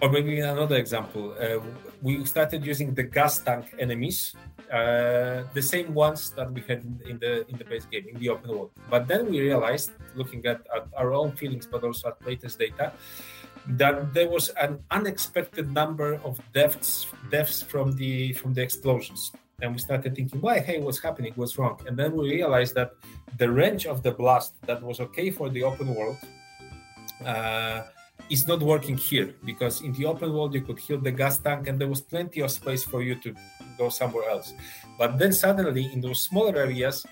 or 0.03 0.11
maybe 0.11 0.41
another 0.41 0.77
example 0.77 1.35
uh, 1.41 1.59
we 2.03 2.25
started 2.25 2.67
using 2.67 2.93
the 2.93 3.03
gas 3.03 3.39
tank 3.41 3.73
enemies 3.79 4.35
uh, 4.73 5.45
the 5.53 5.61
same 5.61 5.93
ones 5.93 6.31
that 6.31 6.51
we 6.51 6.63
had 6.63 6.81
in 7.07 7.19
the 7.19 7.47
in 7.51 7.59
the 7.59 7.65
base 7.65 7.85
game 7.85 8.07
in 8.09 8.19
the 8.19 8.31
open 8.31 8.51
world. 8.51 8.71
But 8.89 9.07
then 9.07 9.31
we 9.31 9.41
realized, 9.41 9.91
looking 10.15 10.47
at, 10.47 10.67
at 10.75 10.87
our 10.97 11.13
own 11.13 11.33
feelings, 11.33 11.67
but 11.67 11.85
also 11.85 12.09
at 12.09 12.27
latest 12.27 12.59
data, 12.59 12.93
that 13.77 14.15
there 14.15 14.31
was 14.31 14.49
an 14.61 14.81
unexpected 14.91 15.71
number 15.71 16.15
of 16.25 16.41
deaths 16.55 17.07
deaths 17.31 17.61
from 17.63 17.93
the 17.97 18.33
from 18.33 18.55
the 18.55 18.63
explosions. 18.63 19.33
And 19.61 19.73
we 19.75 19.79
started 19.79 20.17
thinking, 20.17 20.41
why? 20.41 20.59
Hey, 20.59 20.81
what's 20.81 20.99
happening? 20.99 21.35
What's 21.37 21.59
wrong? 21.59 21.79
And 21.87 21.95
then 21.97 22.17
we 22.17 22.31
realized 22.31 22.75
that 22.75 22.93
the 23.37 23.51
range 23.51 23.85
of 23.87 24.03
the 24.03 24.11
blast 24.11 24.55
that 24.63 24.83
was 24.83 25.01
okay 25.01 25.31
for 25.31 25.51
the 25.51 25.63
open 25.65 25.95
world. 25.95 26.17
Uh, 27.25 27.83
is 28.31 28.47
not 28.47 28.61
working 28.61 28.97
here 28.97 29.35
because 29.45 29.83
in 29.83 29.93
the 29.93 30.07
open 30.07 30.33
world 30.33 30.55
you 30.55 30.61
could 30.61 30.79
heal 30.79 30.99
the 30.99 31.11
gas 31.11 31.39
tank 31.39 31.69
and 31.69 31.81
there 31.81 31.89
was 31.89 32.01
plenty 32.01 32.41
of 32.41 32.51
space 32.51 32.85
for 32.85 33.03
you 33.03 33.15
to 33.17 33.35
go 33.79 33.89
somewhere 33.89 34.29
else. 34.29 34.55
But 34.99 35.19
then 35.19 35.33
suddenly 35.33 35.93
in 35.93 36.01
those 36.01 36.21
smaller 36.23 36.57
areas, 36.57 37.07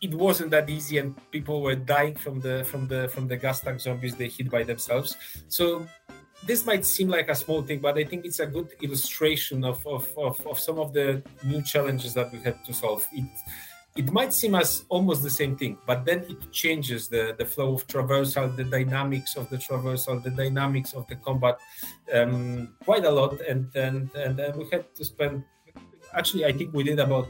it 0.00 0.14
wasn't 0.14 0.50
that 0.52 0.70
easy 0.70 0.98
and 0.98 1.14
people 1.30 1.60
were 1.60 1.74
dying 1.74 2.14
from 2.14 2.40
the 2.40 2.64
from 2.64 2.86
the 2.86 3.08
from 3.08 3.26
the 3.26 3.36
gas 3.36 3.60
tank 3.60 3.80
zombies 3.80 4.14
they 4.14 4.28
hit 4.28 4.50
by 4.50 4.62
themselves. 4.62 5.16
So 5.48 5.86
this 6.46 6.64
might 6.64 6.86
seem 6.86 7.08
like 7.08 7.28
a 7.28 7.34
small 7.34 7.62
thing, 7.62 7.80
but 7.80 7.98
I 7.98 8.04
think 8.04 8.24
it's 8.24 8.38
a 8.38 8.46
good 8.46 8.68
illustration 8.80 9.64
of, 9.64 9.84
of, 9.86 10.06
of, 10.16 10.46
of 10.46 10.58
some 10.60 10.78
of 10.78 10.92
the 10.92 11.22
new 11.44 11.62
challenges 11.62 12.14
that 12.14 12.32
we 12.32 12.38
had 12.38 12.64
to 12.64 12.72
solve. 12.72 13.06
It 13.98 14.12
might 14.12 14.32
seem 14.32 14.54
as 14.54 14.84
almost 14.88 15.24
the 15.24 15.30
same 15.30 15.56
thing, 15.56 15.76
but 15.84 16.04
then 16.04 16.20
it 16.28 16.52
changes 16.52 17.08
the, 17.08 17.34
the 17.36 17.44
flow 17.44 17.74
of 17.74 17.84
traversal, 17.88 18.54
the 18.54 18.62
dynamics 18.62 19.34
of 19.34 19.50
the 19.50 19.56
traversal, 19.56 20.22
the 20.22 20.30
dynamics 20.30 20.92
of 20.92 21.04
the 21.08 21.16
combat 21.16 21.58
um, 22.14 22.72
quite 22.84 23.04
a 23.04 23.10
lot. 23.10 23.40
And, 23.40 23.74
and, 23.74 24.08
and 24.14 24.36
then 24.36 24.56
we 24.56 24.68
had 24.70 24.94
to 24.94 25.04
spend, 25.04 25.42
actually, 26.14 26.44
I 26.44 26.52
think 26.52 26.72
we 26.72 26.84
did 26.84 27.00
about 27.00 27.26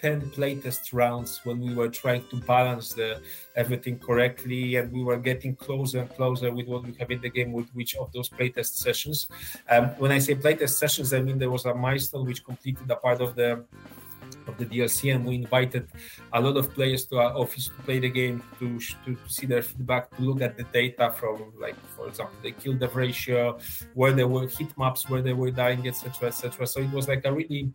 10 0.00 0.32
playtest 0.32 0.92
rounds 0.92 1.40
when 1.44 1.58
we 1.60 1.72
were 1.72 1.88
trying 1.88 2.28
to 2.28 2.36
balance 2.42 2.92
the 2.92 3.22
everything 3.54 3.98
correctly 3.98 4.76
and 4.76 4.92
we 4.92 5.02
were 5.02 5.16
getting 5.16 5.56
closer 5.56 6.00
and 6.00 6.10
closer 6.10 6.52
with 6.52 6.66
what 6.66 6.84
we 6.84 6.92
have 6.98 7.10
in 7.10 7.22
the 7.22 7.30
game 7.30 7.50
with 7.50 7.70
which 7.70 7.96
of 7.96 8.12
those 8.12 8.28
playtest 8.28 8.76
sessions 8.76 9.28
um, 9.70 9.86
when 9.96 10.12
i 10.12 10.18
say 10.18 10.34
playtest 10.34 10.74
sessions 10.74 11.14
i 11.14 11.20
mean 11.20 11.38
there 11.38 11.50
was 11.50 11.64
a 11.64 11.74
milestone 11.74 12.26
which 12.26 12.44
completed 12.44 12.90
a 12.90 12.96
part 12.96 13.22
of 13.22 13.34
the 13.36 13.64
of 14.46 14.56
the 14.58 14.66
DLC, 14.66 15.14
and 15.14 15.24
we 15.24 15.34
invited 15.34 15.88
a 16.32 16.40
lot 16.40 16.56
of 16.56 16.72
players 16.74 17.04
to 17.06 17.18
our 17.18 17.32
office 17.36 17.66
to 17.66 17.82
play 17.82 17.98
the 17.98 18.08
game, 18.08 18.42
to, 18.58 18.78
to, 19.04 19.16
see 19.26 19.46
their 19.46 19.62
feedback, 19.62 20.14
to 20.16 20.22
look 20.22 20.40
at 20.40 20.56
the 20.56 20.64
data 20.64 21.12
from, 21.16 21.52
like, 21.60 21.76
for 21.96 22.08
example, 22.08 22.36
the 22.42 22.52
kill 22.52 22.74
death 22.74 22.94
ratio, 22.94 23.58
where 23.94 24.12
there 24.12 24.28
were 24.28 24.46
hit 24.46 24.76
maps, 24.78 25.08
where 25.08 25.22
they 25.22 25.32
were 25.32 25.50
dying, 25.50 25.86
etc., 25.86 26.28
etc. 26.28 26.66
So 26.66 26.80
it 26.80 26.92
was 26.92 27.08
like 27.08 27.24
a 27.24 27.32
really 27.32 27.72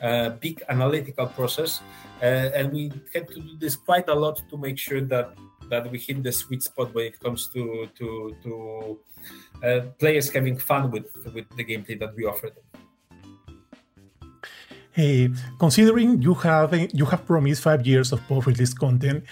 uh, 0.00 0.30
big 0.30 0.62
analytical 0.68 1.26
process, 1.26 1.80
uh, 2.22 2.50
and 2.54 2.72
we 2.72 2.92
had 3.14 3.28
to 3.28 3.40
do 3.40 3.56
this 3.58 3.76
quite 3.76 4.08
a 4.08 4.14
lot 4.14 4.42
to 4.50 4.56
make 4.56 4.78
sure 4.78 5.00
that 5.02 5.34
that 5.68 5.90
we 5.90 5.98
hit 5.98 6.22
the 6.22 6.32
sweet 6.32 6.62
spot 6.62 6.94
when 6.94 7.06
it 7.06 7.20
comes 7.20 7.48
to 7.48 7.88
to 7.94 8.34
to 8.42 8.98
uh, 9.62 9.80
players 9.98 10.30
having 10.30 10.56
fun 10.56 10.90
with 10.90 11.12
with 11.34 11.48
the 11.56 11.64
gameplay 11.64 11.98
that 11.98 12.14
we 12.14 12.24
offer 12.24 12.48
them. 12.50 12.87
Uh, 14.96 15.28
considering 15.58 16.20
you 16.20 16.34
have 16.34 16.74
you 16.92 17.04
have 17.04 17.24
promised 17.26 17.62
five 17.62 17.86
years 17.86 18.12
of 18.12 18.20
post-release 18.26 18.74
content, 18.74 19.22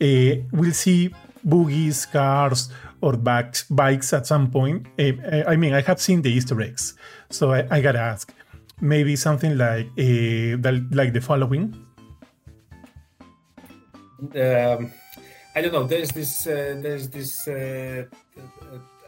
uh, 0.00 0.36
we'll 0.52 0.72
see 0.72 1.14
boogies, 1.46 2.10
cars, 2.10 2.68
or 3.00 3.16
bikes, 3.16 3.64
bikes 3.64 4.12
at 4.12 4.26
some 4.26 4.50
point. 4.50 4.86
Uh, 4.98 5.44
I 5.46 5.56
mean, 5.56 5.72
I 5.72 5.82
have 5.82 6.00
seen 6.00 6.22
the 6.22 6.30
Easter 6.30 6.60
eggs, 6.60 6.94
so 7.30 7.52
I, 7.52 7.66
I 7.70 7.80
gotta 7.80 8.00
ask, 8.00 8.32
maybe 8.80 9.16
something 9.16 9.56
like 9.56 9.86
uh, 9.98 10.72
like 10.90 11.12
the 11.12 11.20
following. 11.20 11.74
Um, 14.20 14.92
I 15.54 15.62
don't 15.62 15.72
know. 15.72 15.84
There's 15.84 16.10
this 16.10 16.46
uh, 16.46 16.76
there's 16.82 17.08
this 17.08 17.46
uh, 17.48 18.04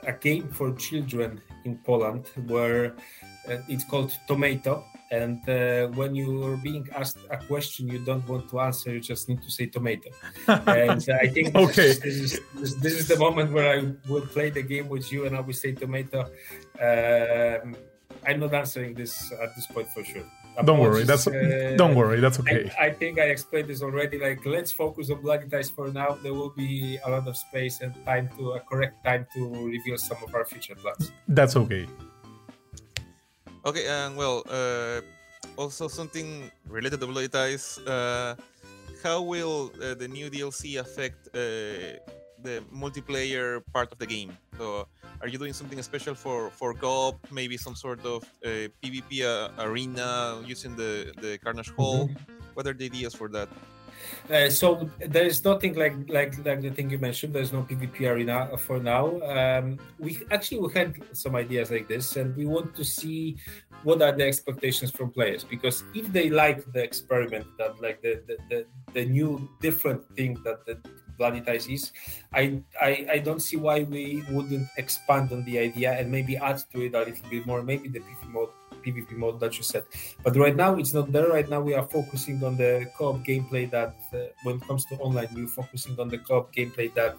a 0.07 0.13
game 0.13 0.49
for 0.49 0.73
children 0.75 1.41
in 1.65 1.79
Poland 1.85 2.27
where 2.47 2.95
it's 3.69 3.85
called 3.85 4.13
Tomato 4.27 4.85
and 5.11 5.49
uh, 5.49 5.87
when 5.89 6.15
you're 6.15 6.57
being 6.57 6.89
asked 6.95 7.19
a 7.31 7.37
question 7.37 7.89
you 7.89 7.99
don't 8.01 8.27
want 8.29 8.49
to 8.49 8.61
answer 8.61 8.93
you 8.93 9.01
just 9.01 9.29
need 9.29 9.43
to 9.43 9.51
say 9.51 9.67
tomato. 9.67 10.11
And 10.49 11.05
i 11.23 11.29
think 11.29 11.55
okay. 11.65 11.93
this, 11.95 12.05
is, 12.05 12.41
this, 12.55 12.75
this, 12.75 12.93
is 12.93 13.09
the 13.09 13.19
moment 13.19 13.53
where 13.53 13.79
i 13.79 13.93
will 14.09 14.27
play 14.27 14.51
the 14.51 14.63
game 14.63 14.89
with 14.89 15.13
you 15.13 15.27
and 15.27 15.37
i 15.37 15.41
will 15.41 15.53
say 15.53 15.73
tomato. 15.73 16.21
Um, 16.81 17.77
i'm 18.27 18.41
not 18.41 18.53
answering 18.55 18.95
this 18.95 19.33
at 19.43 19.55
this 19.55 19.67
point 19.67 19.89
for 19.89 20.03
sure. 20.05 20.25
Don't 20.65 20.81
worry 20.81 21.05
that's 21.05 21.27
uh, 21.27 21.75
don't 21.77 21.95
worry 21.95 22.19
that's 22.19 22.41
okay. 22.41 22.71
I, 22.81 22.87
I, 22.87 22.93
think 22.93 23.19
i 23.19 23.25
explained 23.25 23.69
this 23.69 23.83
already 23.83 24.19
like 24.19 24.45
let's 24.47 24.73
focus 24.73 25.11
on 25.11 25.21
bloody 25.21 25.49
ties 25.49 25.69
for 25.69 25.89
now. 25.89 26.17
There 26.23 26.33
will 26.33 26.51
be 26.51 26.99
a 27.05 27.11
lot 27.11 27.29
of 27.29 27.37
space 27.37 27.83
and 27.83 27.95
time 28.07 28.31
to 28.39 28.53
a 28.53 28.61
correct 28.61 29.05
time 29.05 29.27
to 29.35 29.67
reveal 29.67 29.99
some 29.99 30.17
of 30.27 30.35
our 30.35 30.47
future 30.47 30.75
plans. 30.75 31.13
That's 31.29 31.57
okay 31.57 31.87
Okay, 33.67 33.83
and 33.91 34.17
well, 34.17 34.47
uh, 34.47 35.03
also 35.59 35.89
something 35.89 36.53
related 36.71 37.01
to 37.01 37.07
Bloody 37.11 37.27
Ties. 37.27 37.79
Uh, 37.83 38.37
how 39.03 39.21
will 39.21 39.73
uh, 39.83 39.95
the 39.99 40.07
new 40.07 40.31
DLC 40.31 40.79
affect 40.79 41.27
uh, 41.35 41.99
the 42.47 42.63
multiplayer 42.71 43.59
part 43.75 43.91
of 43.91 43.99
the 43.99 44.07
game? 44.07 44.39
So, 44.57 44.87
are 45.21 45.27
you 45.27 45.37
doing 45.37 45.53
something 45.53 45.83
special 45.83 46.15
for 46.15 46.55
for 46.55 46.79
co-op? 46.79 47.19
Maybe 47.35 47.59
some 47.59 47.75
sort 47.75 48.07
of 48.07 48.23
uh, 48.47 48.71
PvP 48.79 49.27
uh, 49.27 49.51
arena 49.59 50.39
using 50.47 50.79
the 50.79 51.11
the 51.19 51.35
Carnage 51.43 51.75
Hall. 51.75 52.07
Mm-hmm. 52.07 52.55
What 52.55 52.71
are 52.71 52.73
the 52.73 52.87
ideas 52.87 53.19
for 53.19 53.27
that? 53.35 53.51
Uh, 54.31 54.51
so 54.51 54.89
there 54.99 55.25
is 55.25 55.45
nothing 55.45 55.75
like 55.75 55.95
like 56.09 56.35
like 56.45 56.61
the 56.61 56.71
thing 56.71 56.91
you 56.91 56.99
mentioned. 56.99 57.33
There's 57.33 57.53
no 57.53 57.63
PvP 57.63 58.11
arena 58.11 58.57
for 58.59 58.79
now. 58.79 59.21
Um, 59.23 59.79
we 59.99 60.19
actually 60.31 60.61
we 60.61 60.73
had 60.73 60.95
some 61.13 61.37
ideas 61.37 61.71
like 61.71 61.89
this, 61.89 62.17
and 62.17 62.37
we 62.37 62.47
want 62.47 62.75
to 62.77 62.85
see 62.85 63.37
what 63.83 64.03
are 64.03 64.13
the 64.13 64.27
expectations 64.27 64.91
from 64.91 65.11
players 65.11 65.45
because 65.45 65.85
if 65.95 66.13
they 66.13 66.31
like 66.31 66.65
the 66.73 66.83
experiment 66.83 67.47
that 67.59 67.81
like 67.81 68.03
the 68.03 68.21
the, 68.27 68.37
the, 68.51 68.67
the 68.95 69.05
new 69.05 69.49
different 69.61 70.03
thing 70.17 70.37
that 70.45 70.65
the 70.67 70.79
bloody 71.19 71.41
ties 71.41 71.67
is 71.67 71.93
I, 72.33 72.61
I 72.81 73.07
i 73.13 73.19
don't 73.19 73.41
see 73.41 73.57
why 73.57 73.85
we 73.85 74.23
wouldn't 74.31 74.69
expand 74.77 75.33
on 75.33 75.45
the 75.45 75.59
idea 75.59 75.93
and 75.93 76.11
maybe 76.11 76.37
add 76.37 76.63
to 76.73 76.83
it 76.83 76.95
a 76.95 76.99
little 76.99 77.31
bit 77.31 77.47
more 77.47 77.63
maybe 77.63 77.89
the 77.89 78.01
pv 78.01 78.29
mode 78.29 78.51
PvP 78.87 79.13
mode 79.13 79.41
that 79.41 79.57
you 79.57 79.65
said. 79.65 79.85
But 80.23 80.37
right 80.37 80.55
now 80.55 80.77
it's 80.77 80.95
not 80.95 81.11
there. 81.11 81.29
Right 81.29 81.49
now 81.49 81.61
we 81.61 81.75
are 81.75 81.87
focusing 81.87 82.43
on 82.45 82.57
the 82.57 82.87
co-op 82.97 83.25
gameplay 83.27 83.69
that, 83.71 83.97
uh, 84.15 84.31
when 84.45 84.57
it 84.57 84.67
comes 84.67 84.85
to 84.87 84.95
online, 84.97 85.29
we're 85.35 85.49
focusing 85.49 85.99
on 85.99 86.09
the 86.09 86.19
co-op 86.19 86.55
gameplay 86.55 86.95
that 86.95 87.17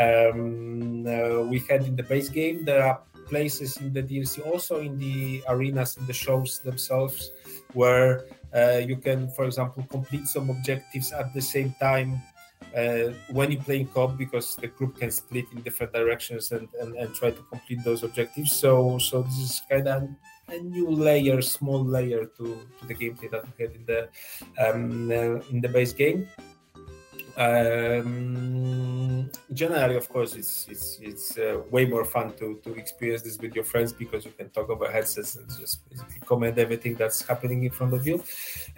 um, 0.00 1.06
uh, 1.06 1.42
we 1.42 1.58
had 1.68 1.84
in 1.84 1.94
the 1.96 2.02
base 2.02 2.28
game. 2.28 2.64
There 2.64 2.82
are 2.82 3.02
places 3.28 3.76
in 3.76 3.92
the 3.92 4.02
DLC, 4.02 4.44
also 4.46 4.80
in 4.80 4.98
the 4.98 5.42
arenas, 5.48 5.96
in 5.96 6.06
the 6.06 6.12
shows 6.12 6.58
themselves, 6.60 7.30
where 7.74 8.24
uh, 8.54 8.80
you 8.84 8.96
can, 8.96 9.28
for 9.30 9.44
example, 9.44 9.84
complete 9.90 10.26
some 10.26 10.50
objectives 10.50 11.12
at 11.12 11.32
the 11.34 11.40
same 11.40 11.74
time 11.80 12.20
uh, 12.76 13.12
when 13.30 13.50
you 13.50 13.58
play 13.58 13.80
in 13.80 13.86
co-op 13.88 14.16
because 14.16 14.56
the 14.56 14.66
group 14.66 14.98
can 14.98 15.10
split 15.10 15.44
in 15.52 15.60
different 15.62 15.92
directions 15.92 16.52
and, 16.52 16.68
and, 16.80 16.94
and 16.96 17.14
try 17.14 17.30
to 17.30 17.42
complete 17.42 17.82
those 17.84 18.02
objectives. 18.02 18.56
So 18.56 18.98
so 18.98 19.22
this 19.22 19.38
is 19.38 19.62
kind 19.68 19.88
of 19.88 20.08
a 20.48 20.58
new 20.58 20.90
layer, 20.90 21.40
small 21.42 21.84
layer 21.84 22.26
to, 22.26 22.44
to 22.78 22.86
the 22.86 22.94
gameplay 22.94 23.30
that 23.30 23.44
we 23.44 23.64
had 23.64 23.74
in 23.74 23.84
the 23.86 24.08
um, 24.58 25.10
uh, 25.10 25.40
in 25.50 25.60
the 25.60 25.68
base 25.68 25.92
game. 25.92 26.28
Um, 27.36 29.30
generally, 29.54 29.96
of 29.96 30.08
course, 30.08 30.34
it's 30.34 30.66
it's 30.68 30.98
it's 31.00 31.38
uh, 31.38 31.62
way 31.70 31.86
more 31.86 32.04
fun 32.04 32.34
to 32.34 32.60
to 32.64 32.74
experience 32.74 33.22
this 33.22 33.38
with 33.38 33.54
your 33.54 33.64
friends 33.64 33.92
because 33.92 34.26
you 34.26 34.32
can 34.32 34.50
talk 34.50 34.68
over 34.68 34.90
headsets 34.90 35.36
and 35.36 35.48
just 35.58 35.88
basically 35.88 36.20
comment 36.26 36.58
everything 36.58 36.94
that's 36.94 37.22
happening 37.22 37.64
in 37.64 37.70
front 37.70 37.94
of 37.94 38.06
you. 38.06 38.22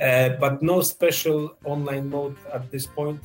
Uh, 0.01 0.31
but 0.39 0.63
no 0.63 0.81
special 0.83 1.57
online 1.65 2.09
mode 2.09 2.37
at 2.53 2.71
this 2.71 2.87
point. 2.87 3.21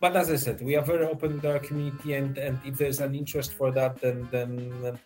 But 0.00 0.16
as 0.16 0.30
I 0.30 0.36
said, 0.36 0.60
we 0.62 0.76
are 0.76 0.84
very 0.84 1.04
open 1.06 1.40
to 1.40 1.52
our 1.52 1.58
community, 1.58 2.14
and 2.14 2.38
and 2.38 2.58
if 2.64 2.78
there's 2.78 3.00
an 3.00 3.14
interest 3.14 3.52
for 3.52 3.70
that, 3.72 4.00
then 4.00 4.28
then. 4.30 4.72
Uh, 4.84 4.96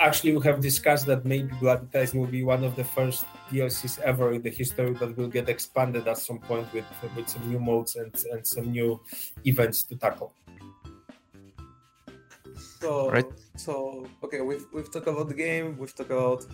actually 0.00 0.34
we 0.36 0.42
have 0.42 0.60
discussed 0.60 1.06
that 1.06 1.24
maybe 1.24 1.52
Bloody 1.60 1.86
Ties 1.92 2.14
will 2.14 2.26
be 2.26 2.42
one 2.42 2.64
of 2.64 2.74
the 2.74 2.84
first 2.84 3.24
DLCs 3.50 4.00
ever 4.00 4.32
in 4.32 4.42
the 4.42 4.50
history 4.50 4.94
that 4.94 5.16
will 5.16 5.28
get 5.28 5.48
expanded 5.48 6.08
at 6.08 6.18
some 6.18 6.38
point 6.38 6.66
with 6.72 6.86
with 7.14 7.28
some 7.28 7.48
new 7.48 7.60
modes 7.60 7.96
and, 7.96 8.12
and 8.32 8.46
some 8.46 8.72
new 8.72 9.00
events 9.44 9.84
to 9.84 9.96
tackle. 9.96 10.32
So 12.80 13.10
right. 13.10 13.26
so 13.56 14.06
okay, 14.24 14.40
we've 14.40 14.66
we've 14.72 14.90
talked 14.90 15.06
about 15.06 15.28
the 15.28 15.34
game, 15.34 15.76
we've 15.78 15.94
talked 15.94 16.10
about 16.10 16.46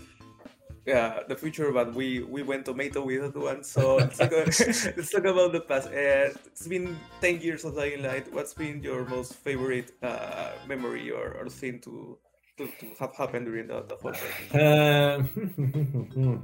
yeah 0.84 1.20
the 1.28 1.36
future, 1.36 1.70
but 1.70 1.94
we 1.94 2.22
we 2.22 2.42
went 2.42 2.66
tomato 2.66 3.04
with 3.04 3.22
that 3.22 3.38
one. 3.38 3.62
So 3.62 3.96
let's 4.02 4.18
talk, 4.18 4.32
about, 4.32 4.46
let's 4.98 5.10
talk 5.10 5.24
about 5.24 5.52
the 5.52 5.62
past. 5.62 5.86
Uh, 5.88 6.34
it's 6.50 6.66
been 6.66 6.98
ten 7.20 7.40
years 7.40 7.64
of 7.64 7.76
Dying 7.76 8.02
Light. 8.02 8.26
What's 8.32 8.54
been 8.54 8.82
your 8.82 9.06
most 9.06 9.34
favorite 9.34 9.92
uh, 10.02 10.50
memory 10.66 11.10
or, 11.10 11.38
or 11.38 11.48
thing 11.48 11.78
to 11.86 12.18
to, 12.58 12.68
have 12.98 13.14
happened 13.14 13.46
during 13.46 13.66
the, 13.66 13.84
the 13.84 13.96
whole 13.96 14.12
uh, 14.54 15.22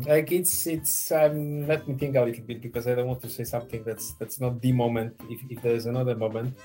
like 0.10 0.30
it's 0.30 0.66
it's 0.66 1.10
um, 1.10 1.66
let 1.66 1.86
me 1.88 1.94
think 1.94 2.16
a 2.16 2.20
little 2.20 2.44
bit 2.44 2.60
because 2.60 2.86
I 2.86 2.94
don't 2.94 3.06
want 3.06 3.22
to 3.22 3.30
say 3.30 3.44
something 3.44 3.82
that's 3.84 4.12
that's 4.14 4.40
not 4.40 4.60
the 4.60 4.72
moment 4.72 5.16
if, 5.30 5.40
if 5.48 5.62
there's 5.62 5.86
another 5.86 6.14
moment. 6.14 6.58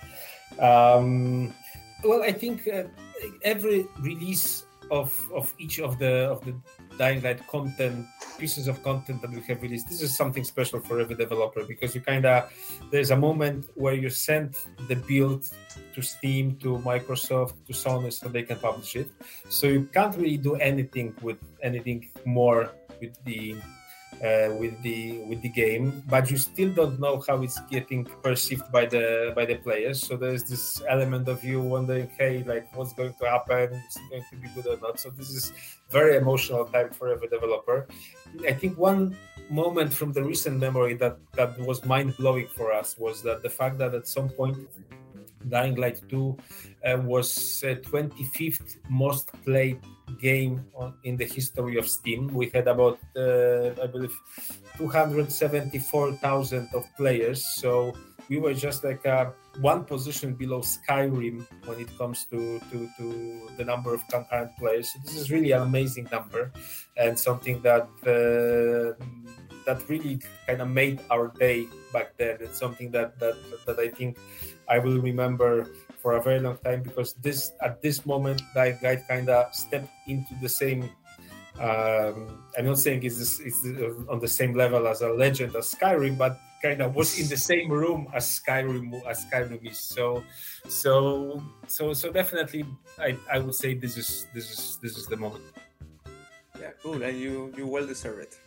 Um, 0.59 1.53
well, 2.03 2.23
I 2.23 2.31
think 2.31 2.67
uh, 2.67 2.83
every 3.41 3.87
release 3.99 4.65
of 4.91 5.13
of 5.33 5.53
each 5.57 5.79
of 5.79 5.99
the 5.99 6.29
of 6.29 6.43
the 6.45 6.55
Dying 6.97 7.21
Light 7.21 7.45
content 7.47 8.07
pieces 8.37 8.67
of 8.67 8.83
content 8.83 9.21
that 9.21 9.31
we 9.31 9.41
have 9.41 9.61
released. 9.61 9.89
This 9.89 10.01
is 10.01 10.15
something 10.15 10.43
special 10.43 10.79
for 10.79 10.99
every 10.99 11.15
developer 11.15 11.63
because 11.63 11.95
you 11.95 12.01
kind 12.01 12.25
of 12.25 12.51
there's 12.91 13.11
a 13.11 13.15
moment 13.15 13.69
where 13.75 13.93
you 13.93 14.09
send 14.09 14.55
the 14.87 14.95
build 14.95 15.49
to 15.95 16.01
Steam, 16.01 16.55
to 16.57 16.77
Microsoft, 16.79 17.53
to 17.67 17.73
Sony, 17.73 18.13
so 18.13 18.27
they 18.27 18.43
can 18.43 18.57
publish 18.57 18.95
it. 18.95 19.09
So 19.49 19.67
you 19.67 19.89
can't 19.93 20.15
really 20.15 20.37
do 20.37 20.55
anything 20.55 21.15
with 21.21 21.37
anything 21.63 22.09
more 22.25 22.71
with 23.01 23.17
the 23.25 23.55
uh, 24.23 24.53
with 24.55 24.81
the 24.81 25.19
with 25.29 25.41
the 25.41 25.49
game, 25.49 26.03
but 26.09 26.29
you 26.31 26.37
still 26.37 26.69
don't 26.73 26.99
know 26.99 27.21
how 27.27 27.41
it's 27.41 27.59
getting 27.69 28.05
perceived 28.23 28.71
by 28.71 28.85
the 28.85 29.31
by 29.35 29.45
the 29.45 29.55
players. 29.55 30.01
So 30.01 30.17
there's 30.17 30.43
this 30.43 30.81
element 30.87 31.27
of 31.27 31.43
you 31.43 31.61
wondering, 31.61 32.09
hey, 32.17 32.43
like 32.43 32.75
what's 32.75 32.93
going 32.93 33.13
to 33.13 33.25
happen? 33.29 33.73
Is 33.73 33.97
it 33.97 34.09
going 34.09 34.25
to 34.29 34.35
be 34.37 34.47
good 34.55 34.67
or 34.67 34.79
not? 34.79 34.99
So 34.99 35.09
this 35.09 35.29
is 35.29 35.53
very 35.89 36.17
emotional 36.17 36.65
time 36.65 36.91
for 36.91 37.09
every 37.09 37.27
developer. 37.27 37.87
I 38.47 38.53
think 38.53 38.77
one 38.77 39.15
moment 39.49 39.93
from 39.93 40.11
the 40.11 40.23
recent 40.23 40.59
memory 40.59 40.93
that 40.95 41.17
that 41.33 41.57
was 41.59 41.85
mind 41.85 42.17
blowing 42.17 42.47
for 42.47 42.73
us 42.73 42.97
was 42.97 43.21
that 43.23 43.43
the 43.43 43.49
fact 43.49 43.77
that 43.77 43.93
at 43.93 44.07
some 44.07 44.29
point 44.29 44.57
Dying 45.49 45.75
Light 45.75 46.01
2 46.09 46.37
uh, 46.85 46.97
was 47.03 47.63
uh, 47.63 47.75
25th 47.81 48.77
most 48.89 49.31
played 49.43 49.79
game 50.21 50.65
on, 50.75 50.93
in 51.03 51.17
the 51.17 51.25
history 51.25 51.77
of 51.77 51.87
Steam. 51.87 52.27
We 52.33 52.49
had 52.49 52.67
about, 52.67 52.99
uh, 53.15 53.71
I 53.81 53.87
believe, 53.87 54.17
274,000 54.77 56.69
of 56.73 56.85
players. 56.95 57.45
So 57.55 57.93
we 58.29 58.39
were 58.39 58.53
just 58.53 58.83
like 58.83 59.05
uh, 59.05 59.31
one 59.59 59.85
position 59.85 60.33
below 60.33 60.61
Skyrim 60.61 61.45
when 61.65 61.79
it 61.79 61.97
comes 61.97 62.25
to, 62.25 62.59
to, 62.71 62.89
to 62.97 63.49
the 63.57 63.65
number 63.65 63.93
of 63.93 64.07
concurrent 64.09 64.51
players. 64.57 64.91
So 64.91 64.99
this 65.05 65.15
is 65.15 65.31
really 65.31 65.51
an 65.51 65.61
amazing 65.61 66.09
number 66.11 66.51
and 66.97 67.17
something 67.17 67.61
that 67.61 67.87
uh, 68.05 68.93
that 69.65 69.83
really 69.89 70.19
kind 70.47 70.61
of 70.61 70.69
made 70.69 71.01
our 71.11 71.27
day 71.39 71.67
back 71.91 72.17
then. 72.17 72.37
It's 72.39 72.57
something 72.57 72.89
that 72.91 73.19
that 73.19 73.35
that 73.65 73.79
I 73.79 73.89
think 73.89 74.17
I 74.69 74.79
will 74.79 74.99
remember 74.99 75.69
for 75.97 76.13
a 76.13 76.21
very 76.21 76.39
long 76.39 76.57
time 76.63 76.83
because 76.83 77.13
this 77.13 77.53
at 77.61 77.81
this 77.81 78.05
moment 78.05 78.41
that 78.53 78.81
guy 78.81 78.97
kind 79.07 79.29
of 79.29 79.53
stepped 79.53 79.89
into 80.07 80.33
the 80.41 80.49
same. 80.49 80.89
Um, 81.59 82.45
I'm 82.57 82.65
not 82.65 82.77
saying 82.77 83.03
it's, 83.03 83.39
it's 83.39 83.65
on 84.07 84.19
the 84.19 84.27
same 84.27 84.53
level 84.53 84.87
as 84.87 85.01
a 85.01 85.09
legend 85.09 85.55
as 85.55 85.73
Skyrim, 85.73 86.17
but 86.17 86.39
kind 86.61 86.81
of 86.81 86.95
was 86.95 87.19
in 87.19 87.27
the 87.27 87.37
same 87.37 87.71
room 87.71 88.07
as 88.13 88.39
Skyrim 88.39 89.01
as 89.09 89.25
Skyrim 89.25 89.65
is. 89.69 89.79
So, 89.79 90.23
so, 90.67 91.41
so, 91.67 91.93
so 91.93 92.11
definitely, 92.11 92.65
I, 92.99 93.17
I 93.31 93.39
would 93.39 93.55
say 93.55 93.73
this 93.73 93.97
is 93.97 94.27
this 94.33 94.51
is 94.51 94.79
this 94.81 94.97
is 94.97 95.07
the 95.07 95.17
moment. 95.17 95.43
Yeah, 96.59 96.71
cool, 96.81 97.01
and 97.01 97.17
you 97.17 97.53
you 97.57 97.67
well 97.67 97.85
deserve 97.85 98.19
it. 98.19 98.39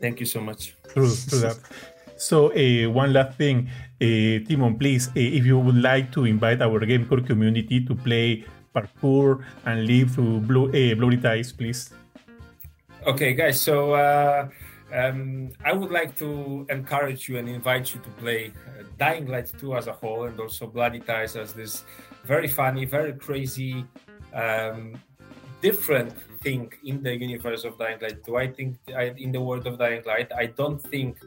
Thank 0.00 0.20
you 0.20 0.26
so 0.26 0.40
much. 0.40 0.74
True, 0.88 1.12
true 1.28 1.38
that. 1.40 1.58
So, 2.22 2.54
uh, 2.54 2.88
one 2.88 3.12
last 3.12 3.36
thing, 3.36 3.68
uh, 4.00 4.46
Tymon, 4.46 4.78
please, 4.78 5.08
uh, 5.08 5.18
if 5.18 5.44
you 5.44 5.58
would 5.58 5.82
like 5.82 6.12
to 6.12 6.24
invite 6.24 6.62
our 6.62 6.78
Gamecore 6.78 7.26
community 7.26 7.84
to 7.84 7.96
play 7.96 8.44
parkour 8.72 9.42
and 9.66 9.84
live 9.84 10.14
through 10.14 10.38
blue, 10.46 10.70
Blurry 10.70 11.16
Ties, 11.16 11.50
please. 11.50 11.90
Okay, 13.04 13.34
guys. 13.34 13.60
So, 13.60 13.94
uh, 13.94 14.48
um, 14.94 15.50
I 15.64 15.72
would 15.72 15.90
like 15.90 16.14
to 16.18 16.64
encourage 16.70 17.28
you 17.28 17.38
and 17.38 17.48
invite 17.48 17.92
you 17.92 18.00
to 18.00 18.10
play 18.10 18.52
uh, 18.54 18.84
Dying 18.98 19.26
Light 19.26 19.52
2 19.58 19.74
as 19.74 19.88
a 19.88 19.92
whole, 19.92 20.22
and 20.26 20.38
also 20.38 20.68
Bloody 20.68 21.00
Ties 21.00 21.34
as 21.34 21.52
this 21.52 21.82
very 22.24 22.46
funny, 22.46 22.84
very 22.84 23.14
crazy, 23.14 23.84
um, 24.32 24.94
different 25.60 26.14
thing 26.42 26.72
in 26.84 27.02
the 27.02 27.14
universe 27.14 27.64
of 27.64 27.78
Dying 27.78 28.00
Light 28.00 28.24
Do 28.24 28.36
I 28.36 28.46
think 28.48 28.76
I, 28.96 29.14
in 29.16 29.32
the 29.32 29.40
world 29.40 29.66
of 29.66 29.78
Dying 29.78 30.02
Light, 30.04 30.30
I 30.36 30.46
don't 30.46 30.80
think 30.80 31.18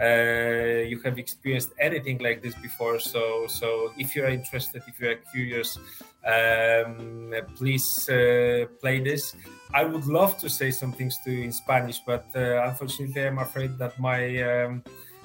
uh, 0.00 0.86
you 0.90 1.00
have 1.04 1.18
experienced 1.18 1.70
anything 1.78 2.18
like 2.18 2.42
this 2.42 2.54
before. 2.54 2.98
So, 2.98 3.46
so 3.48 3.92
if 3.98 4.14
you 4.14 4.24
are 4.24 4.32
interested, 4.40 4.82
if 4.86 5.00
you 5.00 5.10
are 5.10 5.20
curious, 5.32 5.78
um, 6.26 7.34
please 7.56 8.08
uh, 8.08 8.66
play 8.80 9.00
this. 9.00 9.34
I 9.72 9.84
would 9.84 10.06
love 10.06 10.38
to 10.38 10.48
say 10.48 10.70
some 10.70 10.92
things 10.92 11.18
to 11.24 11.30
you 11.30 11.44
in 11.44 11.52
Spanish, 11.52 12.00
but 12.06 12.26
uh, 12.34 12.62
unfortunately, 12.68 13.26
I'm 13.26 13.38
afraid 13.38 13.78
that 13.78 13.98
my 13.98 14.42
um, 14.42 14.82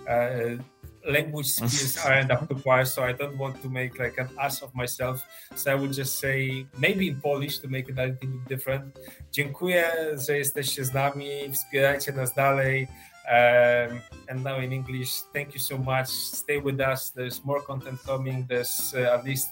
uh, 0.07 0.57
language 1.05 1.47
skills 1.47 1.97
aren't 2.05 2.31
up 2.31 2.47
to 2.49 2.55
par, 2.55 2.85
so 2.85 3.03
I 3.03 3.13
don't 3.13 3.37
want 3.37 3.61
to 3.61 3.69
make 3.69 3.99
like 3.99 4.17
an 4.17 4.29
ass 4.39 4.61
of 4.61 4.73
myself. 4.75 5.25
So 5.55 5.71
I 5.71 5.75
would 5.75 5.93
just 5.93 6.19
say 6.19 6.65
maybe 6.77 7.09
in 7.09 7.21
Polish 7.21 7.59
to 7.59 7.67
make 7.67 7.89
it 7.89 7.97
a 7.97 8.07
little 8.07 8.29
bit 8.29 8.47
different. 8.47 8.99
Dziękuję, 9.31 9.91
że 10.27 10.37
jesteście 10.37 10.85
z 10.85 10.93
nami, 10.93 11.51
wspierajcie 11.51 12.11
nas 12.11 12.33
dalej. 12.33 12.87
Um, 13.27 14.01
and 14.29 14.43
now 14.43 14.59
in 14.59 14.71
English, 14.71 15.23
thank 15.33 15.53
you 15.55 15.59
so 15.59 15.77
much. 15.77 16.09
Stay 16.09 16.61
with 16.61 16.79
us. 16.79 17.09
There's 17.09 17.43
more 17.43 17.61
content 17.61 17.99
coming. 18.05 18.45
There's 18.47 18.93
uh, 18.93 19.15
at 19.15 19.25
least 19.25 19.49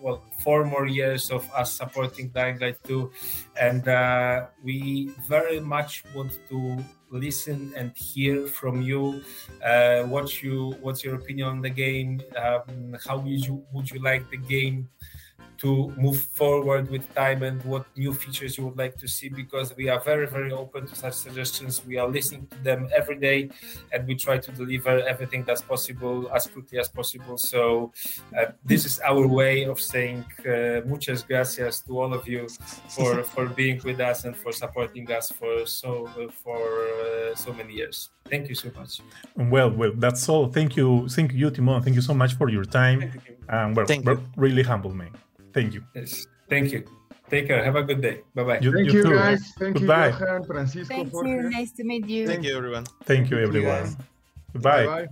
well 0.00 0.22
four 0.42 0.64
more 0.64 0.86
years 0.86 1.30
of 1.30 1.44
us 1.52 1.72
supporting 1.72 2.28
Dying 2.28 2.58
Light 2.58 2.78
2, 2.84 3.10
and 3.60 3.86
uh, 3.86 4.46
we 4.64 5.10
very 5.28 5.60
much 5.60 6.04
want 6.14 6.38
to 6.48 6.78
listen 7.10 7.72
and 7.76 7.96
hear 7.96 8.46
from 8.46 8.82
you 8.82 9.22
uh, 9.64 10.02
what 10.04 10.42
you 10.42 10.76
what's 10.80 11.02
your 11.04 11.14
opinion 11.14 11.48
on 11.48 11.60
the 11.60 11.70
game? 11.70 12.20
Um, 12.36 12.96
how 13.06 13.18
would 13.18 13.46
you 13.46 13.64
would 13.72 13.90
you 13.90 14.00
like 14.00 14.30
the 14.30 14.36
game 14.36 14.88
to 15.58 15.92
move 15.96 16.20
forward 16.34 16.90
with 16.90 17.12
time 17.14 17.42
and 17.42 17.62
what 17.64 17.84
new 17.96 18.14
features 18.14 18.56
you 18.56 18.66
would 18.66 18.78
like 18.78 18.96
to 18.96 19.08
see 19.08 19.28
because 19.28 19.76
we 19.76 19.88
are 19.88 20.00
very 20.00 20.26
very 20.26 20.52
open 20.52 20.86
to 20.86 20.94
such 20.94 21.14
suggestions. 21.14 21.84
We 21.84 21.98
are 21.98 22.08
listening 22.08 22.46
to 22.48 22.58
them 22.58 22.88
every 22.94 23.18
day 23.18 23.50
and 23.92 24.06
we 24.06 24.14
try 24.14 24.38
to 24.38 24.52
deliver 24.52 25.00
everything 25.12 25.44
that's 25.44 25.62
possible 25.62 26.30
as 26.34 26.46
quickly 26.46 26.78
as 26.78 26.88
possible. 26.88 27.36
So 27.38 27.92
uh, 28.38 28.46
this 28.64 28.84
is 28.84 29.00
our 29.00 29.26
way 29.26 29.64
of 29.64 29.80
saying 29.80 30.24
uh, 30.46 30.82
muchas 30.86 31.22
gracias 31.22 31.80
to 31.86 31.98
all 32.00 32.12
of 32.14 32.26
you 32.28 32.48
for 32.88 33.22
for 33.32 33.46
being 33.46 33.80
with 33.84 34.00
us 34.00 34.24
and 34.24 34.36
for 34.36 34.52
supporting 34.52 35.10
us 35.10 35.30
for 35.30 35.66
so 35.66 36.08
for 36.44 36.62
uh, 36.88 37.34
so 37.34 37.52
many 37.52 37.74
years. 37.74 38.10
Thank 38.30 38.48
you 38.48 38.54
so 38.54 38.70
much. 38.78 39.00
Well 39.36 39.70
well 39.70 39.92
that's 39.96 40.28
all. 40.28 40.46
Thank 40.48 40.76
you. 40.76 41.08
Thank 41.08 41.32
you 41.32 41.50
Tymon 41.50 41.82
thank 41.84 41.96
you 41.96 42.02
so 42.02 42.14
much 42.14 42.34
for 42.34 42.48
your 42.48 42.64
time. 42.64 42.98
And 43.48 43.74
well, 43.74 43.86
Thank 43.86 44.04
we're 44.04 44.20
you. 44.20 44.26
really 44.36 44.62
humble 44.62 44.92
man 44.92 45.12
thank 45.54 45.74
you 45.74 45.82
yes 45.94 46.26
thank 46.48 46.72
you 46.72 46.80
take 47.30 47.46
care 47.48 47.62
have 47.64 47.76
a 47.76 47.82
good 47.82 48.00
day 48.00 48.20
bye 48.34 48.44
bye 48.44 48.58
You- 48.60 48.72
Thank 48.72 48.88
you 48.88 48.98
you, 48.98 49.02
too. 49.04 49.14
guys. 49.14 49.42
Thank 49.58 49.74
Goodbye. 49.78 50.08
you, 50.08 50.18
Johan, 50.20 50.44
Francisco, 50.44 50.94
Thank 50.94 51.12
Jorge. 51.12 51.30
you. 51.30 51.50
Nice 51.50 51.72
to 51.72 51.84
meet 51.84 52.06
you. 52.08 52.26
Thank 52.26 52.44
you, 52.44 52.56
everyone. 52.56 52.84
thank 53.04 53.30
you 53.30 53.38
everyone 53.38 53.96
Bye-bye. 54.54 55.08